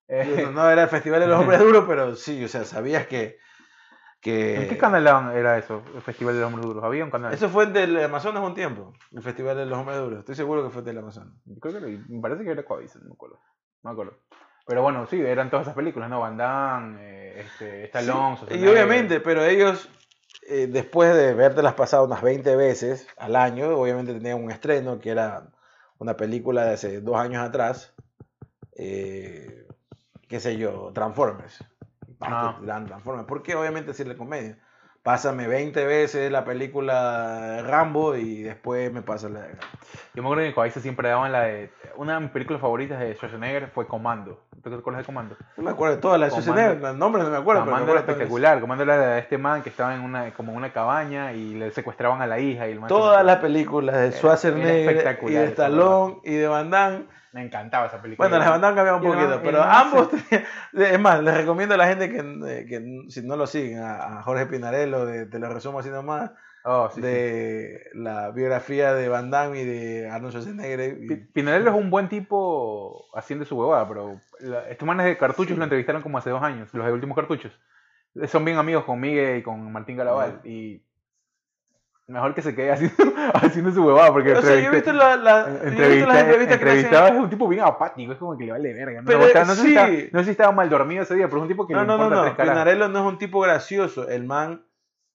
[0.09, 3.07] Eh, No, no era el Festival de los Hombres Duros, pero sí, o sea, sabías
[3.07, 3.37] que...
[4.24, 5.06] que ¿En qué canal
[5.36, 5.82] era eso?
[5.94, 6.82] El Festival de los hombres duros.
[6.82, 7.34] ¿Había un canal?
[7.34, 10.18] Eso fue del Amazonas un tiempo, el Festival de los Hombres Duros.
[10.20, 11.34] Estoy seguro que fue del Amazonas.
[11.60, 13.38] Creo que lo- me parece que era Coavisa, no me acuerdo.
[13.82, 14.14] No me acuerdo.
[14.66, 16.20] Pero bueno, sí, eran todas esas películas, ¿no?
[16.20, 18.70] Van Damme, eh, este, Stallone, y Schwarzenegger.
[18.70, 19.90] obviamente, pero ellos,
[20.48, 25.10] eh, después de vértelas pasado unas 20 veces al año, obviamente tenían un estreno que
[25.10, 25.48] era
[25.98, 27.94] una película de hace dos años atrás,
[28.76, 29.66] eh,
[30.28, 31.62] qué sé yo, Transformers.
[32.32, 32.56] Ah.
[32.60, 33.26] Te dan Transformers.
[33.28, 33.55] ¿Por qué?
[33.55, 34.56] Obviamente decirle comedia.
[35.02, 39.40] Pásame 20 veces la película Rambo y después me pasa la...
[40.14, 41.70] Yo me acuerdo que en Coavisa siempre daban la de.
[41.96, 44.40] Una de mis películas favoritas de Schwarzenegger fue Comando.
[44.62, 45.36] ¿Te acuerdas de Comando?
[45.59, 46.52] No me acuerdo de todas las Comando.
[46.52, 48.16] Schwarzenegger, el nombre no me acuerdo, pero me Comando era acuerdo de todas.
[48.16, 48.60] espectacular.
[48.60, 51.70] Comando era de este man que estaba en una, como en una cabaña y le
[51.72, 52.66] secuestraban a la hija.
[52.68, 56.48] Y el man Todas las películas de Era- Schwarzenegger era y de Stallone y de
[56.48, 57.05] Van Damme.
[57.35, 58.28] Me encantaba esa película.
[58.28, 60.09] Bueno, las Van Damme cambiaban un poquito, pero ambos,
[60.73, 64.19] es más, les recomiendo a la gente que, eh, que si no lo siguen, a,
[64.19, 66.31] a Jorge Pinarello, de, te lo resumo así nomás,
[66.66, 67.01] Oh, sí, sí.
[67.02, 70.97] de la biografía de Van Damme y de Arnold Schwarzenegger.
[71.02, 75.19] y- Pi- Pinarello es un buen tipo haciendo su huevada, pero la- estos manes de
[75.19, 77.52] cartuchos lo entrevistaron como hace dos años, los de últimos cartuchos.
[78.28, 80.40] Son bien amigos con Miguel y con Martín Garabal.
[80.44, 80.82] Y
[82.06, 82.97] mejor que se quede haciendo,
[83.35, 86.64] haciendo su huevada, porque o sea, yo he visto, la, la- entrevista, las entrevistas que
[86.64, 87.16] le entrevistado hacen.
[87.16, 89.01] es un tipo bien apático, es como que le vale verga.
[89.01, 89.06] ¿no?
[89.06, 89.68] Pero, no, sé si sí.
[89.68, 91.81] estaba, no sé si estaba mal dormido ese día, pero es un tipo que No,
[91.81, 92.22] le no, no, importa no.
[92.24, 92.52] tres carajos.
[92.62, 94.09] Pinarello no es un tipo gracioso.
[94.09, 94.66] El man,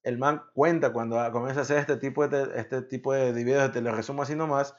[0.04, 3.62] el man cuenta cuando comienza a hacer este tipo de, te- este tipo de videos
[3.64, 4.76] de te lo resumo así nomás.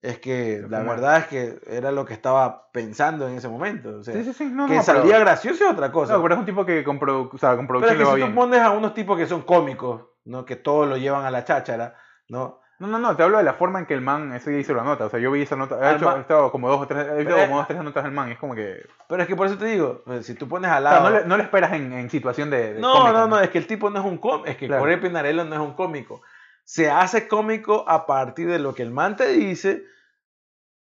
[0.00, 3.98] Es que la verdad es que era lo que estaba pensando en ese momento.
[3.98, 6.14] O sea, Sí, sí, sí, no, que no, salía pero, gracioso es otra cosa.
[6.14, 8.04] no, pero es un tipo que con, produ- o sea, con pero producción es le
[8.04, 8.34] que va si tú bien.
[8.34, 10.44] pones a unos tipos que son cómicos, ¿no?
[10.44, 11.96] que todos lo llevan a la cháchara,
[12.28, 12.60] ¿no?
[12.78, 14.74] No, no, no, te hablo de la forma en que el man ese día hizo
[14.74, 15.04] la nota.
[15.04, 15.78] O sea, yo vi esa nota.
[15.80, 17.64] He, Al hecho, man- he estado como dos o tres, he visto Pero- como dos
[17.64, 18.28] o tres notas del man.
[18.28, 18.84] Y es como que.
[19.08, 21.10] Pero es que por eso te digo, pues, si tú pones al O sea, lado...
[21.10, 22.74] no le, no esperas en, en situación de.
[22.74, 24.82] de No, no, no, es que el tipo no es un cómico, es que Claro.
[24.82, 26.22] Jorge Pinarello no es un cómico.
[26.64, 29.84] Se hace cómico a partir de lo que el man te dice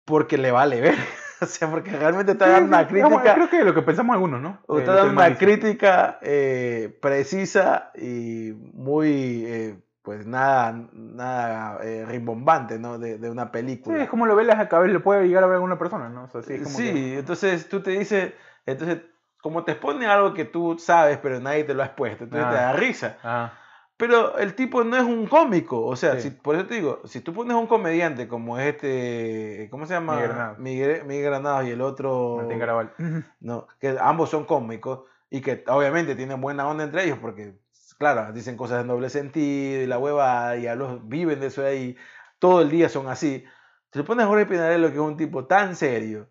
[0.06, 0.96] porque le vale ver.
[1.42, 4.42] o sea, porque realmente está Sí, sí, una crítica, Creo que lo que pensamos algunos,
[4.42, 4.60] ¿no?
[4.68, 12.80] o Eh, man una crítica eh, precisa y muy, eh, pues nada, nada eh, rimbombante,
[12.80, 12.98] ¿no?
[12.98, 14.04] De, de una Sí, película.
[14.04, 16.24] es como lo ve la cabeza, le puede llegar a ver a alguna persona, ¿no?
[16.26, 18.34] O sea, sí, es como Sí, que- entonces tú te dices,
[18.66, 19.02] entonces
[19.42, 22.52] como te expone algo que tú sabes, pero nadie te lo ha expuesto, entonces Ah.
[22.52, 23.18] te da risa.
[23.24, 23.54] Ah,
[23.98, 26.30] Pero el tipo no es un cómico, o sea, Sí.
[26.30, 29.96] si, por eso te digo, si tú pones un comediante como es este, ¿cómo se
[29.96, 30.14] llama?
[30.14, 30.60] Miguel Granados.
[30.60, 32.94] Miguel, Miguel Granados y el otro, Martín Garabal.
[33.40, 35.02] no, que ambos son cómicos
[35.32, 37.56] y que obviamente tienen buena onda entre ellos porque,
[37.98, 41.64] claro, dicen cosas de doble sentido y la huevada y a los viven de eso
[41.64, 41.98] de ahí,
[42.38, 43.44] todo el día son así.
[43.92, 46.30] Si le pones a Jorge Pinarello, que es un tipo tan serio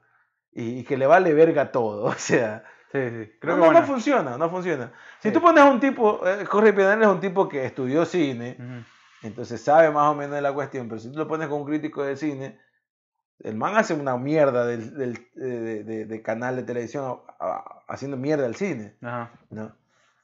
[0.52, 2.62] y, y que le vale verga todo, o sea,
[2.92, 3.32] Sí, sí.
[3.40, 3.80] Creo no, que no, bueno.
[3.80, 4.92] no funciona, no funciona.
[5.20, 5.34] Si Sí.
[5.34, 8.56] tú pones a un tipo, eh, Jorge Pinarello es un tipo que estudió cine,
[9.22, 11.66] entonces sabe más o menos de la cuestión, pero si tú lo pones con un
[11.66, 12.58] crítico de cine,
[13.40, 17.18] el man hace una mierda del, del- de, de- de canal de televisión
[17.88, 19.30] haciendo mierda al cine, Ajá.
[19.50, 19.72] ¿no?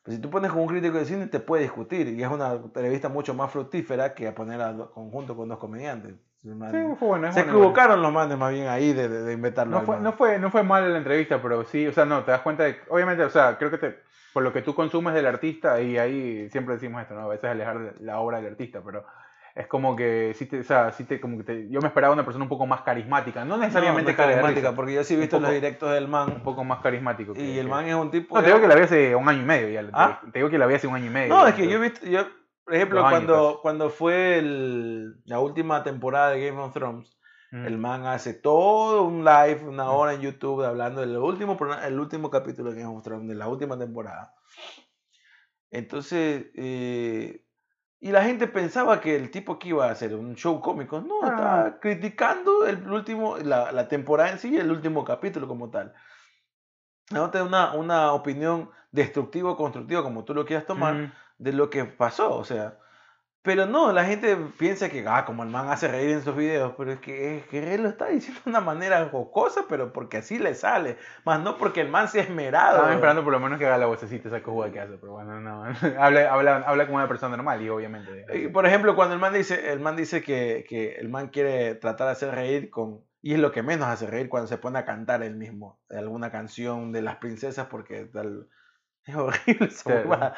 [0.04, 2.52] Pero si tú pones con un crítico de cine, te puede discutir, y es una
[2.54, 6.14] entrevista mucho más fructífera que a poner a conjunto con dos comediantes.
[6.44, 9.78] Man- Sí, fue Se bueno, equivocaron los manes más bien ahí de, de, de inventarlo.
[9.78, 12.32] No fue, no, fue, no fue mal la entrevista, pero sí, o sea, no, te
[12.32, 13.98] das cuenta de que, obviamente, o sea, creo que te,
[14.32, 17.20] por lo que tú consumes del artista, y ahí siempre decimos esto, ¿no?
[17.22, 19.04] A veces alejar la obra del artista, pero
[19.54, 22.12] es como que, sí te, o sea, sí te, como que te, yo me esperaba
[22.14, 25.14] una persona un poco más carismática, no No, necesariamente no de carismática, porque yo sí
[25.14, 27.34] he Un visto los poco- directos del un man, poco más carismático.
[27.34, 28.34] que- y el que- man es un tipo...
[28.34, 29.88] No, te digo que la vi hace un año y medio ya.
[29.92, 30.20] ¿Ah?
[30.32, 31.34] Te digo que la vi hace un año y medio.
[31.34, 32.26] No, es que yo he visto, yo,
[32.64, 33.62] por ejemplo, años cuando, casi.
[33.62, 37.16] cuando fue el- la última temporada de Game of Thrones,
[37.50, 37.66] Mm.
[37.66, 42.30] el man hace todo un live, una hora en YouTube, hablando del último, el último
[42.30, 44.34] capítulo de Game of Thrones, de la última temporada.
[45.70, 47.44] Entonces, eh,
[48.00, 51.20] y la gente pensaba que el tipo que iba a hacer un show cómico, no,
[51.22, 51.28] Ah.
[51.28, 55.94] estaba criticando el último, la, la temporada en sí y el último capítulo como tal.
[57.10, 61.12] No una, una opinión destructiva o constructiva, como tú lo quieras tomar, Mm.
[61.42, 62.78] De lo que pasó, o sea.
[63.44, 66.74] Pero no, la gente piensa que, ah, como el man hace reír en sus videos,
[66.78, 70.18] pero es que, es que él lo está diciendo de una manera jocosa, pero porque
[70.18, 72.76] así le sale, más no porque el man se ha esmerado.
[72.76, 75.40] Estaba esperando por lo menos que haga la vocecita esa cojuda que hace, pero bueno,
[75.40, 75.64] no.
[75.98, 78.26] habla, habla, habla como una persona normal y obviamente.
[78.32, 81.74] Y, Por ejemplo, cuando el man dice, el man dice que, que el man quiere
[81.74, 84.78] tratar de hacer reír con, y es lo que menos hace reír cuando se pone
[84.78, 88.48] a cantar él mismo, alguna canción de las princesas, porque tal,
[89.04, 90.34] es horrible esa Claro.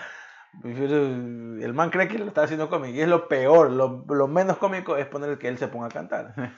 [0.62, 4.56] El man cree que lo está haciendo cómico y es lo peor, lo, lo menos
[4.58, 6.34] cómico es poner que él se ponga a cantar.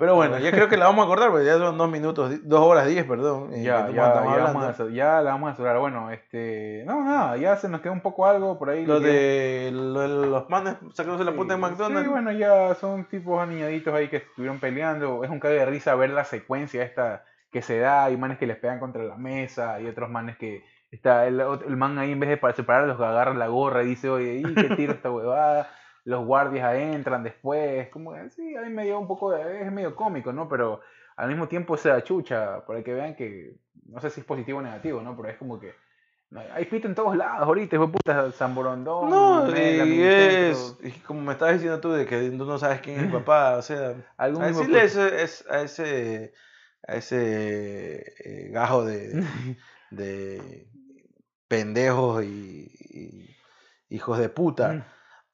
[0.00, 2.60] Pero bueno, ya creo que la vamos a acordar, porque ya son dos minutos, dos
[2.60, 3.50] horas diez, perdón.
[3.50, 4.08] Ya, ya, ya,
[4.44, 5.78] vamos a, ya la vamos a cerrar.
[5.78, 6.84] Bueno, este.
[6.86, 8.86] No, nada, ya se nos quedó un poco algo por ahí.
[8.86, 12.04] Lo de lo los manes sacándose la Sí, punta en McDonald's.
[12.04, 15.22] Sí, bueno, ya son tipos aniñaditos ahí que estuvieron peleando.
[15.22, 18.04] Es un cague de risa ver la secuencia esta que se da.
[18.04, 21.76] Hay manes que les pegan contra la mesa y otros manes que está el, el
[21.76, 24.74] man ahí en vez de para separarlos agarra la gorra y dice, oye, ¿y qué
[24.76, 25.70] tiro esta huevada?
[26.04, 27.88] Los guardias entran después.
[27.90, 29.62] Como que, sí, a mí me dio un poco de...
[29.62, 30.48] Es medio cómico, ¿no?
[30.48, 30.80] Pero
[31.16, 33.56] al mismo tiempo esa chucha, para que vean que...
[33.86, 35.16] No sé si es positivo o negativo, ¿no?
[35.16, 35.74] Pero es como que...
[36.54, 39.10] Hay pito en todos lados ahorita, fue puta San Borondón.
[39.10, 42.80] No, Mela, y es, y como me estabas diciendo tú de que tú no sabes
[42.80, 46.32] quién es el papá, o sea, Algún a hijo decirle eso es, a ese,
[46.86, 49.24] a ese eh, gajo de,
[49.90, 50.68] de
[51.50, 54.84] pendejos y, y hijos de puta, Mm.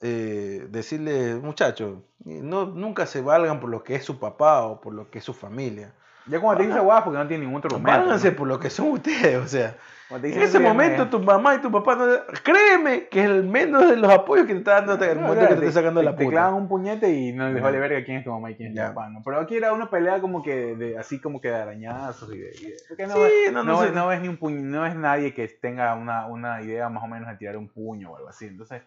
[0.00, 4.94] eh, decirle, muchachos, no, nunca se valgan por lo que es su papá o por
[4.94, 5.94] lo que es su familia.
[6.28, 8.36] Ya cuando te dice guau porque no tiene ningún otro ¿no?
[8.36, 9.76] por lo que son ustedes, o sea.
[10.20, 12.06] Te En ese momento me- tu mamá y tu papá no...
[12.44, 15.26] Créeme que es el menos de los apoyos que te está dando hasta el No,
[15.26, 16.36] momento que te, está sacando te, la te puta.
[16.36, 18.74] clavan un puñete y no les vale verga quién es tu mamá y quién es
[18.76, 19.20] tu papá, ¿no?
[19.24, 22.50] Pero aquí era una pelea como que de, así como que de arañazos y de...
[22.56, 24.94] y de- porque no, Sí, ves- no, ves- no ves ni un puño, no es
[24.94, 28.28] nadie que tenga una, una idea más o menos de tirar un puño o algo
[28.28, 28.46] así.
[28.46, 28.82] Entonces,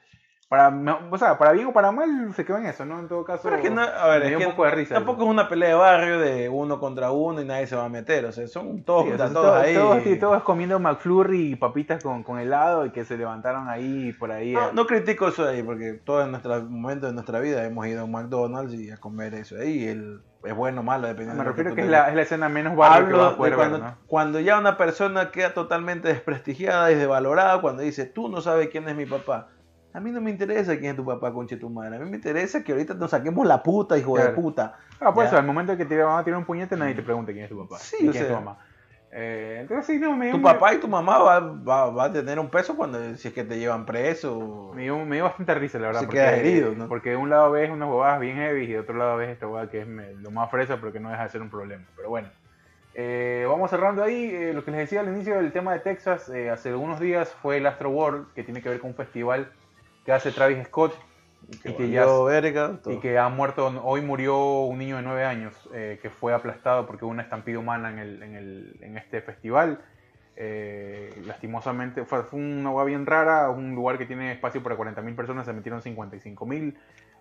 [0.50, 0.70] para,
[1.12, 2.98] o sea, para bien o para mal se quedó en eso, ¿no?
[3.00, 4.66] En todo caso, Pero es que no, a ver, me es dio que un poco
[4.66, 4.96] de risa.
[4.96, 7.90] tampoco es una pelea de barrio de uno contra uno y nadie se va a
[7.90, 8.26] meter.
[8.26, 9.76] O sea, son todos Sí, o sea, todos ahí.
[9.76, 14.12] todos, sí, todos comiendo McFlurry y papitas con, con helado y que se levantaron ahí
[14.14, 14.54] por ahí.
[14.54, 17.64] No, a- no critico eso de ahí, porque todos en nuestro momento de nuestra vida
[17.64, 19.88] hemos ido a un McDonald's y a comer eso de ahí.
[19.88, 22.76] el- es bueno o malo, dependiendo me refiero que es la, es la escena menos
[22.76, 23.98] barrio que vas a Hablo poder de ver, cuando, ¿no?
[24.08, 28.88] cuando ya una persona queda totalmente desprestigiada y desvalorada, cuando dice, tú no sabes quién
[28.88, 29.50] es mi papá.
[29.94, 31.96] A mí no me interesa quién es tu papá, conche tu madre.
[31.96, 34.36] A mí me interesa que ahorita nos saquemos la puta, hijo de Claro.
[34.36, 34.76] puta.
[35.00, 35.30] Ah, por Ya.
[35.30, 37.50] eso, al momento que te van a tirar un puñete, nadie te pregunta quién es
[37.50, 37.78] tu papá.
[37.80, 38.58] Sí, quién es tu mamá.
[39.12, 42.38] Eh, entonces, sí, no, me Tu papá y tu mamá va, va, va a tener
[42.38, 44.72] un peso cuando si es que te llevan preso.
[44.76, 46.02] me dio, me dio bastante risa, la verdad.
[46.02, 46.88] Se porque, queda herido, ¿no?
[46.88, 49.48] Porque de un lado ves unas bobadas bien heavy y de otro lado ves esta
[49.48, 51.86] bobada que es lo más fresa, pero que no deja de ser un problema.
[51.96, 52.30] Pero bueno,
[52.94, 54.30] eh, vamos cerrando ahí.
[54.32, 57.34] Eh, lo que les decía al inicio del tema de Texas, eh, hace algunos días
[57.42, 59.52] fue el Astro World, que tiene que ver con un festival
[60.10, 60.96] que hace Travis Scott.
[61.64, 62.80] y que ya verga.
[62.88, 66.88] Y que ha muerto, hoy murió un niño de 9 años eh, que fue aplastado
[66.88, 69.84] porque hubo una estampida humana en, el, en, el, en este festival.
[70.36, 75.16] Eh, lastimosamente, fue, fue una hueá bien rara, un lugar que tiene espacio para 40.000
[75.16, 76.76] personas, se metieron 55.000.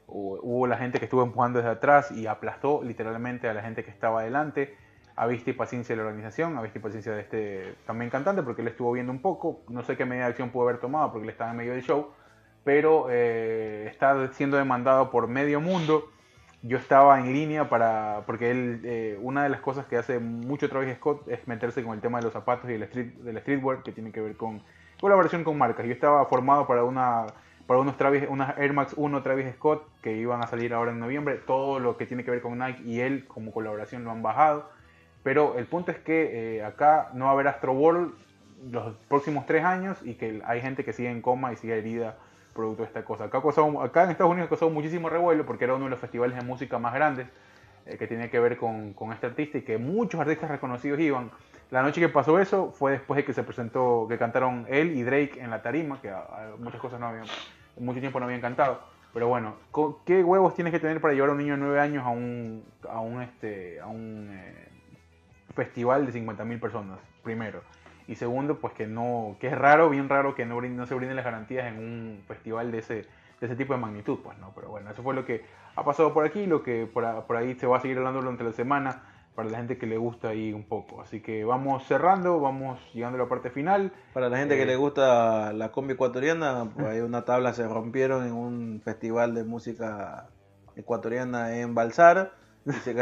[0.07, 3.85] Hubo hubo la gente que estuvo empujando desde atrás y aplastó literalmente a la gente
[3.85, 4.75] que estaba adelante.
[5.15, 8.43] A vista y paciencia de la organización, a vista y paciencia de este también cantante,
[8.43, 9.61] porque él estuvo viendo un poco.
[9.69, 11.83] No sé qué medida de acción pudo haber tomado, porque él estaba en medio del
[11.83, 12.13] show.
[12.69, 16.11] Pero eh, está siendo demandado por medio mundo.
[16.61, 18.25] Yo estaba en línea para.
[18.27, 21.95] Porque él, eh, una de las cosas que hace mucho Travis Scott es meterse con
[21.95, 24.61] el tema de los zapatos y el street, del streetwear, que tiene que ver con
[25.01, 25.87] colaboración con marcas.
[25.87, 27.29] Yo estaba formado para una
[27.67, 30.99] para unos Travis, unas Air Max 1 Travis Scott que iban a salir ahora en
[30.99, 31.37] noviembre.
[31.37, 34.69] Todo lo que tiene que ver con Nike y él como colaboración lo han bajado.
[35.23, 38.13] Pero el punto es que eh, acá no va a haber Astro World
[38.71, 42.19] los próximos tres años y que hay gente que sigue en coma y sigue herida
[42.59, 43.25] producto de esta cosa.
[43.25, 46.37] Acá, causado- acá en Estados Unidos causado muchísimo revuelo porque era uno de los festivales
[46.37, 47.29] de música más grandes
[47.87, 51.31] eh, que tiene que ver con, con este artista y que muchos artistas reconocidos iban.
[51.71, 55.03] La noche que pasó eso fue después de que se presentó, que cantaron él y
[55.05, 56.13] Drake en la tarima, que
[56.59, 57.27] muchas cosas no habían,
[57.79, 58.81] mucho tiempo no habían cantado.
[59.15, 59.55] Pero bueno,
[60.05, 62.65] ¿qué huevos tienes que tener para llevar a un niño de 9 años a un,
[62.91, 64.69] a un, este, a un eh,
[65.55, 67.63] festival de 50.000 personas, primero?
[68.09, 70.95] Y segundo, pues que no, que es raro, bien raro que no, brin- no se
[70.97, 74.53] brinden las garantías en un festival de ese, de ese tipo de magnitud, pues no.
[74.55, 75.45] Pero bueno, eso fue lo que
[75.77, 78.43] ha pasado por aquí, lo que por, por ahí se va a seguir hablando durante
[78.45, 79.03] la semana
[79.35, 81.01] para la gente que le gusta ahí un poco.
[81.01, 83.93] Así que vamos cerrando, vamos llegando a la parte final.
[84.13, 84.59] Para la gente Eh.
[84.59, 89.35] que le gusta la combi ecuatoriana, pues hay una tabla se rompieron en un festival
[89.35, 90.27] de música
[90.77, 92.33] ecuatoriana en Balsar
[92.67, 92.95] y se,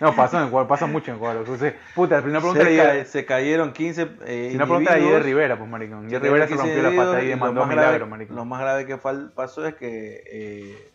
[0.00, 1.38] No, pasa en Ecuador, pasa mucho en Ecuador.
[1.40, 5.18] Entonces, puta, la primera pregunta se ca- se cayeron 15 eh, Si una pregunta de
[5.20, 6.08] Rivera, pues maricón.
[6.10, 8.36] Jerry Rivera se rompió 15 la pata ahí y a más Milagro, grave- maricón.
[8.36, 8.96] Lo más grave que
[9.34, 10.88] pasó es que eh,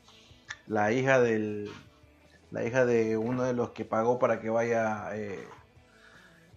[0.68, 1.70] la hija del
[2.52, 5.40] la hija de uno de los que pagó para que vaya eh,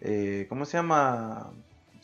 [0.01, 1.51] eh, ¿cómo se llama?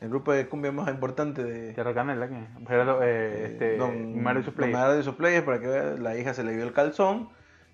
[0.01, 2.36] El grupo de cumbia más importante de Tierra Canela, ¿qué?
[2.69, 4.70] Gerardo, eh, este, don- Mario don.
[4.70, 7.31] Mario para que vea, la hija se le vio el calzón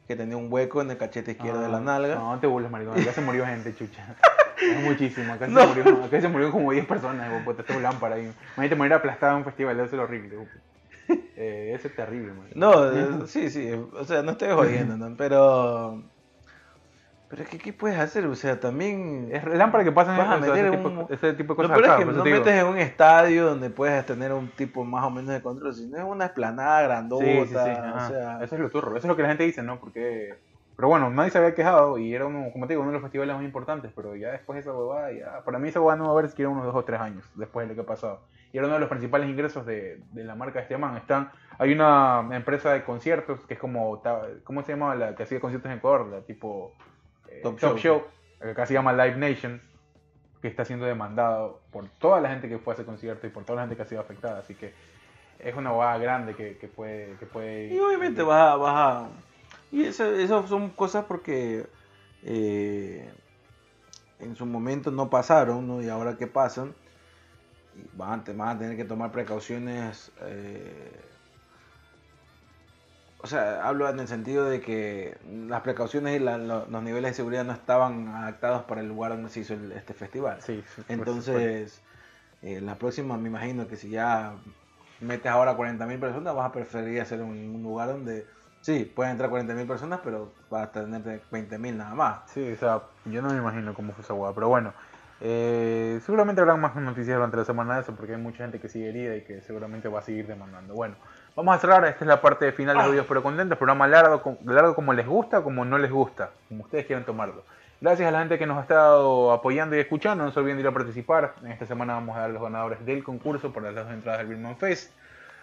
[0.06, 2.14] que tenía un hueco en el cachete izquierdo de la Ah, nalga.
[2.16, 2.98] No, no te burles, maricón.
[3.00, 4.04] Acá se murió gente, chucha.
[4.62, 5.32] Es muchísimo.
[5.32, 5.60] Acá, No.
[5.60, 7.62] se, murió, acá se murió como 10 personas, puta.
[7.62, 8.32] Este lámpara ahí.
[8.56, 10.36] Imagínate morir aplastada en un festival, debe ser horrible.
[11.36, 12.46] Eh, eso es terrible, man.
[12.54, 15.14] No, eh, sí, sí, o sea, no estoy jodiendo, ¿no?
[15.16, 16.02] Pero
[17.34, 20.36] pero es que qué puedes hacer, o sea, también Es lámpara que pasan Vas a
[20.36, 22.36] meter ese, un- tipo, ese tipo de cosas peor es acá, que no digo.
[22.38, 25.96] metes en un estadio donde puedes tener un tipo más o menos de control, sino
[25.98, 27.54] es una esplanada grandota, Sí, sí, sí.
[27.54, 28.90] o sea, Eso es lo turro.
[28.96, 29.80] Eso es lo que la gente dice, ¿no?
[29.80, 30.34] Porque.
[30.76, 33.02] Pero bueno, nadie se había quejado y era uno, como te digo, uno de los
[33.02, 33.90] festivales más importantes.
[33.96, 35.40] Pero ya después de esa huevada, ya.
[35.44, 37.66] Para mí esa huevada no va a haber siquiera unos dos o tres años después
[37.66, 38.20] de lo que ha pasado.
[38.52, 40.96] Y era uno de los principales ingresos de, de la marca de este man.
[40.96, 44.00] Están, hay una empresa de conciertos que es como.
[44.44, 46.06] ¿Cómo se llama la que hacía conciertos en Ecuador?
[46.06, 46.72] La tipo.
[47.34, 48.00] Eh, Top Top, Show.
[48.00, 48.04] Show.
[48.40, 49.60] que acá se llama Live Nation.
[50.42, 53.44] Que está siendo demandado por toda la gente que fue a ese concierto y por
[53.44, 54.40] toda la gente que ha sido afectada.
[54.40, 54.74] Así que
[55.38, 57.68] es una huevada grande que, que puede, que puede.
[57.74, 59.08] y obviamente vas a, vas a-
[59.72, 61.66] y eso, eso son cosas porque
[62.22, 63.10] eh,
[64.20, 65.82] en su momento no pasaron, ¿no?
[65.82, 66.74] Y ahora que pasan,
[67.98, 70.12] a van a tener que tomar precauciones.
[70.22, 70.92] eh,
[73.24, 75.16] o sea, hablo en el sentido de que
[75.48, 79.12] las precauciones y la- lo- los niveles de seguridad no estaban adaptados para el lugar
[79.12, 80.36] donde se hizo el- este festival.
[80.42, 81.80] Sí, Entonces,
[82.42, 84.34] eh, la próxima me imagino que si ya
[85.00, 88.26] metes ahora 40.000 personas, vas a preferir hacer un, un lugar donde
[88.60, 92.30] sí, pueden entrar 40.000 personas, pero vas a tener 20.000 nada más.
[92.30, 94.74] Sí, o sea, yo no me imagino cómo fue esa hueá, pero bueno.
[95.22, 98.68] eh, seguramente habrán más noticias durante la semana de eso, porque hay mucha gente que
[98.68, 100.74] sigue herida y que seguramente va a seguir demandando.
[100.74, 100.96] Bueno,
[101.36, 101.84] vamos a cerrar.
[101.84, 103.58] Esta es la parte final de los videos, pero contentos.
[103.58, 107.44] Programa largo, largo como les gusta, como no les gusta, como ustedes quieran tomarlo.
[107.80, 110.24] Gracias a la gente que nos ha estado apoyando y escuchando.
[110.24, 111.34] No se olviden de ir a participar.
[111.42, 114.28] En esta semana vamos a dar los ganadores del concurso por las dos entradas del
[114.28, 114.92] Birman Fest.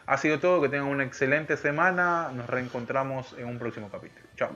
[0.08, 0.62] Ha sido todo.
[0.62, 2.32] Que tengan una excelente semana.
[2.34, 4.26] Nos reencontramos en un próximo capítulo.
[4.36, 4.50] Chao.